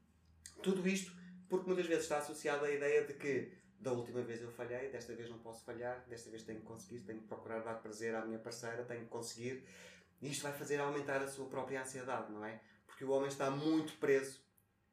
Tudo 0.63 0.87
isto 0.87 1.17
porque 1.49 1.67
muitas 1.67 1.87
vezes 1.87 2.05
está 2.05 2.19
associado 2.19 2.65
à 2.65 2.71
ideia 2.71 3.05
de 3.05 3.15
que 3.15 3.53
da 3.79 3.93
última 3.93 4.23
vez 4.23 4.43
eu 4.43 4.51
falhei, 4.51 4.91
desta 4.91 5.15
vez 5.15 5.31
não 5.31 5.39
posso 5.39 5.65
falhar, 5.65 6.05
desta 6.09 6.31
vez 6.31 6.43
tenho 6.43 6.61
que 6.61 6.67
conseguir, 6.67 7.01
tenho 7.01 7.21
que 7.21 7.27
procurar 7.27 7.61
dar 7.61 7.75
prazer 7.75 8.15
à 8.15 8.25
minha 8.25 8.39
parceira, 8.39 8.85
tenho 8.85 9.03
que 9.03 9.09
conseguir. 9.09 9.65
Isto 10.21 10.43
vai 10.43 10.53
fazer 10.53 10.79
aumentar 10.81 11.23
a 11.23 11.29
sua 11.29 11.47
própria 11.47 11.81
ansiedade, 11.81 12.33
não 12.33 12.45
é? 12.45 12.61
Porque 12.87 13.05
o 13.05 13.11
homem 13.11 13.29
está 13.29 13.51
muito 13.51 13.97
preso 13.99 14.41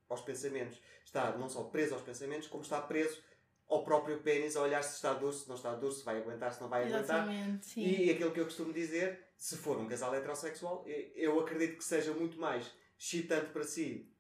aos 0.07 0.21
pensamentos. 0.21 0.79
Está 1.03 1.35
não 1.35 1.49
só 1.49 1.63
preso 1.63 1.95
aos 1.95 2.03
pensamentos, 2.03 2.47
como 2.47 2.63
está 2.63 2.79
preso 2.81 3.21
ao 3.67 3.83
próprio 3.83 4.21
pênis 4.21 4.55
a 4.55 4.61
olhar 4.61 4.83
se 4.83 4.95
está 4.95 5.13
duro, 5.13 5.33
se 5.33 5.47
não 5.47 5.55
está 5.55 5.73
duro, 5.73 5.91
se 5.91 6.05
vai 6.05 6.17
aguentar, 6.17 6.53
se 6.53 6.61
não 6.61 6.69
vai 6.69 6.83
aguentar. 6.83 7.01
Exatamente, 7.03 7.65
sim. 7.65 7.81
E 7.81 8.11
aquilo 8.11 8.31
que 8.31 8.39
eu 8.39 8.45
costumo 8.45 8.71
dizer, 8.71 9.27
se 9.35 9.57
for 9.57 9.77
um 9.77 9.87
casal 9.87 10.13
heterossexual, 10.13 10.85
eu 11.15 11.39
acredito 11.39 11.77
que 11.77 11.83
seja 11.83 12.13
muito 12.13 12.39
mais 12.39 12.71
excitante 12.99 13.47
para 13.51 13.63
si 13.63 14.14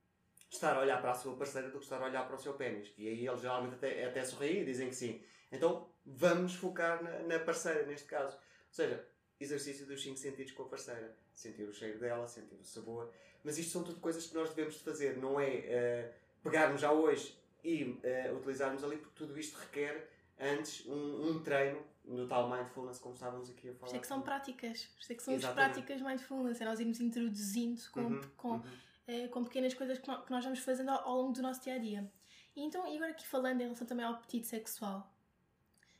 estar 0.49 0.75
a 0.75 0.81
olhar 0.81 1.01
para 1.01 1.11
a 1.11 1.15
sua 1.15 1.35
parceira 1.35 1.69
do 1.69 1.77
que 1.77 1.83
estar 1.83 2.01
a 2.01 2.05
olhar 2.05 2.25
para 2.25 2.35
o 2.35 2.39
seu 2.39 2.53
pênis. 2.53 2.93
E 2.97 3.07
aí 3.07 3.27
eles 3.27 3.41
geralmente 3.41 3.75
até, 3.75 4.05
até 4.05 4.23
sorriem 4.23 4.61
e 4.61 4.65
dizem 4.65 4.89
que 4.89 4.95
sim. 4.95 5.21
Então 5.51 5.89
vamos 6.05 6.55
focar 6.55 7.03
na, 7.03 7.19
na 7.19 7.39
parceira, 7.39 7.85
neste 7.85 8.07
caso. 8.07 8.35
Ou 8.35 8.73
seja, 8.73 9.05
exercício 9.39 9.85
dos 9.85 10.01
cinco 10.01 10.17
sentidos 10.17 10.51
com 10.53 10.63
a 10.63 10.67
parceira. 10.69 11.15
Sentir 11.33 11.63
o 11.63 11.73
cheiro 11.73 11.99
dela, 11.99 12.27
sentir 12.27 12.55
o 12.55 12.63
sabor. 12.63 13.11
Mas 13.43 13.57
isto 13.57 13.71
são 13.71 13.83
tudo 13.83 13.99
coisas 13.99 14.25
que 14.27 14.33
nós 14.35 14.49
devemos 14.49 14.75
de 14.75 14.81
fazer. 14.81 15.17
Não 15.17 15.39
é 15.39 15.49
eh, 15.49 16.13
pegarmos 16.43 16.81
já 16.81 16.91
hoje 16.91 17.37
e 17.63 17.99
eh, 18.03 18.31
utilizarmos 18.33 18.83
ali, 18.83 18.97
porque 18.97 19.13
tudo 19.15 19.37
isto 19.37 19.57
requer 19.57 20.09
antes 20.39 20.85
um, 20.85 21.29
um 21.29 21.43
treino 21.43 21.81
no 22.05 22.27
tal 22.27 22.49
mindfulness, 22.49 22.99
como 22.99 23.15
estávamos 23.15 23.49
aqui 23.49 23.69
a 23.69 23.73
falar. 23.73 23.87
isso 23.87 23.95
é 23.95 23.99
que 23.99 24.07
são 24.07 24.21
práticas. 24.21 24.89
Isso 24.99 25.11
é 25.11 25.15
que 25.15 25.23
são 25.23 25.35
as 25.35 25.45
práticas 25.45 26.01
mindfulness. 26.01 26.61
É 26.61 26.65
nós 26.65 26.79
irmos 26.79 26.99
introduzindo 26.99 27.81
com, 27.91 28.01
Uhum, 28.01 28.21
com, 28.37 28.51
uhum. 28.51 28.63
Eh, 29.07 29.27
com 29.27 29.43
pequenas 29.43 29.73
coisas 29.73 29.97
que 29.99 30.07
nó- 30.07 30.21
que 30.21 30.31
nós 30.31 30.43
vamos 30.43 30.59
fazendo 30.59 30.89
ao, 30.89 31.15
longo 31.17 31.33
do 31.33 31.41
nosso 31.41 31.61
dia 31.61 31.75
a 31.75 31.77
dia. 31.77 32.11
E 32.55 32.61
então, 32.61 32.87
e 32.87 32.95
agora 32.95 33.11
aqui 33.11 33.25
falando 33.27 33.59
em 33.61 33.63
relação 33.65 33.85
também 33.87 34.05
ao 34.05 34.13
apetite 34.13 34.47
sexual. 34.47 35.11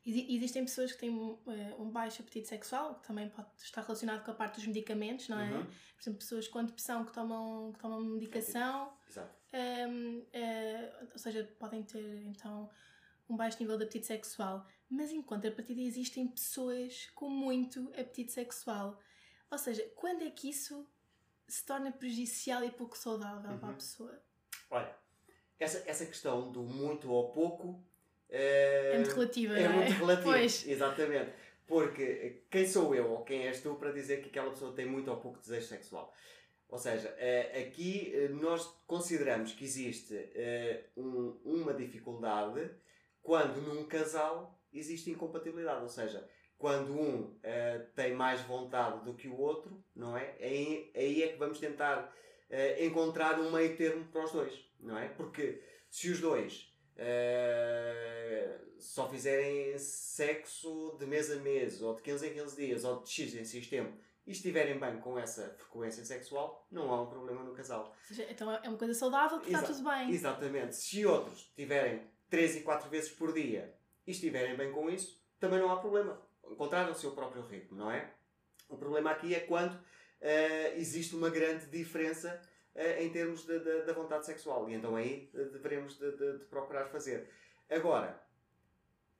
Exi- 0.05 0.27
Existem 0.35 0.63
pessoas 0.63 0.91
que 0.91 0.99
têm 0.99 1.09
eh, 1.47 1.75
um 1.79 1.89
baixo 1.89 2.21
apetite 2.21 2.47
sexual, 2.47 2.95
que 2.99 3.07
também 3.07 3.27
pode 3.29 3.47
estar 3.57 3.81
relacionado 3.81 4.23
com 4.23 4.31
a 4.31 4.35
parte 4.35 4.55
dos 4.55 4.67
medicamentos, 4.67 5.27
não 5.27 5.39
é? 5.39 5.51
Uhum. 5.51 5.65
Por 5.65 6.01
exemplo, 6.01 6.19
pessoas 6.19 6.47
com 6.47 6.63
depressão 6.63 7.03
que 7.05 7.11
tomam, 7.11 7.71
que 7.73 7.79
tomam 7.79 7.99
medicação, 8.01 8.93
Exato. 9.09 9.33
Hum, 9.53 10.25
eh, 10.33 11.07
ou 11.11 11.17
seja, 11.17 11.43
podem 11.57 11.81
ter 11.83 12.23
então 12.25 12.69
um 13.29 13.35
baixo 13.35 13.57
nível 13.59 13.77
de 13.77 13.83
apetite 13.83 14.05
sexual. 14.05 14.67
Mas 14.89 15.11
em 15.11 15.21
contrapartida 15.21 15.81
existem 15.81 16.27
pessoas 16.27 17.09
com 17.15 17.27
muito 17.29 17.89
apetite 17.93 18.31
sexual. 18.31 18.99
Ou 19.49 19.57
seja, 19.57 19.83
quando 19.95 20.21
é 20.23 20.29
que 20.29 20.49
isso 20.49 20.87
se 21.47 21.65
torna 21.65 21.91
prejudicial 21.91 22.63
e 22.63 22.71
pouco 22.71 22.97
saudável 22.97 23.57
para 23.57 23.67
a 23.67 23.69
Uhum. 23.71 23.75
pessoa? 23.75 24.21
Olha, 24.69 24.95
essa, 25.59 25.83
essa 25.89 26.05
questão 26.05 26.51
do 26.51 26.63
muito 26.63 27.11
ou 27.11 27.31
pouco 27.31 27.83
é, 28.29 28.91
é 28.93 28.97
muito 28.97 29.13
relativa, 29.13 29.57
é 29.57 29.63
é? 29.63 29.69
muito 29.69 29.91
relativa. 29.99 30.31
Pois. 30.31 30.67
Exatamente. 30.67 31.31
Porque 31.67 32.43
quem 32.51 32.67
sou 32.67 32.93
eu 32.93 33.09
ou 33.11 33.23
quem 33.23 33.47
és 33.47 33.61
tu 33.61 33.75
para 33.75 33.91
dizer 33.91 34.21
que 34.21 34.29
aquela 34.29 34.51
pessoa 34.51 34.73
tem 34.73 34.85
muito 34.85 35.09
ou 35.09 35.17
pouco 35.17 35.39
desejo 35.39 35.67
sexual? 35.67 36.13
Ou 36.67 36.77
seja, 36.77 37.09
eh, 37.17 37.65
aqui 37.67 38.11
eh, 38.13 38.27
nós 38.29 38.65
consideramos 38.85 39.53
que 39.53 39.63
existe 39.63 40.15
eh, 40.15 40.85
uma 40.95 41.73
dificuldade 41.73 42.69
quando 43.21 43.61
num 43.61 43.85
casal 43.87 44.59
existe 44.73 45.09
incompatibilidade. 45.09 45.81
Ou 45.83 45.89
seja, 45.89 46.27
quando 46.57 46.93
um 46.93 47.37
tem 47.95 48.13
mais 48.13 48.41
vontade 48.41 49.03
do 49.03 49.13
que 49.13 49.27
o 49.27 49.37
outro, 49.37 49.83
não 49.95 50.17
é? 50.17 50.35
Aí, 50.39 50.91
aí 50.95 51.23
é 51.23 51.27
que 51.29 51.37
vamos 51.37 51.59
tentar 51.59 52.13
encontrar 52.79 53.39
um 53.39 53.51
meio 53.51 53.75
termo 53.75 54.05
para 54.05 54.23
os 54.23 54.31
dois, 54.31 54.53
não 54.79 54.97
é? 54.97 55.09
Porque 55.09 55.61
se 55.89 56.09
os 56.09 56.19
dois 56.19 56.73
só 58.79 59.09
fizerem 59.09 59.77
sexo 59.77 60.95
de 60.99 61.05
mês 61.05 61.31
a 61.31 61.37
mês, 61.37 61.81
ou 61.81 61.95
de 61.95 62.01
15 62.01 62.27
em 62.27 62.33
15 62.33 62.55
dias, 62.55 62.83
ou 62.83 63.01
de 63.01 63.09
X 63.09 63.35
em 63.35 63.45
X 63.45 63.67
tempo, 63.67 63.97
e 64.25 64.31
estiverem 64.31 64.79
bem 64.79 64.99
com 64.99 65.19
essa 65.19 65.55
frequência 65.57 66.03
sexual, 66.03 66.65
não 66.71 66.91
há 66.91 67.01
um 67.01 67.07
problema 67.07 67.43
no 67.43 67.53
casal. 67.53 67.93
Então 68.29 68.51
é 68.51 68.67
uma 68.67 68.77
coisa 68.77 68.93
saudável 68.93 69.39
que 69.39 69.47
está 69.47 69.61
tudo 69.61 69.83
bem. 69.83 70.09
Exatamente. 70.09 70.75
Se 70.75 71.05
outros 71.05 71.51
tiverem 71.55 72.01
3 72.29 72.57
e 72.57 72.61
4 72.61 72.89
vezes 72.89 73.11
por 73.11 73.33
dia 73.33 73.75
e 74.05 74.11
estiverem 74.11 74.57
bem 74.57 74.71
com 74.71 74.89
isso, 74.89 75.23
também 75.39 75.59
não 75.59 75.71
há 75.71 75.77
problema. 75.77 76.19
Encontraram 76.49 76.91
o 76.91 76.95
seu 76.95 77.11
próprio 77.11 77.41
ritmo, 77.43 77.77
não 77.77 77.91
é? 77.91 78.13
O 78.69 78.77
problema 78.77 79.11
aqui 79.11 79.33
é 79.33 79.41
quando 79.41 79.73
uh, 79.75 80.77
existe 80.77 81.15
uma 81.15 81.29
grande 81.29 81.67
diferença 81.67 82.41
uh, 82.75 83.01
em 83.01 83.09
termos 83.11 83.45
da 83.45 83.93
vontade 83.93 84.25
sexual. 84.25 84.69
E 84.69 84.73
então 84.73 84.95
aí 84.95 85.29
uh, 85.33 85.45
devemos 85.51 85.97
de, 85.97 86.11
de, 86.11 86.39
de 86.39 86.45
procurar 86.45 86.85
fazer. 86.87 87.29
Agora, 87.69 88.21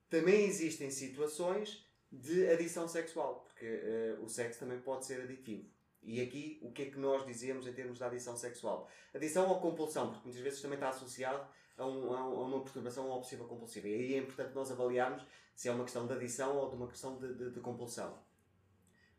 também 0.08 0.46
existem 0.46 0.90
situações 0.90 1.84
de 2.10 2.48
adição 2.48 2.86
sexual, 2.86 3.44
porque 3.44 4.16
o 4.20 4.28
sexo 4.28 4.60
também 4.60 4.80
pode 4.80 5.04
ser 5.04 5.20
aditivo. 5.22 5.68
E 6.06 6.20
aqui, 6.20 6.58
o 6.62 6.70
que 6.70 6.82
é 6.82 6.84
que 6.86 6.98
nós 6.98 7.26
dizemos 7.26 7.66
em 7.66 7.72
termos 7.72 7.98
de 7.98 8.04
adição 8.04 8.36
sexual? 8.36 8.88
Adição 9.12 9.48
ou 9.48 9.60
compulsão, 9.60 10.10
porque 10.10 10.24
muitas 10.24 10.40
vezes 10.40 10.62
também 10.62 10.76
está 10.76 10.90
associado 10.90 11.44
a, 11.76 11.84
um, 11.84 12.14
a 12.14 12.46
uma 12.46 12.62
perturbação 12.62 13.10
obsessiva 13.10 13.44
compulsiva. 13.44 13.88
E 13.88 13.94
aí 13.94 14.14
é 14.14 14.18
importante 14.18 14.54
nós 14.54 14.70
avaliarmos 14.70 15.26
se 15.54 15.68
é 15.68 15.72
uma 15.72 15.82
questão 15.82 16.06
de 16.06 16.12
adição 16.12 16.56
ou 16.56 16.70
de 16.70 16.76
uma 16.76 16.86
questão 16.86 17.18
de, 17.18 17.34
de, 17.34 17.50
de 17.50 17.60
compulsão. 17.60 18.16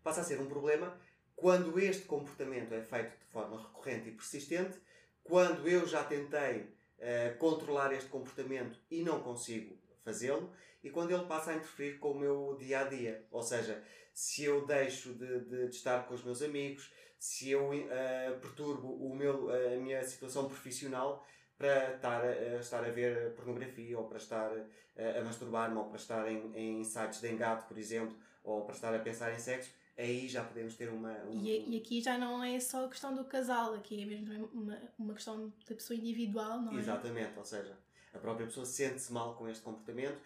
Passa 0.01 0.21
a 0.21 0.23
ser 0.23 0.39
um 0.39 0.47
problema 0.47 0.97
quando 1.35 1.77
este 1.77 2.05
comportamento 2.05 2.73
é 2.73 2.81
feito 2.81 3.17
de 3.19 3.25
forma 3.25 3.61
recorrente 3.61 4.07
e 4.07 4.11
persistente, 4.13 4.79
quando 5.23 5.67
eu 5.67 5.85
já 5.85 6.05
tentei 6.05 6.61
uh, 6.61 7.37
controlar 7.37 7.91
este 7.91 8.09
comportamento 8.09 8.79
e 8.89 9.03
não 9.03 9.21
consigo 9.21 9.77
fazê-lo, 10.05 10.51
e 10.81 10.89
quando 10.89 11.11
ele 11.11 11.25
passa 11.25 11.51
a 11.51 11.55
interferir 11.55 11.99
com 11.99 12.11
o 12.11 12.19
meu 12.19 12.55
dia 12.57 12.79
a 12.79 12.83
dia. 12.85 13.25
Ou 13.29 13.43
seja, 13.43 13.83
se 14.17 14.45
eu 14.45 14.65
deixo 14.65 15.13
de, 15.13 15.41
de, 15.41 15.67
de 15.67 15.75
estar 15.75 16.07
com 16.07 16.15
os 16.15 16.23
meus 16.23 16.41
amigos, 16.41 16.91
se 17.19 17.51
eu 17.51 17.69
uh, 17.69 18.39
perturbo 18.41 18.87
o 18.87 19.15
meu, 19.15 19.47
a 19.51 19.77
minha 19.77 20.03
situação 20.03 20.47
profissional 20.47 21.23
para 21.55 21.93
estar 21.93 22.25
a, 22.25 22.59
estar 22.59 22.83
a 22.83 22.89
ver 22.89 23.35
pornografia, 23.35 23.95
ou 23.95 24.07
para 24.07 24.17
estar 24.17 24.51
a, 24.97 25.19
a 25.19 25.23
masturbar-me, 25.23 25.77
ou 25.77 25.85
para 25.85 25.97
estar 25.97 26.31
em, 26.31 26.51
em 26.55 26.83
sites 26.83 27.21
de 27.21 27.31
engate, 27.31 27.67
por 27.67 27.77
exemplo, 27.77 28.17
ou 28.43 28.65
para 28.65 28.73
estar 28.73 28.95
a 28.95 28.97
pensar 28.97 29.31
em 29.35 29.37
sexo, 29.37 29.69
aí 29.95 30.27
já 30.27 30.43
podemos 30.43 30.73
ter 30.73 30.89
uma. 30.89 31.13
Um... 31.25 31.39
E, 31.39 31.75
e, 31.75 31.77
aqui 31.77 32.01
já 32.01 32.17
não 32.17 32.43
é 32.43 32.59
só 32.59 32.85
a 32.85 32.89
questão 32.89 33.13
do 33.13 33.23
casal, 33.23 33.75
aqui 33.75 34.01
é 34.01 34.05
mesmo 34.07 34.49
uma, 34.51 34.81
uma 34.97 35.13
questão 35.13 35.53
da 35.69 35.75
pessoa 35.75 35.95
individual, 35.95 36.59
não 36.63 36.75
é? 36.75 36.79
Exatamente, 36.79 37.37
ou 37.37 37.45
seja, 37.45 37.77
a 38.11 38.17
própria 38.17 38.47
pessoa 38.47 38.65
sente-se 38.65 39.13
mal 39.13 39.35
com 39.35 39.47
este 39.47 39.61
comportamento 39.61 40.17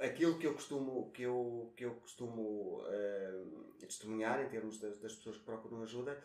aquilo 0.00 0.38
que 0.38 0.46
eu 0.46 0.54
costumo, 0.54 1.10
que 1.12 1.22
eu, 1.22 1.72
que 1.76 1.84
eu 1.84 1.94
costumo 1.96 2.82
uh, 2.82 3.72
testemunhar 3.78 4.44
em 4.44 4.48
termos 4.48 4.78
das, 4.78 4.98
das, 4.98 5.14
pessoas 5.14 5.36
que 5.36 5.44
procuram 5.44 5.82
ajuda 5.82 6.20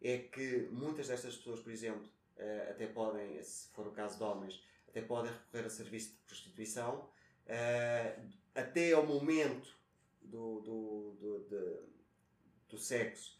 é 0.00 0.18
que 0.18 0.68
muitas 0.70 1.08
destas 1.08 1.36
pessoas, 1.36 1.60
por 1.60 1.72
exemplo, 1.72 2.08
uh, 2.36 2.70
até 2.70 2.86
podem, 2.86 3.42
se 3.42 3.68
for 3.70 3.86
o 3.86 3.92
caso 3.92 4.18
de 4.18 4.24
homens, 4.24 4.62
até 4.88 5.00
podem 5.00 5.32
recorrer 5.32 5.66
a 5.66 5.70
serviço 5.70 6.10
de 6.10 6.16
prostituição, 6.26 7.08
uh, 7.46 8.30
até 8.54 8.92
ao 8.92 9.06
momento 9.06 9.74
do, 10.22 10.60
do, 10.60 11.16
do, 11.20 11.38
do, 11.40 11.88
do 12.68 12.78
sexo 12.78 13.36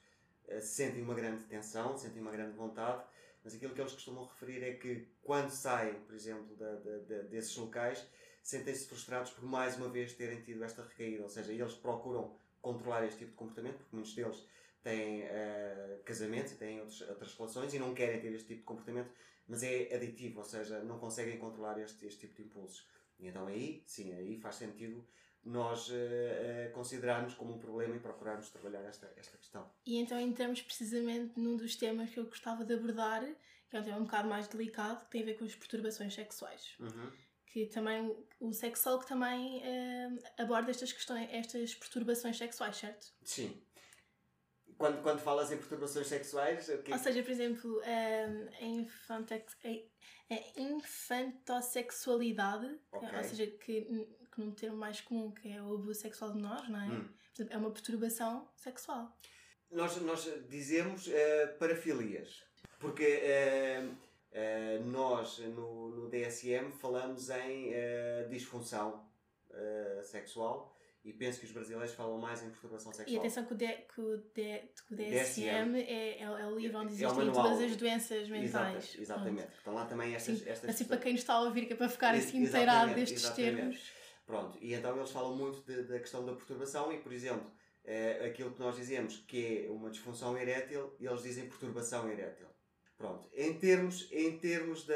sentem 0.61 1.03
uma 1.03 1.14
grande 1.14 1.45
tensão, 1.45 1.97
sentem 1.99 2.22
uma 2.22 2.31
grande 2.31 2.57
vontade, 2.57 3.05
mas 3.43 3.55
aquilo 3.55 3.74
que 3.74 3.81
eles 3.81 3.93
costumam 3.93 4.24
referir 4.24 4.62
é 4.64 4.74
que 4.74 5.09
quando 5.22 5.51
saem, 5.51 5.95
por 6.01 6.14
exemplo, 6.14 6.57
da, 6.57 6.74
da, 6.74 7.22
desses 7.22 7.57
locais, 7.57 8.07
sentem-se 8.47 8.87
frustrados 8.87 9.33
por 9.33 9.45
mais 9.45 9.77
uma 9.77 9.89
vez 9.89 10.13
terem 10.13 10.41
tido 10.41 10.63
esta 10.63 10.81
recaída. 10.81 11.25
Ou 11.25 11.29
seja, 11.29 11.53
eles 11.53 11.75
procuram 11.75 12.33
controlar 12.63 13.05
este 13.05 13.19
tipo 13.19 13.33
de 13.33 13.37
comportamento, 13.37 13.79
porque 13.79 13.97
muitos 13.97 14.15
deles 14.15 14.47
têm 14.85 15.25
uh, 15.25 16.03
casamentos 16.05 16.53
e 16.53 16.57
têm 16.57 16.79
outros, 16.79 17.01
outras 17.01 17.35
relações 17.35 17.75
e 17.75 17.79
não 17.81 17.93
querem 17.93 18.21
ter 18.21 18.33
este 18.33 18.47
tipo 18.47 18.61
de 18.61 18.65
comportamento, 18.65 19.11
mas 19.49 19.65
é 19.65 19.93
aditivo, 19.93 20.39
ou 20.39 20.45
seja, 20.45 20.79
não 20.85 20.97
conseguem 21.01 21.39
controlar 21.39 21.77
este, 21.81 22.07
este 22.07 22.21
tipo 22.21 22.37
de 22.37 22.43
impulsos. 22.43 22.87
E 23.19 23.27
então 23.27 23.49
aí, 23.49 23.83
sim, 23.85 24.13
aí 24.13 24.39
faz 24.39 24.55
sentido 24.55 25.05
nós 25.43 25.89
uh, 25.89 25.93
uh, 25.93 26.73
considerarmos 26.73 27.35
como 27.35 27.53
um 27.53 27.59
problema 27.59 27.97
e 27.97 27.99
procurarmos 27.99 28.49
trabalhar 28.51 28.83
esta, 28.83 29.13
esta 29.17 29.37
questão. 29.37 29.69
E 29.85 29.97
então 29.97 30.21
entramos 30.21 30.63
precisamente 30.63 31.39
num 31.39 31.57
dos 31.57 31.75
temas 31.75 32.11
que 32.11 32.21
eu 32.21 32.27
gostava 32.27 32.65
de 32.65 32.75
abordar, 32.75 33.25
que 33.69 33.77
é 33.77 33.81
um 33.81 33.83
tema 33.83 33.99
um 33.99 34.05
bocado 34.05 34.29
mais 34.29 34.47
delicado, 34.47 35.05
que 35.05 35.11
tem 35.11 35.23
a 35.23 35.25
ver 35.25 35.35
com 35.35 35.45
as 35.45 35.55
perturbações 35.57 36.15
sexuais. 36.15 36.77
Uhum 36.79 37.11
que 37.47 37.67
também 37.67 38.15
o 38.41 38.53
sexólogo 38.53 39.07
também 39.07 39.59
uh, 39.59 40.19
aborda 40.39 40.71
estas 40.71 40.93
questões, 40.93 41.29
estas 41.33 41.75
perturbações 41.75 42.37
sexuais, 42.37 42.77
certo? 42.77 43.07
Sim. 43.23 43.63
Quando, 44.77 45.01
quando 45.03 45.21
falas 45.21 45.51
em 45.51 45.57
perturbações 45.57 46.07
sexuais, 46.07 46.67
que... 46.85 46.93
ou 46.93 46.99
seja, 46.99 47.23
por 47.23 47.31
exemplo, 47.31 47.81
um, 47.81 47.83
a, 47.83 48.65
infantex, 48.65 49.57
a, 49.65 49.69
a 50.35 50.61
infantossexualidade, 50.61 52.79
okay. 52.93 53.17
ou 53.17 53.25
seja, 53.25 53.47
que, 53.47 53.83
que 53.83 54.39
num 54.39 54.51
termo 54.51 54.77
mais 54.77 55.01
comum 55.01 55.33
que 55.33 55.49
é 55.49 55.63
o 55.63 55.77
abuso 55.77 55.99
sexual 56.01 56.33
de 56.33 56.41
nós, 56.41 56.69
não 56.69 56.79
é? 56.79 56.89
Hum. 56.89 57.09
Exemplo, 57.35 57.55
é 57.55 57.57
uma 57.57 57.71
perturbação 57.71 58.47
sexual. 58.55 59.19
Nós, 59.71 59.97
nós 60.03 60.29
dizemos 60.49 61.07
uh, 61.07 61.13
parafilias, 61.59 62.45
porque 62.79 63.23
uh, 63.23 63.97
Uh, 64.37 64.84
nós, 64.84 65.39
no, 65.39 65.89
no, 65.89 66.11
DSM, 66.11 66.70
falamos 66.70 67.30
em 67.30 67.70
uh, 67.70 68.28
disfunção 68.28 69.03
uh, 69.49 70.05
sexual 70.05 70.76
e 71.03 71.11
penso 71.11 71.41
que 71.41 71.47
os 71.47 71.53
brasileiros 71.53 71.95
falam 71.95 72.18
mais 72.18 72.43
em 72.43 72.51
perturbação 72.51 72.93
sexual. 72.93 73.16
E 73.16 73.18
atenção 73.18 73.47
que 73.47 73.55
o, 73.55 73.57
D, 73.57 73.66
que 73.66 73.99
o, 73.99 74.16
D, 74.34 74.59
que 74.87 74.93
o 74.93 74.97
DSM, 74.97 75.72
DSM 75.72 75.76
é, 75.76 75.80
é, 75.80 76.22
é, 76.22 76.47
o 76.47 76.59
livro 76.59 76.78
onde 76.80 76.91
é 76.91 77.07
existem 77.07 77.28
é 77.28 77.32
todas 77.32 77.62
as 77.62 77.76
doenças 77.76 78.28
mentais. 78.28 78.84
Exata, 78.84 79.01
exatamente. 79.01 79.37
Pronto. 79.37 79.57
Estão 79.57 79.74
lá 79.74 79.87
também 79.87 80.14
estas, 80.14 80.39
Sim, 80.39 80.45
estas 80.51 80.68
Assim 80.68 80.84
para 80.84 80.99
quem 80.99 81.12
nos 81.12 81.22
está 81.22 81.32
a 81.32 81.41
ouvir, 81.41 81.64
que 81.64 81.72
é 81.72 81.76
para 81.76 81.89
ficar 81.89 82.14
assim 82.14 82.43
inteirado 82.43 82.95
destes 82.95 83.24
exatamente. 83.24 83.57
termos. 83.57 83.93
Pronto, 84.26 84.59
e 84.61 84.74
então 84.74 84.95
eles 84.95 85.11
falam 85.11 85.34
muito 85.34 85.62
da 85.62 85.99
questão 85.99 86.26
da 86.26 86.34
perturbação 86.34 86.93
e, 86.93 86.99
por 86.99 87.11
exemplo, 87.11 87.51
aquilo 88.26 88.51
que 88.51 88.61
nós 88.61 88.76
dizemos 88.76 89.16
que 89.26 89.64
é 89.64 89.70
uma 89.70 89.89
disfunção 89.89 90.37
erétil, 90.37 90.95
eles 91.01 91.22
dizem 91.22 91.49
perturbação 91.49 92.11
erétil. 92.11 92.46
Pronto. 92.97 93.29
Em 93.35 93.59
termos, 93.59 94.09
em 94.11 94.39
termos 94.39 94.87
da, 94.87 94.95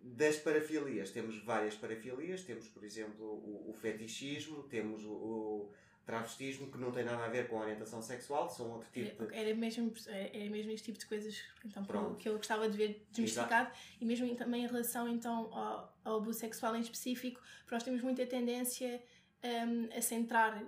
das 0.00 0.36
parafilias, 0.36 1.10
temos 1.10 1.42
várias 1.44 1.74
parafilias. 1.74 2.42
Temos, 2.42 2.68
por 2.68 2.84
exemplo, 2.84 3.24
o, 3.24 3.70
o 3.70 3.74
fetichismo, 3.74 4.62
temos 4.64 5.04
o, 5.04 5.12
o, 5.12 5.72
travestismo, 6.10 6.70
que 6.70 6.78
não 6.78 6.90
tem 6.90 7.04
nada 7.04 7.24
a 7.24 7.28
ver 7.28 7.48
com 7.48 7.58
a 7.58 7.62
orientação 7.62 8.02
sexual, 8.02 8.50
são 8.50 8.72
outro 8.72 8.88
tipo 8.90 9.26
de... 9.26 9.34
Era 9.34 9.54
mesmo, 9.54 9.92
era 10.08 10.50
mesmo 10.50 10.72
este 10.72 10.86
tipo 10.86 10.98
de 10.98 11.06
coisas 11.06 11.40
então, 11.64 12.14
que 12.16 12.28
eu 12.28 12.36
gostava 12.36 12.68
de 12.68 12.76
ver 12.76 13.06
desmistificado. 13.10 13.70
Exato. 13.70 13.78
E 14.00 14.04
mesmo 14.04 14.34
também 14.34 14.64
em 14.64 14.66
relação 14.66 15.06
então, 15.06 15.54
ao, 15.54 15.96
ao 16.04 16.16
abuso 16.16 16.40
sexual 16.40 16.74
em 16.74 16.80
específico, 16.80 17.40
nós 17.70 17.82
temos 17.84 18.02
muita 18.02 18.26
tendência 18.26 19.00
um, 19.44 19.96
a 19.96 20.02
centrar 20.02 20.64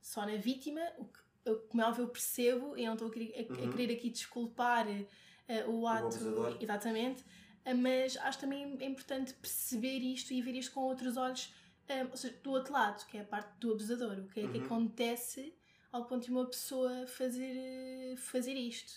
só 0.00 0.24
na 0.24 0.36
vítima, 0.36 0.80
o 0.98 1.04
que 1.04 1.18
eu, 1.46 1.60
como 1.60 1.80
é 1.80 1.86
óbvio, 1.86 2.02
eu 2.02 2.08
percebo, 2.08 2.76
e 2.76 2.84
não 2.84 2.94
estou 2.94 3.08
a, 3.08 3.10
querer, 3.10 3.32
a, 3.48 3.52
uhum. 3.52 3.70
a 3.70 3.72
querer 3.72 3.94
aqui 3.94 4.10
desculpar 4.10 4.86
uh, 4.88 5.70
o 5.70 5.86
ato. 5.86 6.16
O 6.16 6.62
exatamente. 6.62 7.22
Uh, 7.64 7.74
mas 7.76 8.16
acho 8.16 8.40
também 8.40 8.76
importante 8.84 9.32
perceber 9.34 10.00
isto 10.00 10.34
e 10.34 10.42
ver 10.42 10.56
isto 10.56 10.74
com 10.74 10.80
outros 10.80 11.16
olhos, 11.16 11.54
uh, 11.88 12.10
ou 12.10 12.16
seja, 12.16 12.36
do 12.42 12.50
outro 12.50 12.72
lado, 12.72 13.06
que 13.06 13.16
é 13.16 13.20
a 13.20 13.24
parte 13.24 13.48
do 13.60 13.72
abusador. 13.72 14.18
O 14.18 14.28
que 14.28 14.40
é 14.40 14.42
uhum. 14.42 14.52
que 14.52 14.58
acontece 14.58 15.54
ao 15.92 16.04
ponto 16.04 16.24
de 16.24 16.32
uma 16.32 16.46
pessoa 16.46 17.06
fazer, 17.06 18.16
fazer 18.16 18.54
isto? 18.54 18.92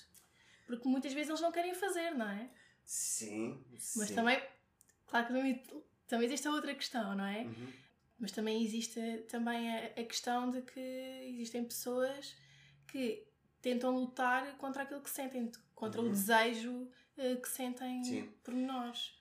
Porque 0.66 0.90
muitas 0.90 1.14
vezes 1.14 1.30
eles 1.30 1.42
não 1.42 1.52
querem 1.52 1.76
fazer, 1.76 2.12
não 2.12 2.28
é? 2.28 2.50
Sim. 2.84 3.64
Mas 3.96 4.10
sim. 4.10 4.16
também, 4.16 4.42
claro 5.06 5.28
que 5.28 5.34
também, 5.34 5.64
também 6.08 6.26
existe 6.26 6.48
a 6.48 6.52
outra 6.52 6.74
questão, 6.74 7.16
não 7.16 7.26
é? 7.26 7.44
Uhum. 7.44 7.74
Mas 8.20 8.32
também 8.32 8.62
existe 8.64 9.00
também 9.30 9.70
a, 9.70 9.86
a, 9.86 10.04
questão 10.04 10.50
de 10.50 10.62
que 10.62 10.80
existem 10.80 11.64
pessoas 11.64 12.36
que 12.88 13.26
tentam 13.62 13.96
lutar 13.96 14.58
contra 14.58 14.84
aquilo 14.84 15.02
que 15.02 15.10
sentem, 15.10 15.50
contra 15.74 16.02
uhum. 16.02 16.08
o 16.08 16.12
desejo 16.12 16.84
uh, 17.18 17.42
que 17.42 17.48
sentem 17.48 18.04
Sim. 18.04 18.34
por 18.44 18.54
nós. 18.54 19.18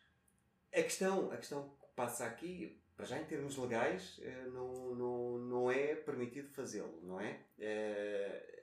A 0.72 0.82
questão, 0.82 1.30
a 1.30 1.36
questão 1.36 1.68
que 1.80 1.86
passa 1.94 2.26
aqui, 2.26 2.80
para 2.96 3.07
já 3.07 3.18
em 3.20 3.24
termos 3.24 3.57
legais, 3.57 4.18
uh, 4.18 4.51
não, 4.51 4.94
não, 4.94 5.38
não 5.38 5.70
é 5.70 5.94
permitido 5.94 6.49
fazê-lo, 6.49 7.01
não 7.03 7.20
é? 7.20 7.40
Uh, 7.59 8.59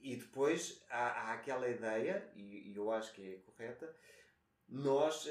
e 0.00 0.16
depois 0.16 0.84
há, 0.90 1.30
há, 1.30 1.32
aquela 1.32 1.68
ideia, 1.68 2.30
e, 2.36 2.70
e, 2.70 2.76
eu 2.76 2.92
acho 2.92 3.12
que 3.14 3.34
é 3.34 3.38
correta, 3.38 3.96
nós 4.68 5.26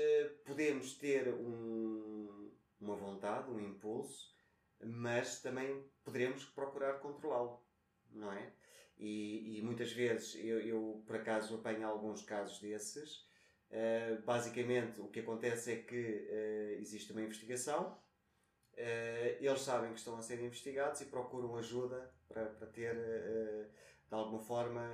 podemos 0.46 0.96
ter 0.96 1.30
um, 1.30 2.47
uma 2.80 2.96
vontade, 2.96 3.50
um 3.50 3.60
impulso, 3.60 4.36
mas 4.82 5.42
também 5.42 5.84
poderemos 6.04 6.46
procurar 6.46 7.00
controlá-lo, 7.00 7.64
não 8.12 8.32
é? 8.32 8.54
E, 8.98 9.58
e 9.58 9.62
muitas 9.62 9.92
vezes 9.92 10.36
eu, 10.36 10.60
eu, 10.60 11.04
por 11.06 11.16
acaso, 11.16 11.56
apanho 11.56 11.88
alguns 11.88 12.24
casos 12.24 12.60
desses. 12.60 13.28
Uh, 13.70 14.22
basicamente, 14.24 15.00
o 15.02 15.08
que 15.08 15.20
acontece 15.20 15.72
é 15.72 15.76
que 15.78 15.96
uh, 15.96 16.80
existe 16.80 17.12
uma 17.12 17.22
investigação, 17.22 18.00
uh, 18.74 19.38
eles 19.40 19.62
sabem 19.62 19.92
que 19.92 20.00
estão 20.00 20.18
a 20.18 20.22
ser 20.22 20.40
investigados 20.42 21.02
e 21.02 21.06
procuram 21.06 21.56
ajuda 21.58 22.12
para, 22.28 22.46
para 22.46 22.68
ter, 22.68 22.96
de 22.96 24.16
alguma 24.16 24.42
forma, 24.42 24.90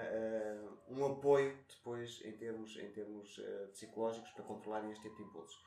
um 0.87 1.05
apoio 1.05 1.57
depois 1.69 2.21
em 2.25 2.31
termos, 2.33 2.77
em 2.77 2.91
termos 2.91 3.39
psicológicos 3.71 4.31
para 4.31 4.43
controlarem 4.43 4.91
este 4.91 5.03
tipo 5.03 5.15
de 5.17 5.23
impulsos. 5.23 5.63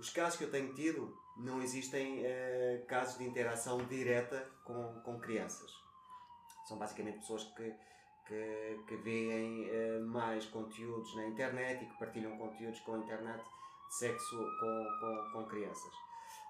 Os 0.00 0.10
casos 0.10 0.38
que 0.38 0.44
eu 0.44 0.50
tenho 0.50 0.74
tido, 0.74 1.16
não 1.36 1.62
existem 1.62 2.24
casos 2.88 3.18
de 3.18 3.24
interação 3.24 3.78
direta 3.86 4.50
com, 4.64 5.00
com 5.02 5.20
crianças 5.20 5.70
são 6.70 6.78
basicamente 6.78 7.18
pessoas 7.18 7.42
que, 7.56 7.74
que, 8.26 8.80
que 8.86 8.96
veem 8.98 9.68
uh, 9.68 10.06
mais 10.06 10.46
conteúdos 10.46 11.16
na 11.16 11.26
internet 11.26 11.82
e 11.82 11.88
que 11.88 11.98
partilham 11.98 12.38
conteúdos 12.38 12.78
com 12.80 12.94
a 12.94 12.98
internet 12.98 13.42
de 13.42 13.94
sexo 13.96 14.36
com, 14.60 14.86
com, 15.00 15.32
com 15.32 15.48
crianças. 15.48 15.92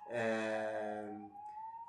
Uh, 0.08 1.30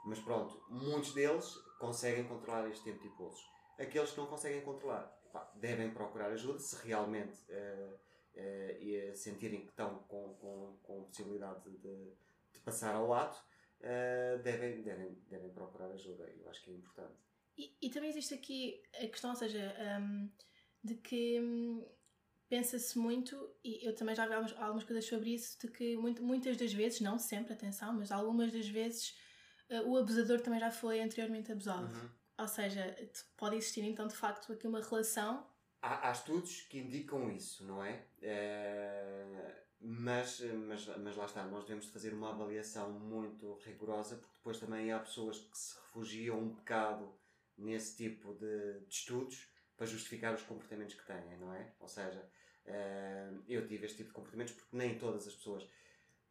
mas 0.06 0.20
pronto, 0.20 0.64
muitos 0.70 1.14
deles 1.14 1.58
conseguem 1.78 2.24
controlar 2.24 2.70
este 2.70 2.86
tipo 2.86 3.02
de 3.02 3.08
impulsos. 3.10 3.52
Aqueles 3.78 4.12
que 4.12 4.18
não 4.18 4.28
conseguem 4.28 4.62
controlar 4.62 5.12
devem 5.56 5.92
procurar 5.92 6.28
ajuda 6.28 6.60
se 6.60 6.88
realmente 6.88 7.38
uh, 8.36 9.12
uh, 9.12 9.16
sentirem 9.16 9.62
que 9.62 9.70
estão 9.70 10.00
com, 10.08 10.34
com, 10.36 10.78
com 10.84 11.04
possibilidade 11.04 11.70
de, 11.70 12.14
de 12.54 12.60
passar 12.64 12.96
ao 12.96 13.14
ato, 13.14 13.38
uh, 13.82 14.42
devem, 14.42 14.82
devem, 14.82 15.18
devem 15.30 15.50
procurar 15.52 15.92
ajuda. 15.92 16.24
Eu 16.24 16.50
acho 16.50 16.64
que 16.64 16.72
é 16.72 16.74
importante. 16.74 17.16
E, 17.58 17.76
e 17.82 17.90
também 17.90 18.10
existe 18.10 18.34
aqui 18.34 18.82
a 18.96 19.08
questão, 19.08 19.32
ou 19.32 19.36
seja, 19.36 19.76
um, 20.00 20.30
de 20.84 20.96
que 20.96 21.40
um, 21.40 21.86
pensa-se 22.50 22.98
muito, 22.98 23.54
e 23.64 23.86
eu 23.86 23.96
também 23.96 24.16
já 24.16 24.26
vi 24.26 24.34
algumas, 24.34 24.58
algumas 24.58 24.84
coisas 24.84 25.06
sobre 25.06 25.34
isso, 25.34 25.60
de 25.60 25.68
que 25.68 25.96
muito, 25.98 26.24
muitas 26.24 26.58
das 26.58 26.74
vezes, 26.74 27.02
não 27.02 27.20
sempre, 27.20 27.54
atenção, 27.54 27.94
mas 27.94 28.12
algumas 28.12 28.52
das 28.52 28.68
vezes 28.68 29.16
uh, 29.70 29.90
o 29.90 29.98
abusador 29.98 30.42
também 30.42 30.60
já 30.60 30.72
foi 30.72 31.02
anteriormente 31.02 31.52
abusado. 31.52 31.94
Uhum. 31.94 32.10
Ou 32.40 32.48
seja, 32.48 32.96
pode 33.38 33.56
existir 33.58 33.84
então 33.84 34.08
de 34.08 34.16
facto 34.16 34.52
aqui 34.52 34.66
uma 34.68 34.82
relação. 34.82 35.48
Há, 35.82 36.10
há 36.10 36.12
estudos 36.12 36.62
que 36.62 36.80
indicam 36.80 37.32
isso, 37.32 37.66
não 37.66 37.84
é? 37.84 38.06
Uh, 38.22 39.62
mas, 39.84 40.40
mas, 40.68 40.86
mas 40.98 41.16
lá 41.16 41.26
está, 41.26 41.44
nós 41.46 41.64
devemos 41.64 41.88
fazer 41.88 42.14
uma 42.14 42.30
avaliação 42.30 42.92
muito 42.92 43.56
rigorosa, 43.66 44.16
porque 44.18 44.36
depois 44.36 44.60
também 44.60 44.92
há 44.92 45.00
pessoas 45.00 45.40
que 45.40 45.58
se 45.58 45.76
refugiam 45.80 46.40
um 46.40 46.50
bocado 46.50 47.12
nesse 47.58 47.98
tipo 47.98 48.34
de, 48.36 48.80
de, 48.82 48.94
estudos 48.94 49.50
para 49.76 49.88
justificar 49.88 50.36
os 50.36 50.44
comportamentos 50.44 50.94
que 50.94 51.06
têm, 51.06 51.38
não 51.40 51.52
é? 51.54 51.74
Ou 51.80 51.88
seja, 51.88 52.30
uh, 52.68 53.44
eu 53.48 53.68
tive 53.68 53.86
este 53.86 53.98
tipo 53.98 54.10
de 54.10 54.16
comportamentos 54.16 54.54
porque 54.54 54.78
nem 54.78 55.00
todas 55.00 55.28
as 55.28 55.34
pessoas. 55.34 55.68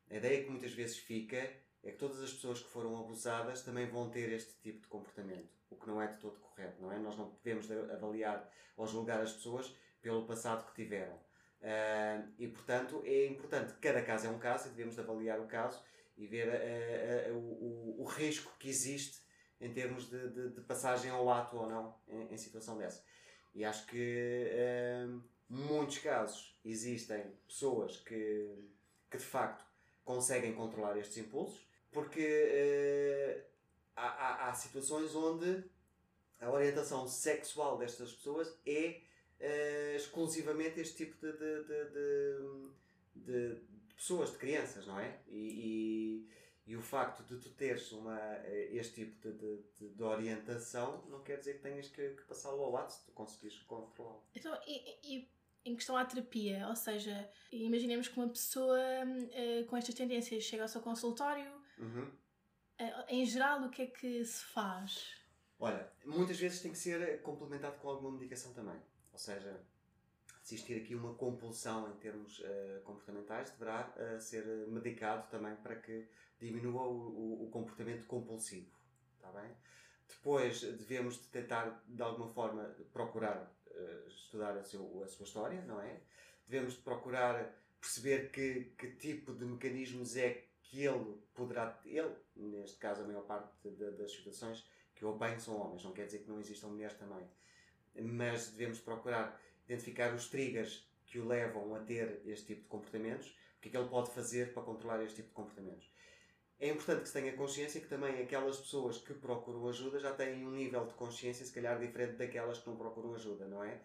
A 0.09 0.17
ideia 0.17 0.45
que 0.45 0.51
muitas 0.51 0.73
vezes 0.73 0.99
fica 0.99 1.37
é 1.83 1.91
que 1.91 1.99
todas 1.99 2.21
as 2.23 2.33
pessoas 2.33 2.61
que 2.61 2.69
foram 2.69 2.97
abusadas 3.01 3.63
também 3.63 3.87
vão 3.89 4.11
ter 4.11 4.31
este 4.33 4.55
tipo 4.61 4.81
de 4.83 4.87
comportamento, 4.87 5.60
o 5.71 5.77
que 5.77 5.87
não 5.87 6.01
é 6.03 6.07
de 6.07 6.19
todo 6.19 6.39
correto, 6.41 6.83
não 6.83 6.93
é? 6.93 6.99
Nós 6.99 7.17
não 7.17 7.31
podemos 7.31 7.71
avaliar 7.71 8.51
ou 8.77 8.87
julgar 8.87 9.21
as 9.21 9.33
pessoas 9.33 9.75
pelo 10.01 10.27
passado 10.27 10.67
que 10.67 10.83
tiveram. 10.83 11.15
Uh, 11.61 12.33
e 12.39 12.49
portanto 12.49 13.03
é 13.05 13.27
importante, 13.27 13.75
cada 13.83 14.01
caso 14.01 14.27
é 14.27 14.31
um 14.31 14.39
caso 14.39 14.69
e 14.69 14.71
devemos 14.71 14.99
avaliar 14.99 15.39
o 15.39 15.47
caso 15.47 15.85
e 16.17 16.27
ver 16.27 16.49
uh, 16.49 17.35
uh, 17.35 17.37
o, 17.37 18.03
o, 18.03 18.05
risco 18.05 18.57
que 18.59 18.71
existe 18.71 19.21
em 19.61 19.71
termos 19.71 20.09
de, 20.09 20.31
de, 20.31 20.49
de 20.53 20.61
passagem 20.63 21.11
ao 21.11 21.29
ato 21.29 21.59
ou 21.59 21.69
não 21.69 21.95
em, 22.09 22.33
em 22.33 22.37
situação 22.39 22.79
dessa. 22.79 23.05
E 23.55 23.63
acho 23.63 23.87
que 23.87 24.49
hum, 25.07 25.23
muitos 25.51 25.99
casos 25.99 26.59
existem 26.65 27.31
pessoas 27.47 27.99
que, 27.99 28.71
que 29.11 29.19
de 29.19 29.25
facto 29.25 29.65
conseguem 30.05 30.55
controlar 30.55 30.97
estes 30.97 31.19
impulsos, 31.19 31.69
porque 31.93 32.23
uh, 32.23 33.50
há, 33.97 34.07
há, 34.07 34.49
há, 34.49 34.55
situações 34.55 35.15
onde 35.15 35.65
a 36.41 36.51
orientação 36.51 37.07
sexual 37.07 37.79
destas 37.79 38.13
pessoas 38.13 38.55
é 38.67 39.01
uh, 39.41 39.97
exclusivamente 39.97 40.81
este 40.81 41.05
tipo 41.05 41.17
de, 41.21 41.33
de, 41.33 41.65
de, 41.65 42.71
de, 43.15 43.61
pessoas, 43.95 44.31
de 44.33 44.39
crianças, 44.39 44.87
não 44.87 44.99
é? 44.99 45.21
E, 45.29 46.27
e 46.27 46.31
e 46.71 46.77
o 46.77 46.81
facto 46.81 47.25
de 47.25 47.37
tu 47.41 47.51
teres 47.51 47.91
uma, 47.91 48.17
eh, 48.45 48.69
este 48.73 49.05
tipo 49.05 49.29
de, 49.29 49.57
de, 49.77 49.89
de 49.89 50.03
orientação 50.05 51.05
não 51.09 51.21
quer 51.21 51.39
dizer 51.39 51.55
que 51.55 51.63
tenhas 51.63 51.89
que, 51.89 52.11
que 52.11 52.23
passá-lo 52.23 52.63
ao 52.63 52.71
lado 52.71 52.91
se 52.91 53.05
tu 53.05 53.11
conseguires 53.11 53.59
controlá-lo. 53.63 54.23
Então, 54.33 54.57
e, 54.65 54.99
e, 55.03 55.29
em 55.65 55.75
questão 55.75 55.97
à 55.97 56.05
terapia, 56.05 56.69
ou 56.69 56.77
seja, 56.77 57.29
imaginemos 57.51 58.07
que 58.07 58.17
uma 58.17 58.29
pessoa 58.29 58.79
uh, 58.79 59.65
com 59.67 59.77
estas 59.77 59.97
tendências 59.97 60.45
chega 60.45 60.63
ao 60.63 60.69
seu 60.69 60.81
consultório, 60.81 61.51
uhum. 61.77 62.09
Uh, 62.81 63.05
em 63.09 63.25
geral, 63.25 63.63
o 63.65 63.71
que 63.71 63.83
é 63.83 63.87
que 63.87 64.25
se 64.25 64.45
faz? 64.45 65.17
Olha, 65.59 65.91
muitas 66.05 66.39
vezes 66.39 66.61
tem 66.63 66.73
que 66.73 66.79
ser 66.79 67.21
complementado 67.23 67.79
com 67.79 67.89
alguma 67.89 68.13
medicação 68.13 68.53
também. 68.53 68.81
Ou 69.13 69.19
seja, 69.19 69.61
se 70.43 70.55
existir 70.55 70.83
aqui 70.83 70.95
uma 70.95 71.15
compulsão 71.15 71.91
em 71.93 71.97
termos 71.99 72.39
uh, 72.41 72.81
comportamentais, 72.85 73.51
deverá 73.51 73.93
ser 74.19 74.47
medicado 74.69 75.29
também 75.29 75.55
para 75.57 75.77
que 75.77 76.09
diminua 76.39 76.85
o, 76.85 76.97
o, 76.97 77.47
o 77.47 77.51
comportamento 77.51 78.07
compulsivo. 78.07 78.71
Está 79.17 79.31
bem? 79.33 79.55
Depois 80.09 80.61
devemos 80.63 81.19
tentar, 81.29 81.83
de 81.87 82.03
alguma 82.03 82.29
forma, 82.33 82.65
procurar 82.93 83.53
uh, 83.67 84.09
estudar 84.09 84.57
a, 84.57 84.65
seu, 84.65 85.03
a, 85.03 85.07
sua 85.07 85.25
história, 85.25 85.63
não 85.63 85.81
é? 85.81 86.01
Devemos 86.47 86.75
procurar 86.75 87.57
perceber 87.81 88.31
que, 88.31 88.73
que 88.77 88.93
tipo 88.97 89.33
de 89.33 89.45
mecanismos 89.45 90.17
é 90.17 90.47
que 90.71 90.85
ele 90.85 91.21
poderá, 91.35 91.81
ele, 91.85 92.15
neste 92.37 92.79
caso 92.79 93.03
a 93.03 93.05
maior 93.05 93.23
parte 93.23 93.51
de, 93.69 93.91
das 93.91 94.13
situações 94.13 94.65
que 94.95 95.03
eu 95.03 95.11
apanho 95.11 95.41
são 95.41 95.61
homens, 95.61 95.83
não 95.83 95.93
quer 95.93 96.07
dizer 96.07 96.21
que 96.21 96.29
não 96.29 96.39
existam 96.39 96.69
mulheres 96.69 96.97
também, 96.97 97.29
mas 98.01 98.51
devemos 98.51 98.79
procurar 98.79 99.41
identificar 99.67 100.15
os 100.15 100.29
triggers 100.29 100.89
que 101.07 101.19
o 101.19 101.27
levam 101.27 101.75
a 101.75 101.81
ter 101.81 102.23
este 102.25 102.47
tipo 102.47 102.63
de 102.63 102.69
comportamentos, 102.69 103.29
o 103.57 103.61
que 103.61 103.69
é 103.69 103.71
que 103.73 103.77
ele 103.77 103.89
pode 103.89 104.11
fazer 104.11 104.55
para 104.55 104.63
controlar 104.63 105.03
este 105.03 105.17
tipo 105.17 105.29
de 105.31 105.35
comportamentos. 105.35 105.93
É 106.61 106.69
importante 106.69 107.03
que 107.03 107.09
se 107.09 107.15
tenha 107.15 107.33
consciência 107.33 107.81
que 107.81 107.89
também 107.89 108.23
aquelas 108.23 108.59
pessoas 108.59 108.99
que 108.99 109.15
procuram 109.15 109.67
ajuda 109.69 109.99
já 109.99 110.13
têm 110.13 110.47
um 110.47 110.53
nível 110.53 110.87
de 110.87 110.95
consciência, 110.95 111.45
se 111.45 111.53
calhar, 111.53 111.81
diferente 111.81 112.17
daquelas 112.17 112.59
que 112.59 112.69
não 112.69 112.77
procuram 112.77 113.15
ajuda, 113.15 113.49
não 113.49 113.65
é? 113.65 113.81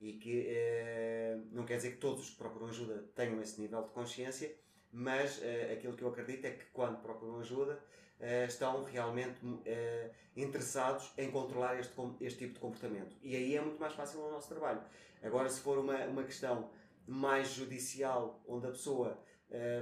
E 0.00 0.14
que 0.14 0.46
eh, 0.48 1.38
não 1.50 1.66
quer 1.66 1.76
dizer 1.76 1.90
que 1.92 1.98
todos 1.98 2.22
os 2.22 2.30
que 2.30 2.36
procuram 2.36 2.68
ajuda 2.68 3.04
tenham 3.14 3.42
esse 3.42 3.60
nível 3.60 3.82
de 3.82 3.90
consciência, 3.90 4.56
mas 4.92 5.40
eh, 5.42 5.72
aquilo 5.72 5.96
que 5.96 6.02
eu 6.02 6.08
acredito 6.08 6.44
é 6.44 6.50
que 6.50 6.64
quando 6.72 7.00
procuram 7.00 7.40
ajuda 7.40 7.82
eh, 8.18 8.44
estão 8.46 8.84
realmente 8.84 9.40
eh, 9.64 10.10
interessados 10.36 11.12
em 11.16 11.30
controlar 11.30 11.78
este, 11.78 11.92
este 12.20 12.38
tipo 12.40 12.54
de 12.54 12.60
comportamento. 12.60 13.16
E 13.22 13.36
aí 13.36 13.56
é 13.56 13.60
muito 13.60 13.80
mais 13.80 13.94
fácil 13.94 14.20
o 14.20 14.30
nosso 14.30 14.48
trabalho. 14.48 14.82
Agora, 15.22 15.48
se 15.48 15.60
for 15.60 15.78
uma, 15.78 15.96
uma 16.06 16.24
questão 16.24 16.70
mais 17.06 17.48
judicial, 17.52 18.42
onde 18.46 18.66
a 18.66 18.70
pessoa 18.70 19.18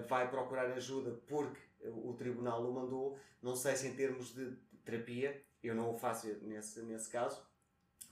vai 0.08 0.30
procurar 0.30 0.72
ajuda 0.72 1.10
porque 1.26 1.60
o 1.84 2.14
tribunal 2.14 2.64
o 2.64 2.72
mandou. 2.72 3.18
Não 3.42 3.54
sei 3.54 3.76
se 3.76 3.86
em 3.86 3.94
termos 3.94 4.34
de 4.34 4.56
terapia, 4.84 5.42
eu 5.62 5.74
não 5.74 5.90
o 5.90 5.98
faço 5.98 6.26
nesse, 6.42 6.82
nesse 6.82 7.10
caso, 7.10 7.46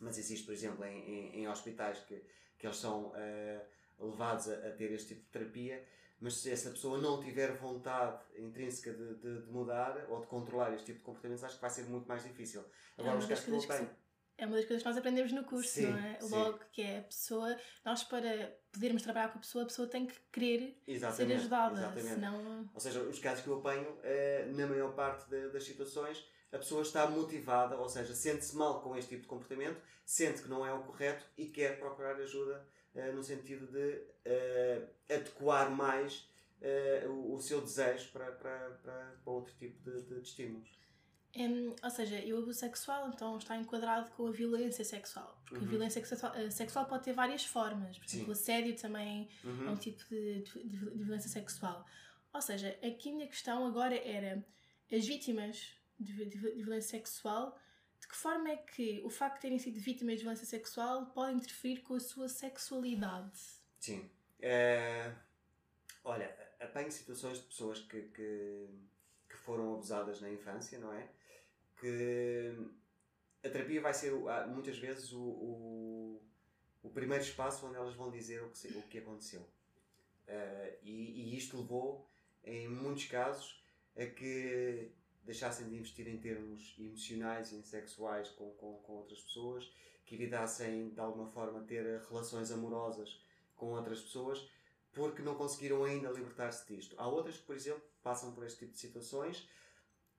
mas 0.01 0.19
existe, 0.19 0.45
por 0.45 0.53
exemplo, 0.53 0.85
em, 0.85 0.99
em, 0.99 1.41
em 1.41 1.49
hospitais 1.49 1.99
que, 2.01 2.23
que 2.59 2.67
eles 2.67 2.77
são 2.77 3.07
uh, 3.07 4.07
levados 4.07 4.49
a, 4.49 4.69
a, 4.69 4.71
ter 4.73 4.93
este 4.93 5.15
tipo 5.15 5.23
de 5.23 5.29
terapia. 5.29 5.85
Mas 6.21 6.35
se 6.39 6.51
essa 6.51 6.71
pessoa 6.71 6.99
não 6.99 7.21
tiver 7.21 7.53
vontade 7.57 8.23
intrínseca 8.39 8.93
de, 8.93 9.15
de, 9.17 9.43
de 9.43 9.51
mudar 9.51 10.07
ou 10.09 10.21
de 10.21 10.27
controlar 10.27 10.73
este 10.73 10.87
tipo 10.87 10.99
de 10.99 11.05
comportamentos, 11.05 11.45
acho 11.45 11.57
que 11.57 11.61
vai 11.61 11.71
ser 11.71 11.83
muito 11.85 12.09
mais 12.09 12.23
difícil. 12.23 12.65
Agora, 12.97 13.17
é 13.17 13.19
os 13.19 13.27
casos 13.27 13.45
que 13.45 13.97
é 14.39 14.45
uma 14.45 14.57
das 14.57 14.67
coisas 14.67 14.83
que 14.83 14.89
nós 14.89 14.99
aprendemos 14.99 15.33
no 15.33 15.45
curso, 15.45 15.71
sim, 15.71 15.87
não 15.87 15.99
é? 15.99 16.19
Logo 16.21 16.59
sim. 16.59 16.65
que 16.73 16.83
é 16.83 16.99
a 16.99 17.03
pessoa, 17.03 17.57
nós 17.85 18.05
para 18.05 18.55
podermos 18.71 19.03
trabalhar 19.03 19.29
com 19.29 19.39
a 19.39 19.41
pessoa, 19.41 19.65
a 19.65 19.67
pessoa 19.67 19.89
tem 19.89 20.07
que 20.07 20.15
querer 20.31 20.79
exatamente, 20.87 21.33
ser 21.33 21.35
ajudada. 21.39 21.79
Exatamente. 21.79 22.09
Senão... 22.09 22.71
Ou 22.75 22.81
seja, 22.81 23.01
os 23.01 23.19
casos 23.19 23.43
que 23.43 23.49
eu 23.49 23.59
apanho, 23.59 23.99
eh, 24.03 24.47
na 24.55 24.67
maior 24.67 24.95
parte 24.95 25.31
das 25.31 25.65
situações, 25.65 26.23
a 26.53 26.59
pessoa 26.59 26.83
está 26.83 27.09
motivada, 27.09 27.77
ou 27.77 27.89
seja, 27.89 28.15
sente-se 28.15 28.55
mal 28.55 28.83
com 28.83 28.95
este 28.95 29.11
tipo 29.11 29.23
de 29.23 29.29
comportamento, 29.29 29.81
sente 30.05 30.43
que 30.43 30.49
não 30.49 30.67
é 30.67 30.73
o 30.73 30.83
correto 30.83 31.25
e 31.39 31.47
quer 31.47 31.79
procurar 31.79 32.17
ajuda 32.17 32.67
uh, 32.97 33.13
no 33.15 33.23
sentido 33.23 33.67
de 33.67 33.99
uh, 34.29 34.89
adequar 35.09 35.71
mais 35.71 36.29
o, 37.07 37.35
o, 37.35 37.39
seu 37.39 37.61
desejo 37.61 38.11
para, 38.11 38.33
para, 38.33 38.71
para, 38.83 39.17
outro 39.27 39.55
tipo 39.55 39.79
de, 39.85 40.03
de, 40.03 40.15
de 40.15 40.21
estímulos. 40.23 40.69
Um, 41.37 41.75
ou 41.83 41.91
seja, 41.91 42.17
o 42.35 42.39
abuso 42.39 42.59
sexual 42.59 43.11
então 43.11 43.37
está 43.37 43.57
enquadrado 43.57 44.11
com 44.13 44.27
a 44.27 44.31
violência 44.33 44.85
sexual. 44.85 45.39
Porque 45.45 45.59
uhum. 45.59 45.67
a 45.67 45.71
violência 45.71 46.05
sexual, 46.05 46.51
sexual, 46.51 46.87
pode 46.87 47.05
ter 47.05 47.13
várias 47.13 47.45
formas. 47.45 47.99
Por 47.99 48.07
exemplo, 48.07 48.29
o 48.29 48.33
assédio 48.33 48.75
também 48.75 49.29
uhum. 49.45 49.69
é 49.69 49.71
um 49.71 49.77
tipo 49.77 50.03
de, 50.09 50.43
de, 50.43 50.65
de, 50.65 50.77
violência 51.05 51.29
sexual. 51.29 51.85
Ou 52.33 52.41
seja, 52.41 52.71
aqui 52.83 53.11
a 53.11 53.13
minha 53.13 53.27
questão 53.29 53.67
agora 53.67 53.95
era 53.95 54.43
as 54.91 55.07
vítimas 55.07 55.75
de, 56.01 56.25
violência 56.25 56.99
sexual, 56.99 57.59
de 58.07 58.09
que 58.09 58.17
forma 58.17 58.49
é 58.51 58.57
que 58.57 59.03
o 59.05 59.11
facto 59.11 59.37
de 59.37 59.41
terem 59.43 59.59
sido 59.59 59.81
vítimas 59.81 60.17
de 60.17 60.23
violência 60.23 60.47
sexual 60.47 61.07
pode 61.07 61.35
interferir 61.35 61.81
com 61.83 61.95
a 61.95 62.01
sua 62.01 62.29
sexualidade? 62.29 63.41
Sim. 63.81 64.09
É... 64.41 65.13
Olha, 66.05 66.33
apanho 66.61 66.93
situações 66.93 67.39
de 67.39 67.47
pessoas 67.47 67.81
que, 67.81 68.03
que, 68.03 68.69
que 69.29 69.37
foram 69.37 69.75
abusadas 69.75 70.21
na 70.21 70.31
infância, 70.31 70.79
não 70.79 70.93
é? 70.93 71.09
que 71.81 72.57
a 73.45 73.49
terapia 73.49 73.81
vai 73.81 73.93
ser 73.93 74.13
muitas 74.49 74.79
vezes 74.79 75.13
o, 75.13 75.21
o, 75.21 76.23
o 76.83 76.91
primeiro 76.91 77.23
espaço 77.23 77.67
onde 77.67 77.77
elas 77.77 77.95
vão 77.95 78.11
dizer 78.11 78.43
o 78.43 78.51
que, 78.51 78.69
o 78.69 78.83
que 78.83 78.99
aconteceu. 78.99 79.41
Uh, 79.41 80.77
e, 80.83 81.33
e, 81.33 81.37
isto 81.37 81.57
levou, 81.57 82.09
em 82.43 82.69
muitos 82.69 83.07
casos, 83.07 83.63
a 83.97 84.07
que 84.07 84.91
deixassem 85.27 85.69
de 85.69 85.77
investir 85.77 86.09
em 86.09 86.19
termos 86.19 86.75
emocionais 86.79 87.53
e 87.53 87.63
sexuais 87.63 88.31
com, 88.31 88.51
com, 88.53 88.79
com 88.79 88.93
outras 88.95 89.21
pessoas, 89.21 89.71
que 90.05 90.15
evitassem 90.15 90.91
de 90.91 91.01
alguma 91.01 91.27
forma 91.27 91.65
ter 91.65 92.01
relações 92.09 92.51
amorosas 92.53 93.21
com 93.57 93.73
outras 93.73 94.01
pessoas, 94.01 94.49
porque 94.93 95.21
não 95.21 95.35
conseguiram 95.35 95.85
ainda 95.85 96.09
libertar-se 96.11 96.73
disto. 96.73 96.95
Há 96.99 97.07
outras 97.09 97.37
que, 97.37 97.43
por 97.43 97.57
exemplo, 97.57 97.83
passam 98.03 98.33
por 98.33 98.47
este 98.47 98.61
tipo 98.61 98.73
de 98.73 98.79
situações 98.79 99.49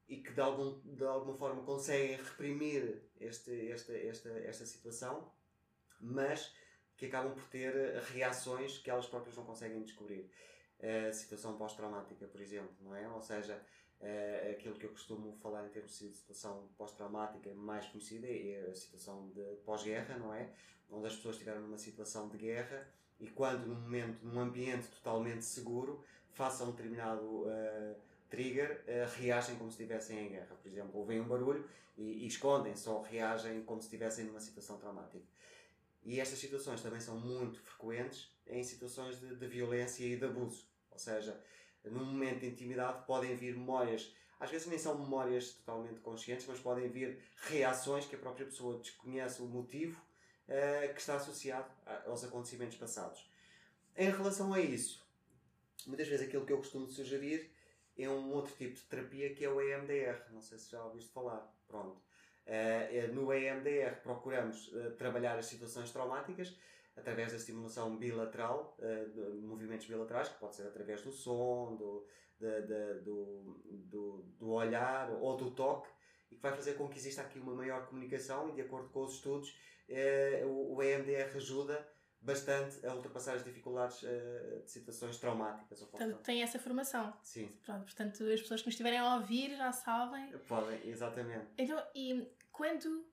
e 0.07 0.17
que 0.17 0.33
de, 0.33 0.41
algum, 0.41 0.79
de 0.81 1.03
alguma 1.03 1.35
forma 1.35 1.63
conseguem 1.63 2.17
reprimir 2.17 3.01
este, 3.19 3.71
esta, 3.71 3.93
esta, 3.93 4.29
esta 4.29 4.65
situação, 4.65 5.31
mas 5.99 6.53
que 6.95 7.05
acabam 7.05 7.33
por 7.33 7.45
ter 7.45 7.73
reações 8.13 8.77
que 8.77 8.89
elas 8.89 9.05
próprias 9.05 9.35
não 9.35 9.45
conseguem 9.45 9.81
descobrir. 9.83 10.29
A 10.79 11.11
situação 11.11 11.57
pós-traumática, 11.57 12.27
por 12.27 12.39
exemplo, 12.39 12.75
não 12.81 12.95
é? 12.95 13.07
Ou 13.09 13.21
seja, 13.21 13.59
aquilo 14.51 14.75
que 14.75 14.85
eu 14.85 14.91
costumo 14.91 15.33
falar 15.37 15.65
em 15.65 15.69
termos 15.69 15.97
de 15.97 16.13
situação 16.13 16.69
pós-traumática 16.77 17.53
mais 17.53 17.85
conhecida 17.87 18.27
é 18.27 18.69
a 18.69 18.75
situação 18.75 19.29
de 19.29 19.41
pós-guerra, 19.65 20.17
não 20.17 20.33
é? 20.33 20.49
Onde 20.89 21.07
as 21.07 21.15
pessoas 21.15 21.35
estiveram 21.35 21.61
numa 21.61 21.77
situação 21.77 22.29
de 22.29 22.37
guerra 22.37 22.87
e 23.19 23.27
quando 23.27 23.65
num 23.65 23.81
momento, 23.81 24.23
num 24.23 24.39
ambiente 24.39 24.87
totalmente 24.87 25.43
seguro, 25.43 26.03
façam 26.31 26.69
um 26.69 26.71
determinado 26.71 27.23
uh, 27.23 27.95
trigger 28.29 28.83
uh, 28.83 29.19
reagem 29.19 29.55
como 29.55 29.71
se 29.71 29.81
estivessem 29.81 30.27
em 30.27 30.29
guerra. 30.29 30.55
Por 30.55 30.67
exemplo, 30.67 30.99
ouvem 30.99 31.19
um 31.19 31.27
barulho 31.27 31.67
e, 31.97 32.23
e 32.23 32.27
escondem-se 32.27 32.87
ou 32.87 33.01
reagem 33.01 33.63
como 33.63 33.81
se 33.81 33.87
estivessem 33.87 34.25
numa 34.25 34.39
situação 34.39 34.77
traumática. 34.77 35.25
E 36.03 36.19
estas 36.19 36.37
situações 36.39 36.81
também 36.81 37.01
são 37.01 37.19
muito 37.19 37.59
frequentes 37.59 38.31
em 38.45 38.63
situações 38.63 39.19
de, 39.19 39.35
de 39.35 39.47
violência 39.47 40.05
e 40.05 40.15
de 40.15 40.25
abuso. 40.25 40.65
Ou 40.91 40.99
seja, 40.99 41.41
num 41.91 42.05
momento 42.05 42.41
de 42.41 42.47
intimidade 42.47 43.05
podem 43.05 43.35
vir 43.35 43.55
memórias, 43.55 44.13
às 44.39 44.49
vezes 44.49 44.67
nem 44.67 44.77
são 44.77 44.97
memórias 44.97 45.53
totalmente 45.53 45.99
conscientes, 45.99 46.45
mas 46.47 46.59
podem 46.59 46.87
vir 46.89 47.19
reações 47.43 48.05
que 48.05 48.15
a 48.15 48.19
própria 48.19 48.45
pessoa 48.45 48.77
desconhece 48.77 49.41
o 49.41 49.45
motivo 49.45 49.99
uh, 50.47 50.93
que 50.93 50.99
está 50.99 51.15
associado 51.15 51.67
aos 52.05 52.23
acontecimentos 52.23 52.77
passados. 52.77 53.27
Em 53.95 54.11
relação 54.11 54.53
a 54.53 54.59
isso, 54.59 55.03
muitas 55.87 56.07
vezes 56.07 56.27
aquilo 56.27 56.45
que 56.45 56.53
eu 56.53 56.57
costumo 56.57 56.87
sugerir 56.87 57.51
é 57.97 58.07
um 58.07 58.31
outro 58.31 58.53
tipo 58.55 58.75
de 58.75 58.81
terapia 58.83 59.33
que 59.33 59.43
é 59.43 59.49
o 59.49 59.59
EMDR. 59.59 60.31
Não 60.31 60.41
sei 60.41 60.59
se 60.59 60.71
já 60.71 60.83
ouviste 60.83 61.09
falar. 61.09 61.51
Pronto. 61.67 61.99
Uh, 62.45 63.13
no 63.13 63.33
EMDR 63.33 64.01
procuramos 64.03 64.67
uh, 64.69 64.91
trabalhar 64.91 65.37
as 65.37 65.47
situações 65.47 65.91
traumáticas 65.91 66.55
através 66.97 67.31
da 67.31 67.37
estimulação 67.37 67.95
bilateral, 67.97 68.75
uh, 68.79 69.09
de 69.11 69.45
movimentos 69.45 69.85
bilaterais, 69.85 70.29
que 70.29 70.39
pode 70.39 70.55
ser 70.55 70.67
através 70.67 71.01
do 71.01 71.11
som, 71.11 71.75
do, 71.75 72.05
de, 72.39 72.61
de, 72.61 73.01
do, 73.01 73.61
do, 73.89 74.23
do, 74.37 74.49
olhar 74.49 75.09
ou 75.11 75.37
do 75.37 75.51
toque, 75.51 75.89
e 76.31 76.35
que 76.35 76.41
vai 76.41 76.53
fazer 76.53 76.73
com 76.73 76.89
que 76.89 76.97
exista 76.97 77.21
aqui 77.21 77.39
uma 77.39 77.53
maior 77.53 77.87
comunicação 77.87 78.49
e 78.49 78.53
de 78.53 78.61
acordo 78.61 78.89
com 78.89 79.05
os 79.05 79.13
estudos, 79.13 79.55
o, 80.45 80.75
o 80.75 80.83
EMDR 80.83 81.37
ajuda 81.37 81.87
bastante 82.21 82.85
a 82.85 82.93
ultrapassar 82.93 83.35
as 83.35 83.43
dificuldades 83.43 84.01
uh, 84.03 84.63
de 84.63 84.71
situações 84.71 85.17
traumáticas. 85.17 85.81
Portanto, 85.83 86.21
tem 86.23 86.41
essa 86.41 86.59
formação. 86.59 87.13
Sim. 87.21 87.47
Pronto, 87.63 87.83
portanto, 87.83 88.23
as 88.23 88.41
pessoas 88.41 88.61
que 88.61 88.67
nos 88.67 88.73
estiverem 88.73 88.99
a 88.99 89.15
ouvir 89.15 89.55
já 89.55 89.71
sabem. 89.71 90.37
Podem, 90.39 90.87
exatamente. 90.87 91.47
Então, 91.57 91.81
e 91.95 92.27
quando 92.51 93.05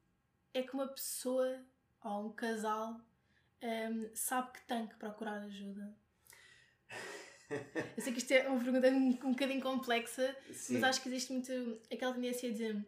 é 0.53 0.62
que 0.62 0.74
uma 0.74 0.89
pessoa 0.89 1.61
ou 2.03 2.26
um 2.26 2.32
casal 2.32 3.01
um, 3.64 4.10
sabe 4.14 4.52
que 4.52 4.62
tem 4.66 4.86
que 4.86 4.94
procurar 4.96 5.42
ajuda? 5.42 5.96
Eu 7.96 8.02
sei 8.02 8.12
que 8.12 8.18
isto 8.18 8.32
é 8.32 8.48
uma 8.48 8.62
pergunta 8.62 8.88
um, 8.88 9.08
um 9.08 9.32
bocadinho 9.32 9.60
complexa, 9.60 10.36
Sim. 10.52 10.74
mas 10.74 10.84
acho 10.84 11.02
que 11.02 11.08
existe 11.08 11.32
muito 11.32 11.80
aquela 11.90 12.14
tendência 12.14 12.52
de 12.52 12.84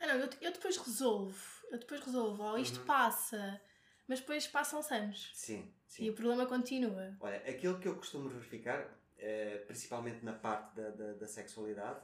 ah 0.00 0.06
não, 0.06 0.14
eu, 0.16 0.30
eu 0.40 0.52
depois 0.52 0.76
resolvo, 0.76 1.66
eu 1.70 1.78
depois 1.78 2.00
resolvo, 2.00 2.42
ou 2.42 2.58
isto 2.58 2.80
uhum. 2.80 2.86
passa, 2.86 3.60
mas 4.06 4.20
depois 4.20 4.46
passam-se 4.46 4.94
anos. 4.94 5.30
Sim, 5.34 5.72
sim. 5.86 6.04
E 6.04 6.10
o 6.10 6.14
problema 6.14 6.46
continua. 6.46 7.16
Olha, 7.20 7.38
aquilo 7.38 7.78
que 7.78 7.88
eu 7.88 7.96
costumo 7.96 8.28
verificar, 8.28 8.88
eh, 9.18 9.64
principalmente 9.66 10.24
na 10.24 10.32
parte 10.32 10.76
da, 10.76 10.90
da, 10.90 11.12
da 11.14 11.26
sexualidade, 11.26 12.00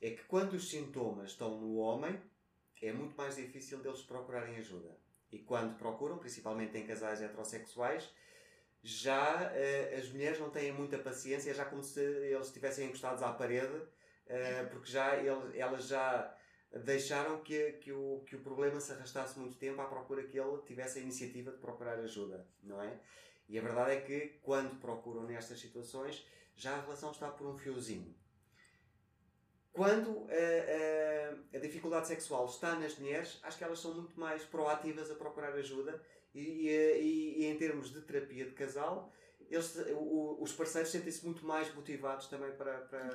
é 0.00 0.10
que 0.10 0.24
quando 0.24 0.52
os 0.52 0.68
sintomas 0.68 1.30
estão 1.30 1.58
no 1.58 1.76
homem, 1.76 2.20
é 2.80 2.92
muito 2.92 3.16
mais 3.16 3.36
difícil 3.36 3.78
deles 3.82 4.02
procurarem 4.02 4.56
ajuda. 4.56 4.96
E 5.30 5.38
quando 5.38 5.76
procuram, 5.76 6.18
principalmente 6.18 6.76
em 6.76 6.86
casais 6.86 7.20
heterossexuais, 7.20 8.08
já 8.82 9.52
uh, 9.52 9.98
as 9.98 10.08
mulheres 10.10 10.38
não 10.38 10.50
têm 10.50 10.72
muita 10.72 10.98
paciência, 10.98 11.50
é 11.50 11.54
já 11.54 11.64
como 11.64 11.82
se 11.82 12.00
eles 12.00 12.46
estivessem 12.46 12.86
encostados 12.86 13.22
à 13.22 13.32
parede, 13.32 13.76
uh, 13.76 14.68
porque 14.70 14.90
já 14.90 15.16
eles, 15.16 15.54
elas 15.54 15.86
já 15.86 16.34
deixaram 16.84 17.40
que, 17.40 17.72
que, 17.72 17.92
o, 17.92 18.22
que 18.26 18.36
o 18.36 18.40
problema 18.40 18.80
se 18.80 18.92
arrastasse 18.92 19.38
muito 19.38 19.56
tempo 19.56 19.80
à 19.80 19.86
procura 19.86 20.22
que 20.22 20.38
ele 20.38 20.58
tivesse 20.66 20.98
a 20.98 21.02
iniciativa 21.02 21.50
de 21.50 21.58
procurar 21.58 21.98
ajuda, 21.98 22.46
não 22.62 22.82
é? 22.82 22.98
E 23.48 23.58
a 23.58 23.62
verdade 23.62 23.92
é 23.92 24.00
que 24.00 24.38
quando 24.42 24.78
procuram 24.78 25.22
nestas 25.22 25.58
situações, 25.58 26.26
já 26.54 26.76
a 26.76 26.80
relação 26.82 27.10
está 27.10 27.30
por 27.30 27.46
um 27.46 27.56
fiozinho. 27.56 28.14
Quando 29.78 30.26
a, 30.28 31.54
a, 31.54 31.56
a 31.56 31.60
dificuldade 31.60 32.08
sexual 32.08 32.46
está 32.46 32.74
nas 32.74 32.98
mulheres, 32.98 33.38
acho 33.42 33.56
que 33.56 33.64
elas 33.64 33.78
são 33.78 33.94
muito 33.94 34.18
mais 34.18 34.42
proativas 34.44 35.10
a 35.10 35.14
procurar 35.14 35.52
ajuda 35.54 36.02
e, 36.34 36.68
e, 36.68 37.34
e 37.38 37.46
em 37.46 37.56
termos 37.56 37.92
de 37.92 38.00
terapia 38.02 38.44
de 38.44 38.52
casal, 38.52 39.12
eles, 39.48 39.76
o, 39.92 40.38
os 40.42 40.52
parceiros 40.52 40.90
sentem-se 40.90 41.24
muito 41.24 41.46
mais 41.46 41.72
motivados 41.74 42.26
também 42.26 42.52
para, 42.52 42.78
para, 42.82 43.08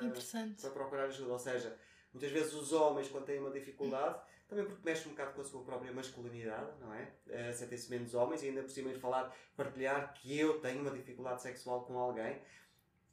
para 0.62 0.72
procurar 0.72 1.04
ajuda. 1.04 1.34
Ou 1.34 1.40
seja, 1.40 1.78
Muitas 2.14 2.32
vezes 2.32 2.54
os 2.54 2.72
homens, 2.72 3.10
quando 3.10 3.26
têm 3.26 3.40
uma 3.40 3.50
dificuldade, 3.50 4.22
também 4.48 4.66
porque 4.66 4.82
mexe 4.86 5.08
um 5.08 5.12
bocado 5.12 5.34
com 5.34 5.42
a 5.42 5.44
sua 5.44 5.64
própria 5.64 5.92
masculinidade, 5.92 6.70
não 6.80 6.94
é? 6.94 7.12
Uh, 7.26 7.54
Sentem-se 7.54 7.90
menos 7.90 8.14
homens 8.14 8.44
e 8.44 8.50
ainda 8.50 8.62
por 8.62 8.70
cima 8.70 8.94
de 8.94 9.00
falar, 9.00 9.36
partilhar 9.58 10.14
que 10.14 10.38
eu 10.38 10.60
tenho 10.60 10.82
uma 10.82 10.92
dificuldade 10.92 11.42
sexual 11.42 11.84
com 11.86 11.98
alguém. 11.98 12.40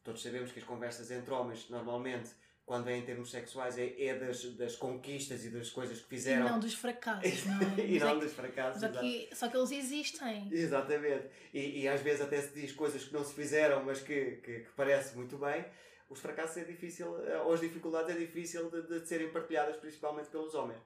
Todos 0.04 0.22
sabemos 0.22 0.52
que 0.52 0.58
as 0.58 0.66
conversas 0.66 1.10
entre 1.10 1.32
homens, 1.32 1.68
normalmente, 1.70 2.30
quando 2.70 2.86
é 2.86 2.96
em 2.96 3.02
termos 3.02 3.32
sexuais, 3.32 3.76
é, 3.76 4.00
é 4.00 4.14
das, 4.14 4.44
das 4.54 4.76
conquistas 4.76 5.44
e 5.44 5.50
das 5.50 5.70
coisas 5.70 6.00
que 6.02 6.06
fizeram. 6.06 6.46
E 6.46 6.50
não 6.50 6.60
dos 6.60 6.74
fracassos, 6.74 7.42
não 7.44 7.60
é? 7.60 7.84
e 7.84 7.98
não 7.98 8.10
é 8.10 8.20
dos 8.20 8.32
fracassos. 8.32 8.80
Só 8.80 8.88
que, 8.88 9.28
só 9.32 9.48
que 9.48 9.56
eles 9.56 9.72
existem. 9.72 10.48
Exatamente. 10.52 11.30
E, 11.52 11.80
e 11.80 11.88
às 11.88 12.00
vezes 12.00 12.20
até 12.20 12.40
se 12.40 12.54
diz 12.54 12.70
coisas 12.70 13.02
que 13.02 13.12
não 13.12 13.24
se 13.24 13.34
fizeram, 13.34 13.82
mas 13.82 13.98
que, 13.98 14.36
que, 14.36 14.60
que 14.60 14.70
parece 14.76 15.16
muito 15.16 15.36
bem 15.36 15.64
os 16.08 16.20
fracassos 16.20 16.58
é 16.58 16.64
difícil, 16.64 17.20
eh, 17.26 17.40
ou 17.40 17.54
as 17.54 17.60
dificuldades 17.60 18.14
é 18.14 18.16
difícil 18.16 18.70
de, 18.70 18.82
de 18.82 19.04
serem 19.04 19.32
partilhadas 19.32 19.76
principalmente 19.76 20.28
pelos 20.28 20.54
homens. 20.54 20.80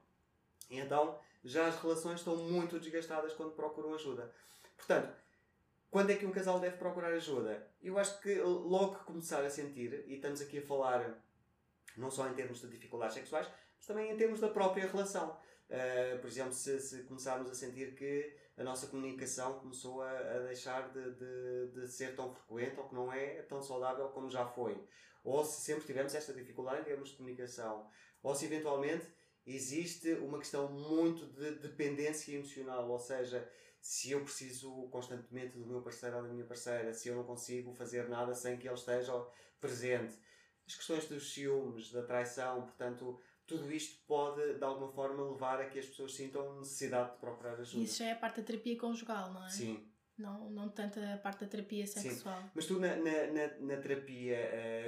E 0.70 0.78
então 0.78 1.18
já 1.45 1.66
as 1.66 1.78
relações 1.82 2.20
estão 2.20 2.35
muito 2.35 2.80
desgastadas 2.80 3.35
quando 3.35 3.53
procuram 3.53 3.93
ajuda. 3.93 4.32
Portanto, 4.74 5.14
quando 5.91 6.09
é 6.09 6.16
que 6.16 6.24
um 6.24 6.30
casal 6.30 6.59
deve 6.59 6.78
procurar 6.78 7.12
ajuda? 7.12 7.68
Eu 7.82 7.99
acho 7.99 8.18
que 8.22 8.41
logo 8.41 8.95
que 8.95 9.05
começar 9.05 9.45
a 9.45 9.51
sentir, 9.51 10.03
e 10.07 10.14
estamos 10.14 10.41
aqui 10.41 10.61
a 10.61 10.62
falar 10.62 11.22
não 11.97 12.11
só 12.11 12.28
em 12.28 12.34
termos 12.34 12.61
de 12.61 12.68
dificuldades 12.68 13.14
sexuais, 13.14 13.49
mas 13.76 13.86
também 13.86 14.11
em 14.11 14.16
termos 14.16 14.40
da 14.40 14.49
própria 14.49 14.86
relação. 14.86 15.38
Uh, 15.68 16.18
por 16.20 16.28
exemplo, 16.28 16.53
se, 16.53 16.78
se, 16.78 17.05
começarmos 17.05 17.51
a 17.51 17.55
sentir 17.55 17.95
que 17.95 18.36
a 18.57 18.62
nossa 18.62 18.86
comunicação 18.86 19.59
começou 19.59 20.03
a, 20.03 20.11
a 20.11 20.38
deixar 20.40 20.92
de, 20.92 21.14
de, 21.14 21.72
de, 21.72 21.88
ser 21.88 22.14
tão 22.14 22.34
frequente 22.34 22.78
ou 22.78 22.88
que 22.88 22.95
não 22.95 23.12
é 23.12 23.42
tão 23.42 23.62
saudável 23.62 24.09
como 24.11 24.28
já 24.28 24.47
foi 24.47 24.78
ou 25.24 25.42
se 25.42 25.62
sempre 25.62 25.86
tivemos 25.86 26.14
esta 26.14 26.34
dificuldade 26.34 26.82
em 26.82 26.84
termos 26.84 27.09
de 27.09 27.16
comunicação, 27.16 27.88
ou 28.22 28.34
se 28.34 28.45
eventualmente 28.45 29.07
existe 29.47 30.12
uma 30.14 30.38
questão 30.38 30.70
muito 30.70 31.26
de 31.26 31.53
dependência 31.53 32.32
emocional, 32.32 32.88
ou 32.88 32.99
seja, 32.99 33.51
se 33.80 34.11
eu 34.11 34.22
preciso 34.22 34.88
constantemente 34.90 35.59
do 35.59 35.66
meu 35.66 35.82
parceiro 35.82 36.16
ou 36.16 36.22
da 36.22 36.28
minha 36.28 36.45
parceira, 36.45 36.92
se 36.92 37.09
eu 37.09 37.16
não 37.16 37.24
consigo 37.24 37.72
fazer 37.72 38.09
nada 38.09 38.34
sem 38.34 38.59
que 38.59 38.68
ele 38.68 38.74
esteja 38.74 39.12
presente. 39.61 40.14
As 40.67 40.75
questões 40.75 41.07
dos 41.07 41.33
ciúmes, 41.33 41.93
da 41.93 42.03
traição, 42.03 42.62
portanto, 42.62 43.21
tudo 43.47 43.71
isto 43.71 44.03
pode 44.07 44.55
de 44.55 44.65
alguma 44.65 44.89
forma 44.89 45.31
levar 45.31 45.61
a 45.61 45.67
que 45.67 45.79
as 45.79 45.87
pessoas 45.87 46.15
sintam 46.15 46.59
necessidade 46.59 47.12
de 47.12 47.19
procurar 47.19 47.61
ajuda. 47.61 47.85
Isso 47.85 47.99
já 47.99 48.07
é 48.07 48.12
a 48.12 48.17
parte 48.17 48.41
da 48.41 48.47
terapia 48.47 48.79
conjugal, 48.79 49.33
não 49.33 49.47
é? 49.47 49.51
Sim. 49.51 49.91
Não, 50.17 50.49
não 50.49 50.69
tanto 50.69 51.01
a 51.01 51.17
parte 51.17 51.41
da 51.41 51.51
terapia 51.51 51.85
sexual. 51.87 52.41
Sim. 52.41 52.51
Mas 52.55 52.67
tu 52.67 52.79
na, 52.79 52.95
na, 52.95 53.27
na, 53.33 53.59
na 53.59 53.77
terapia 53.83 54.39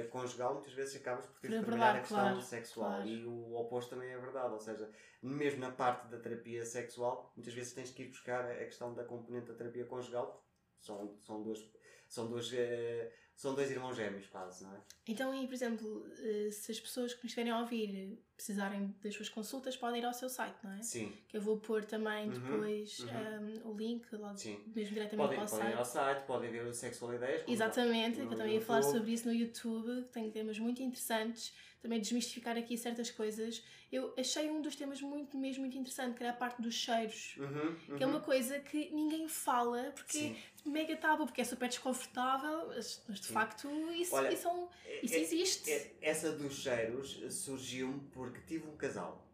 uh, 0.05 0.09
conjugal 0.09 0.53
muitas 0.53 0.71
vezes 0.71 0.95
acabas 0.95 1.25
por 1.25 1.39
ter 1.41 1.49
de 1.49 1.59
trabalhar 1.59 1.97
a 1.97 1.99
questão 1.99 2.17
claro, 2.17 2.41
sexual 2.41 2.89
claro. 2.91 3.07
e 3.07 3.25
o 3.25 3.55
oposto 3.55 3.89
também 3.89 4.09
é 4.09 4.17
verdade, 4.17 4.53
ou 4.53 4.59
seja, 4.59 4.89
mesmo 5.21 5.59
na 5.59 5.71
parte 5.71 6.07
da 6.07 6.17
terapia 6.17 6.65
sexual, 6.65 7.33
muitas 7.35 7.53
vezes 7.53 7.73
tens 7.73 7.91
que 7.91 8.03
ir 8.03 8.07
buscar 8.07 8.49
a 8.49 8.65
questão 8.65 8.93
da 8.93 9.03
componente 9.03 9.47
da 9.47 9.53
terapia 9.53 9.85
conjugal, 9.85 10.47
são, 10.79 11.19
são 11.25 11.43
dois, 11.43 11.59
são 12.07 12.29
dois, 12.29 12.49
eh, 12.53 13.11
são 13.37 13.53
dois 13.53 13.69
irmãos 13.69 13.95
gêmeos 13.95 14.25
quase, 14.27 14.63
não 14.63 14.73
é? 14.73 14.79
Então, 15.07 15.33
e, 15.33 15.45
por 15.47 15.53
exemplo, 15.53 16.05
eh, 16.17 16.49
se 16.51 16.71
as 16.71 16.79
pessoas 16.79 17.13
que 17.13 17.19
nos 17.23 17.31
estiverem 17.31 17.51
a 17.53 17.59
ouvir 17.59 18.19
precisarem 18.35 18.93
das 19.01 19.13
suas 19.15 19.29
consultas, 19.29 19.77
podem 19.77 20.01
ir 20.01 20.05
ao 20.05 20.13
seu 20.13 20.27
site, 20.27 20.55
não 20.63 20.71
é? 20.73 20.81
Sim, 20.81 21.13
Que 21.27 21.37
eu 21.37 21.41
vou 21.41 21.57
pôr 21.57 21.85
também 21.85 22.29
Uhum, 22.29 22.33
depois 22.39 22.99
uhum. 22.99 23.67
um, 23.67 23.71
o 23.71 23.77
link, 23.77 24.05
logo, 24.15 24.37
sim. 24.37 24.59
mesmo 24.75 24.93
diretamente 24.95 25.15
Podem, 25.29 25.37
para 25.37 25.45
o 25.45 25.49
podem 25.49 25.65
ir 25.65 25.69
site. 25.69 25.77
ao 25.79 25.85
site, 25.85 26.25
podem 26.25 26.51
ver 26.51 26.65
o 26.65 26.73
Sexual 26.73 27.13
Ideias. 27.15 27.43
Exatamente, 27.47 28.19
eu 28.19 28.27
também 28.27 28.55
ia 28.55 28.61
falar 28.61 28.81
sobre 28.83 29.11
isso 29.11 29.27
no 29.27 29.33
YouTube, 29.33 30.03
que 30.05 30.09
tem 30.11 30.29
temas 30.31 30.57
muito 30.59 30.81
interessantes, 30.81 31.53
também 31.81 31.99
desmistificar 31.99 32.57
aqui 32.57 32.77
certas 32.77 33.09
coisas. 33.11 33.63
Eu 33.91 34.13
achei 34.17 34.49
um 34.49 34.61
dos 34.61 34.75
temas 34.75 35.01
muito, 35.01 35.37
mesmo 35.37 35.61
muito 35.61 35.77
interessante, 35.77 36.17
que 36.17 36.23
era 36.23 36.33
a 36.33 36.35
parte 36.35 36.61
dos 36.61 36.73
cheiros. 36.73 37.35
Uhum, 37.37 37.75
Que 37.97 38.03
é 38.03 38.05
uhum. 38.07 38.13
uma 38.13 38.21
coisa 38.21 38.59
que 38.59 38.89
ninguém 38.91 39.27
fala, 39.27 39.91
porque 39.95 40.17
Sim. 40.17 40.37
é 40.65 40.69
mega 40.69 40.97
tabu, 40.97 41.25
porque 41.25 41.41
é 41.41 41.43
super 41.43 41.69
desconfortável, 41.69 42.67
mas, 42.67 43.03
de 43.07 43.25
Sim. 43.27 43.33
facto 43.33 43.69
isso, 43.91 44.15
Olha, 44.15 44.33
isso, 44.33 44.47
é 44.47 44.51
um- 44.51 44.69
isso 45.03 45.15
É- 45.15 45.19
existe. 45.19 45.71
é- 45.71 45.95
essa 46.01 46.31
dos 46.31 46.55
cheiros 46.55 47.19
surgiu-me 47.33 47.99
porque 48.09 48.41
tive 48.41 48.67
um 48.67 48.75
casal 48.75 49.25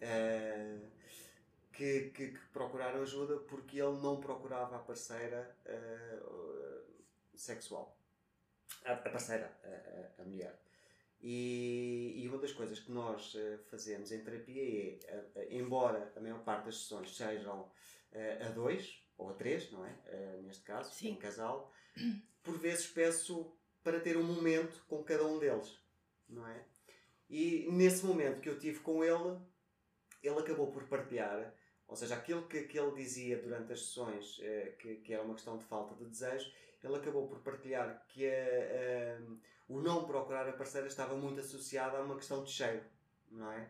eh, 0.00 0.78
que, 1.72 2.10
que, 2.10 2.28
que 2.32 2.38
procuraram 2.52 3.00
ajuda 3.02 3.38
porque 3.38 3.80
ele 3.80 3.96
não 4.02 4.20
procurava 4.20 4.76
a 4.76 4.78
parceira 4.80 5.56
eh, 5.64 6.18
sexual. 7.34 7.96
A, 8.84 8.92
a 8.92 8.96
parceira, 8.96 9.50
a- 9.64 10.22
a 10.22 10.24
mulher. 10.24 10.60
E, 11.26 12.22
e 12.22 12.28
uma 12.28 12.36
das 12.36 12.52
coisas 12.52 12.78
que 12.78 12.92
nós 12.92 13.34
eh, 13.34 13.56
fazemos 13.70 14.12
em 14.12 14.22
terapia 14.22 14.62
é, 14.62 14.98
eh, 15.06 15.24
eh, 15.36 15.48
embora 15.52 16.12
a 16.14 16.20
maior 16.20 16.44
parte 16.44 16.66
das 16.66 16.76
sessões 16.76 17.16
sejam 17.16 17.72
a 18.46 18.48
dois 18.50 19.02
ou 19.16 19.30
a 19.30 19.32
três, 19.32 19.72
não 19.72 19.84
é? 19.84 19.92
Neste 20.42 20.62
caso, 20.62 20.94
Sim. 20.94 21.08
em 21.08 21.16
casal, 21.16 21.72
por 22.44 22.58
vezes 22.58 22.86
peço 22.86 23.56
para 23.82 23.98
ter 23.98 24.16
um 24.16 24.22
momento 24.22 24.84
com 24.86 25.02
cada 25.02 25.24
um 25.26 25.38
deles, 25.38 25.80
não 26.28 26.46
é? 26.46 26.64
E 27.28 27.66
nesse 27.72 28.04
momento 28.04 28.40
que 28.40 28.48
eu 28.48 28.58
tive 28.58 28.80
com 28.80 29.02
ele, 29.02 29.36
ele 30.22 30.38
acabou 30.38 30.70
por 30.70 30.86
partilhar, 30.86 31.52
ou 31.86 31.96
seja, 31.96 32.14
aquilo 32.14 32.46
que, 32.48 32.62
que 32.64 32.78
ele 32.78 32.92
dizia 32.92 33.38
durante 33.40 33.72
as 33.72 33.80
sessões, 33.80 34.38
eh, 34.42 34.74
que, 34.78 34.96
que 34.96 35.12
era 35.12 35.22
uma 35.22 35.34
questão 35.34 35.56
de 35.58 35.64
falta 35.64 35.94
de 35.94 36.04
desejo, 36.06 36.50
ele 36.82 36.96
acabou 36.96 37.26
por 37.28 37.38
partilhar 37.40 38.04
que 38.08 38.24
eh, 38.24 38.30
eh, 38.30 39.20
o 39.68 39.80
não 39.80 40.04
procurar 40.04 40.48
a 40.48 40.52
parceira 40.52 40.86
estava 40.86 41.14
muito 41.16 41.40
associado 41.40 41.96
a 41.96 42.00
uma 42.00 42.16
questão 42.16 42.42
de 42.44 42.50
cheiro, 42.50 42.82
não 43.30 43.50
é? 43.52 43.68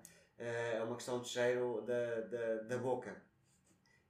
A 0.81 0.85
uma 0.85 0.97
questão 0.97 1.21
de 1.21 1.29
cheiro 1.29 1.81
da, 1.83 2.21
da, 2.23 2.63
da 2.63 2.79
boca. 2.79 3.23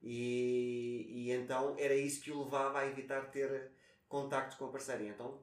E, 0.02 1.06
e 1.08 1.30
então 1.32 1.74
era 1.78 1.94
isso 1.94 2.22
que 2.22 2.30
o 2.30 2.44
levava 2.44 2.80
a 2.80 2.86
evitar 2.86 3.30
ter 3.30 3.70
contactos 4.08 4.56
com 4.56 4.66
a 4.66 4.70
parceira. 4.70 5.02
E 5.02 5.08
então 5.08 5.40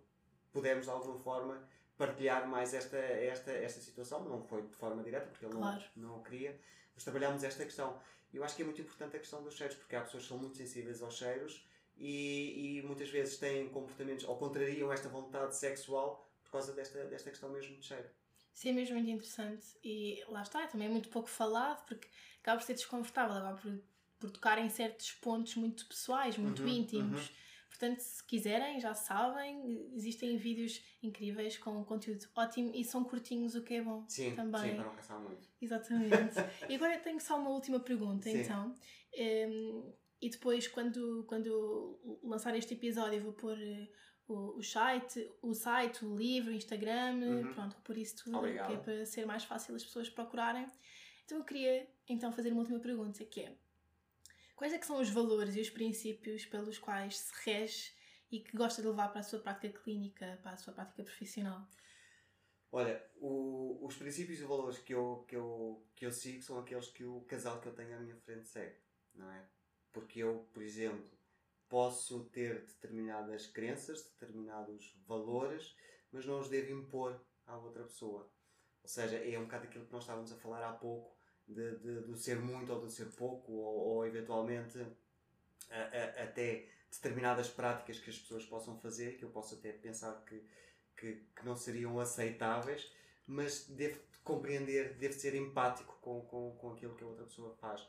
pudemos 0.51 0.86
de 0.86 0.91
alguma 0.91 1.18
forma 1.20 1.68
partilhar 1.97 2.47
mais 2.47 2.74
esta, 2.74 2.97
esta, 2.97 3.51
esta 3.51 3.80
situação. 3.82 4.24
Não 4.24 4.41
foi 4.43 4.64
de 4.64 4.76
forma 4.76 5.03
direta, 5.03 5.28
porque 5.28 5.45
ele 5.45 5.53
Claro. 5.53 5.84
não, 5.95 6.09
não 6.09 6.20
o 6.20 6.24
queria, 6.24 6.59
mas 7.01 7.03
trabalhámos 7.03 7.43
esta 7.43 7.65
questão. 7.65 7.99
E 8.31 8.37
eu 8.37 8.43
acho 8.43 8.55
que 8.55 8.61
é 8.61 8.65
muito 8.65 8.81
importante 8.81 9.15
a 9.17 9.19
questão 9.19 9.43
dos 9.43 9.55
cheiros, 9.55 9.75
porque 9.75 9.95
há 9.95 10.01
pessoas 10.01 10.23
que 10.23 10.29
são 10.29 10.37
muito 10.37 10.57
sensíveis 10.57 11.01
aos 11.01 11.15
cheiros 11.17 11.65
e, 11.97 12.77
e 12.77 12.81
muitas 12.83 13.09
vezes 13.09 13.37
têm 13.37 13.69
comportamentos 13.69 14.25
ou 14.25 14.37
contrariam 14.37 14.91
esta 14.93 15.09
vontade 15.09 15.55
sexual 15.55 16.29
por 16.43 16.51
causa 16.51 16.73
desta, 16.73 17.03
desta 17.05 17.29
questão 17.29 17.49
mesmo 17.49 17.75
de 17.77 17.85
cheiro. 17.85 18.07
Isso 18.53 18.67
é 18.67 18.71
mesmo 18.71 18.95
muito 18.95 19.09
interessante 19.09 19.65
e 19.83 20.23
lá 20.27 20.43
está, 20.43 20.67
também 20.67 20.87
é 20.87 20.91
muito 20.91 21.09
pouco 21.09 21.29
falado 21.29 21.85
porque 21.85 22.07
acaba 22.41 22.59
por 22.59 22.65
ser 22.65 22.73
desconfortável, 22.73 23.37
acaba 23.37 23.57
por, 23.57 23.79
por 24.19 24.31
tocar 24.31 24.57
em 24.59 24.69
certos 24.69 25.11
pontos 25.13 25.55
muito 25.55 25.85
pessoais, 25.87 26.37
muito 26.37 26.61
Uhum, 26.61 26.69
íntimos. 26.69 27.31
Portanto, 27.82 27.99
se 27.99 28.23
quiserem, 28.27 28.79
já 28.79 28.93
sabem, 28.93 29.89
existem 29.95 30.38
vídeos 30.38 30.79
incríveis 31.01 31.57
com 31.57 31.84
conteúdo 31.84 32.23
ótimo 32.36 32.71
e 32.75 32.86
são 32.86 33.03
curtinhos, 33.03 33.55
o 33.55 33.63
que 33.63 33.73
é 33.73 33.82
bom 33.82 34.05
Sim, 34.07 34.36
também. 34.36 34.61
sim, 34.69 34.75
para 34.75 34.86
não 34.86 34.95
cansar 34.95 35.19
muito. 35.19 35.49
Exatamente. 35.59 36.36
e 36.69 36.75
agora 36.75 36.93
eu 36.93 37.01
tenho 37.01 37.19
só 37.19 37.39
uma 37.39 37.49
última 37.49 37.79
pergunta, 37.79 38.29
Sim. 38.29 38.41
então. 38.41 38.75
Ehm, 39.15 39.82
e 40.21 40.29
depois, 40.29 40.67
quando, 40.67 41.25
quando 41.27 41.99
lançar 42.21 42.55
este 42.55 42.75
episódio, 42.75 43.17
eu 43.17 43.23
vou 43.23 43.34
pôr 43.34 43.57
eh, 43.59 43.89
o, 44.27 44.59
o 44.59 44.61
site, 44.61 45.27
o 45.41 45.51
site, 45.55 46.05
o 46.05 46.15
livro, 46.15 46.51
o 46.51 46.53
Instagram, 46.55 47.15
Uhum. 47.15 47.53
pronto, 47.55 47.73
vou 47.73 47.82
pôr 47.82 47.97
isso 47.97 48.23
tudo, 48.23 48.38
Obrigado. 48.38 48.67
que 48.67 48.73
é 48.73 48.77
para 48.77 49.05
ser 49.07 49.25
mais 49.25 49.43
fácil 49.43 49.73
as 49.73 49.84
pessoas 49.84 50.07
procurarem. 50.07 50.67
Então 51.25 51.39
eu 51.39 51.43
queria 51.43 51.88
então 52.07 52.32
fazer 52.32 52.51
uma 52.51 52.59
última 52.61 52.79
pergunta, 52.79 53.25
que 53.25 53.41
é 53.41 53.57
quais 54.62 54.74
é 54.74 54.78
que 54.78 54.86
são 54.86 55.01
os 55.01 55.09
valores 55.09 55.55
e 55.55 55.59
os 55.59 55.72
princípios 55.72 56.45
pelos 56.45 56.78
quais 56.78 57.18
se 57.18 57.34
rege 57.43 57.91
e 58.32 58.39
que 58.39 58.55
gosta 58.55 58.80
de 58.80 58.88
levar 58.88 59.07
para 59.09 59.22
a 59.22 59.24
sua 59.24 59.39
prática 59.39 59.80
clínica, 59.80 60.39
para 60.43 60.51
a 60.51 60.57
sua 60.57 60.72
prática 60.72 61.03
profissional? 61.03 61.68
Olha, 62.72 63.03
o- 63.16 63.84
os 63.84 63.95
princípios 63.95 64.39
e 64.39 64.43
valores 64.43 64.78
que 64.78 64.93
eu, 64.93 65.26
que, 65.28 65.36
eu, 65.36 65.84
que 65.95 66.05
eu 66.05 66.12
sigo 66.12 66.43
são 66.43 66.59
aqueles 66.59 66.89
que 66.89 67.03
o 67.03 67.22
casal 67.22 67.59
que 67.59 67.70
eu 67.70 67.74
tenho 67.74 67.97
à 67.97 67.99
minha 67.99 68.16
frente 68.18 68.47
segue, 68.47 68.78
não 69.16 69.32
é? 69.32 69.49
Porque 69.91 70.20
eu, 70.20 70.47
por 70.53 70.62
exemplo, 70.62 71.09
posso 71.68 72.26
ter 72.26 72.64
determinadas 72.68 73.47
crenças, 73.47 74.03
determinados 74.12 74.95
valores, 75.07 75.76
mas 76.12 76.24
não 76.24 76.39
os 76.39 76.49
devo 76.49 76.72
impor 76.72 77.20
à 77.47 77.57
outra 77.57 77.84
pessoa. 77.84 78.32
Ou 78.84 78.88
seja, 78.88 79.18
é 79.18 79.39
um 79.39 79.45
bocado 79.45 79.66
aquilo 79.66 79.88
que 79.88 79.91
nós 79.91 80.03
estávamos 80.03 80.32
a 80.32 80.36
falar 80.38 80.64
há 80.70 80.74
pouco, 80.74 81.18
de, 81.53 81.77
de, 81.77 82.01
do 82.01 82.15
ser 82.15 82.39
muito 82.39 82.71
ou 82.73 82.79
do 82.81 82.89
ser 82.89 83.05
pouco, 83.15 83.51
ou, 83.51 83.75
ou 83.97 84.05
eventualmente 84.05 84.79
a- 85.69 85.75
a- 85.75 86.23
até 86.23 86.65
determinadas 86.91 87.47
práticas 87.49 87.99
que 87.99 88.09
as 88.09 88.17
pessoas 88.17 88.45
possam 88.45 88.77
fazer, 88.77 89.17
que 89.17 89.23
eu 89.23 89.29
posso 89.29 89.55
até 89.55 89.71
pensar 89.71 90.23
que, 90.25 90.43
que, 90.97 91.23
que 91.35 91.45
não 91.45 91.55
seriam 91.55 91.99
aceitáveis, 91.99 92.91
mas 93.27 93.65
devo 93.69 93.99
compreender, 94.23 94.93
devo 94.95 95.13
ser 95.13 95.33
empático 95.35 95.97
com, 96.01 96.21
com, 96.21 96.55
com 96.57 96.71
aquilo 96.73 96.95
que 96.95 97.03
a 97.03 97.07
outra 97.07 97.25
pessoa 97.25 97.53
faz. 97.55 97.87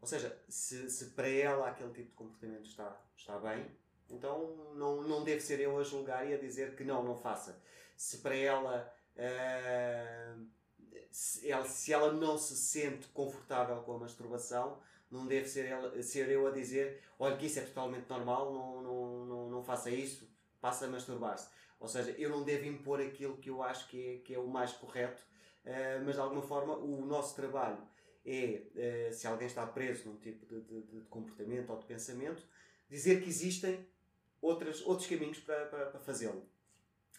Ou 0.00 0.06
seja, 0.06 0.36
se, 0.48 0.90
se 0.90 1.06
para 1.10 1.28
ela 1.28 1.68
aquele 1.68 1.92
tipo 1.92 2.08
de 2.10 2.14
comportamento 2.16 2.64
está, 2.66 3.00
está 3.16 3.38
bem, 3.38 3.66
então 4.08 4.56
não, 4.74 5.02
não 5.02 5.22
devo 5.24 5.40
ser 5.40 5.60
eu 5.60 5.78
a 5.78 5.84
julgar 5.84 6.26
e 6.28 6.34
a 6.34 6.38
dizer 6.38 6.74
que 6.74 6.82
não, 6.84 7.02
não 7.04 7.16
faça. 7.16 7.62
Se 7.96 8.18
para 8.18 8.34
ela, 8.34 8.92
ah, 9.16 10.36
se 11.10 11.50
ela, 11.50 11.64
se 11.64 11.92
ela 11.92 12.12
não 12.12 12.38
se 12.38 12.56
sente 12.56 13.06
confortável 13.08 13.82
com 13.82 13.92
a 13.94 13.98
masturbação, 13.98 14.78
não 15.10 15.26
deve 15.26 15.46
ser, 15.48 15.66
ela, 15.66 16.00
ser 16.02 16.28
eu 16.30 16.46
a 16.46 16.50
dizer 16.50 17.02
olha 17.18 17.36
que 17.36 17.46
isso 17.46 17.58
é 17.58 17.62
totalmente 17.62 18.08
normal, 18.08 18.52
não, 18.52 18.82
não, 18.82 19.26
não, 19.26 19.50
não 19.50 19.62
faça 19.62 19.90
isso, 19.90 20.28
passa 20.60 20.86
a 20.86 20.88
masturbar-se. 20.88 21.48
Ou 21.78 21.88
seja, 21.88 22.10
eu 22.18 22.30
não 22.30 22.42
devo 22.44 22.66
impor 22.66 23.00
aquilo 23.00 23.36
que 23.38 23.50
eu 23.50 23.62
acho 23.62 23.88
que 23.88 24.06
é, 24.06 24.18
que 24.18 24.34
é 24.34 24.38
o 24.38 24.46
mais 24.46 24.72
correto, 24.72 25.22
ah, 25.64 26.02
mas 26.04 26.14
de 26.14 26.20
alguma 26.20 26.42
forma 26.42 26.76
o 26.76 27.04
nosso 27.06 27.34
trabalho 27.34 27.78
é, 28.24 28.62
ah, 29.08 29.12
se 29.12 29.26
alguém 29.26 29.46
está 29.46 29.66
preso 29.66 30.08
num 30.08 30.16
tipo 30.16 30.46
de, 30.46 30.60
de- 30.62 30.82
de 30.82 31.00
comportamento 31.06 31.70
ou 31.70 31.78
de 31.78 31.86
pensamento, 31.86 32.42
dizer 32.88 33.22
que 33.22 33.28
existem 33.28 33.86
outras, 34.40 34.80
outros 34.86 35.08
caminhos 35.08 35.38
para, 35.40 35.66
para, 35.66 35.86
para 35.86 36.00
fazê-lo. 36.00 36.44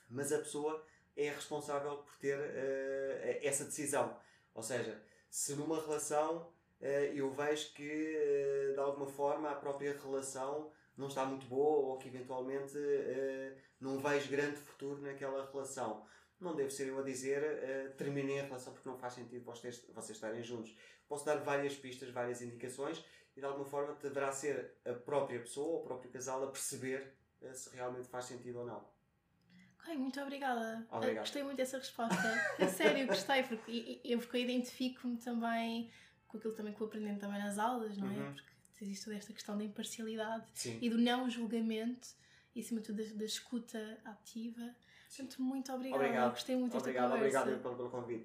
Mas 0.09 0.31
a 0.31 0.39
pessoa 0.39 0.85
é 1.15 1.29
responsável 1.29 1.97
por 1.97 2.15
ter 2.17 2.37
ah, 2.37 3.45
essa 3.45 3.65
decisão. 3.65 4.17
Ou 4.53 4.63
seja, 4.63 5.01
se 5.29 5.55
numa 5.55 5.79
relação 5.81 6.51
eh, 6.79 7.13
eu 7.15 7.31
vejo 7.31 7.73
que 7.73 7.89
eh, 7.89 8.71
de 8.73 8.79
alguma 8.79 9.07
forma 9.07 9.49
a 9.49 9.55
própria 9.55 9.93
relação 9.93 10.71
não 10.97 11.07
está 11.07 11.25
muito 11.25 11.45
boa 11.47 11.87
ou 11.87 11.97
que 11.97 12.09
eventualmente 12.09 12.75
não 13.79 13.97
vejo 13.97 14.29
grande 14.29 14.57
futuro 14.57 15.01
naquela 15.01 15.49
relação. 15.49 16.05
Não 16.39 16.55
devo 16.55 16.69
ser 16.69 16.87
eu 16.87 16.99
a 16.99 17.03
dizer 17.03 17.95
terminem 17.97 18.41
a 18.41 18.43
relação 18.43 18.73
porque 18.73 18.89
não 18.89 18.97
faz 18.97 19.13
sentido 19.13 19.43
vocês, 19.45 19.83
vocês 19.93 20.17
estarem 20.17 20.43
juntos. 20.43 20.75
Posso 21.07 21.25
dar 21.25 21.37
várias 21.37 21.75
pistas, 21.75 22.09
várias 22.09 22.41
indicações 22.41 23.03
e 23.35 23.39
de 23.39 23.45
alguma 23.45 23.65
forma 23.65 23.95
deverá 23.95 24.31
ser 24.31 24.75
a 24.85 24.93
própria 24.93 25.39
pessoa 25.39 25.79
o 25.79 25.83
próprio 25.83 26.11
casal 26.11 26.43
a 26.43 26.51
perceber 26.51 27.15
se 27.53 27.75
realmente 27.75 28.07
faz 28.07 28.25
sentido 28.25 28.59
ou 28.59 28.65
não. 28.65 29.00
Ok, 29.81 29.97
muito 29.97 30.21
obrigada. 30.21 30.85
Obrigado. 30.91 31.15
Eu 31.15 31.21
Gostei 31.21 31.43
muito 31.43 31.57
dessa 31.57 31.77
resposta. 31.77 32.33
A 32.59 32.67
sério, 32.67 33.07
gostei, 33.07 33.43
porque 33.43 33.99
eu, 34.03 34.19
porque 34.19 34.37
eu 34.37 34.41
identifico-me 34.41 35.17
também 35.17 35.89
com 36.27 36.37
aquilo 36.37 36.53
também 36.53 36.71
que 36.73 36.79
vou 36.79 36.87
aprendendo 36.87 37.19
também 37.19 37.39
nas 37.39 37.57
aulas, 37.57 37.97
não 37.97 38.07
é? 38.07 38.13
Uhum. 38.13 38.33
Porque 38.33 38.51
existe 38.81 39.05
toda 39.05 39.17
esta 39.17 39.33
questão 39.33 39.57
da 39.57 39.63
imparcialidade 39.63 40.45
Sim. 40.53 40.77
e 40.81 40.89
do 40.89 40.97
não 40.97 41.29
julgamento 41.29 42.07
e 42.55 42.61
acima 42.61 42.79
de 42.79 42.87
tudo 42.87 43.03
da, 43.03 43.13
da 43.15 43.25
escuta 43.25 43.97
ativa. 44.05 44.75
Portanto, 45.09 45.41
muito 45.41 45.71
obrigada. 45.73 46.03
Obrigado. 46.03 46.31
Gostei 46.31 46.55
muito 46.55 46.71
desta 46.71 46.89
Obrigado, 46.89 47.11
conversa. 47.11 47.41
obrigado 47.41 47.75
pelo 47.75 47.89
convite. 47.89 48.19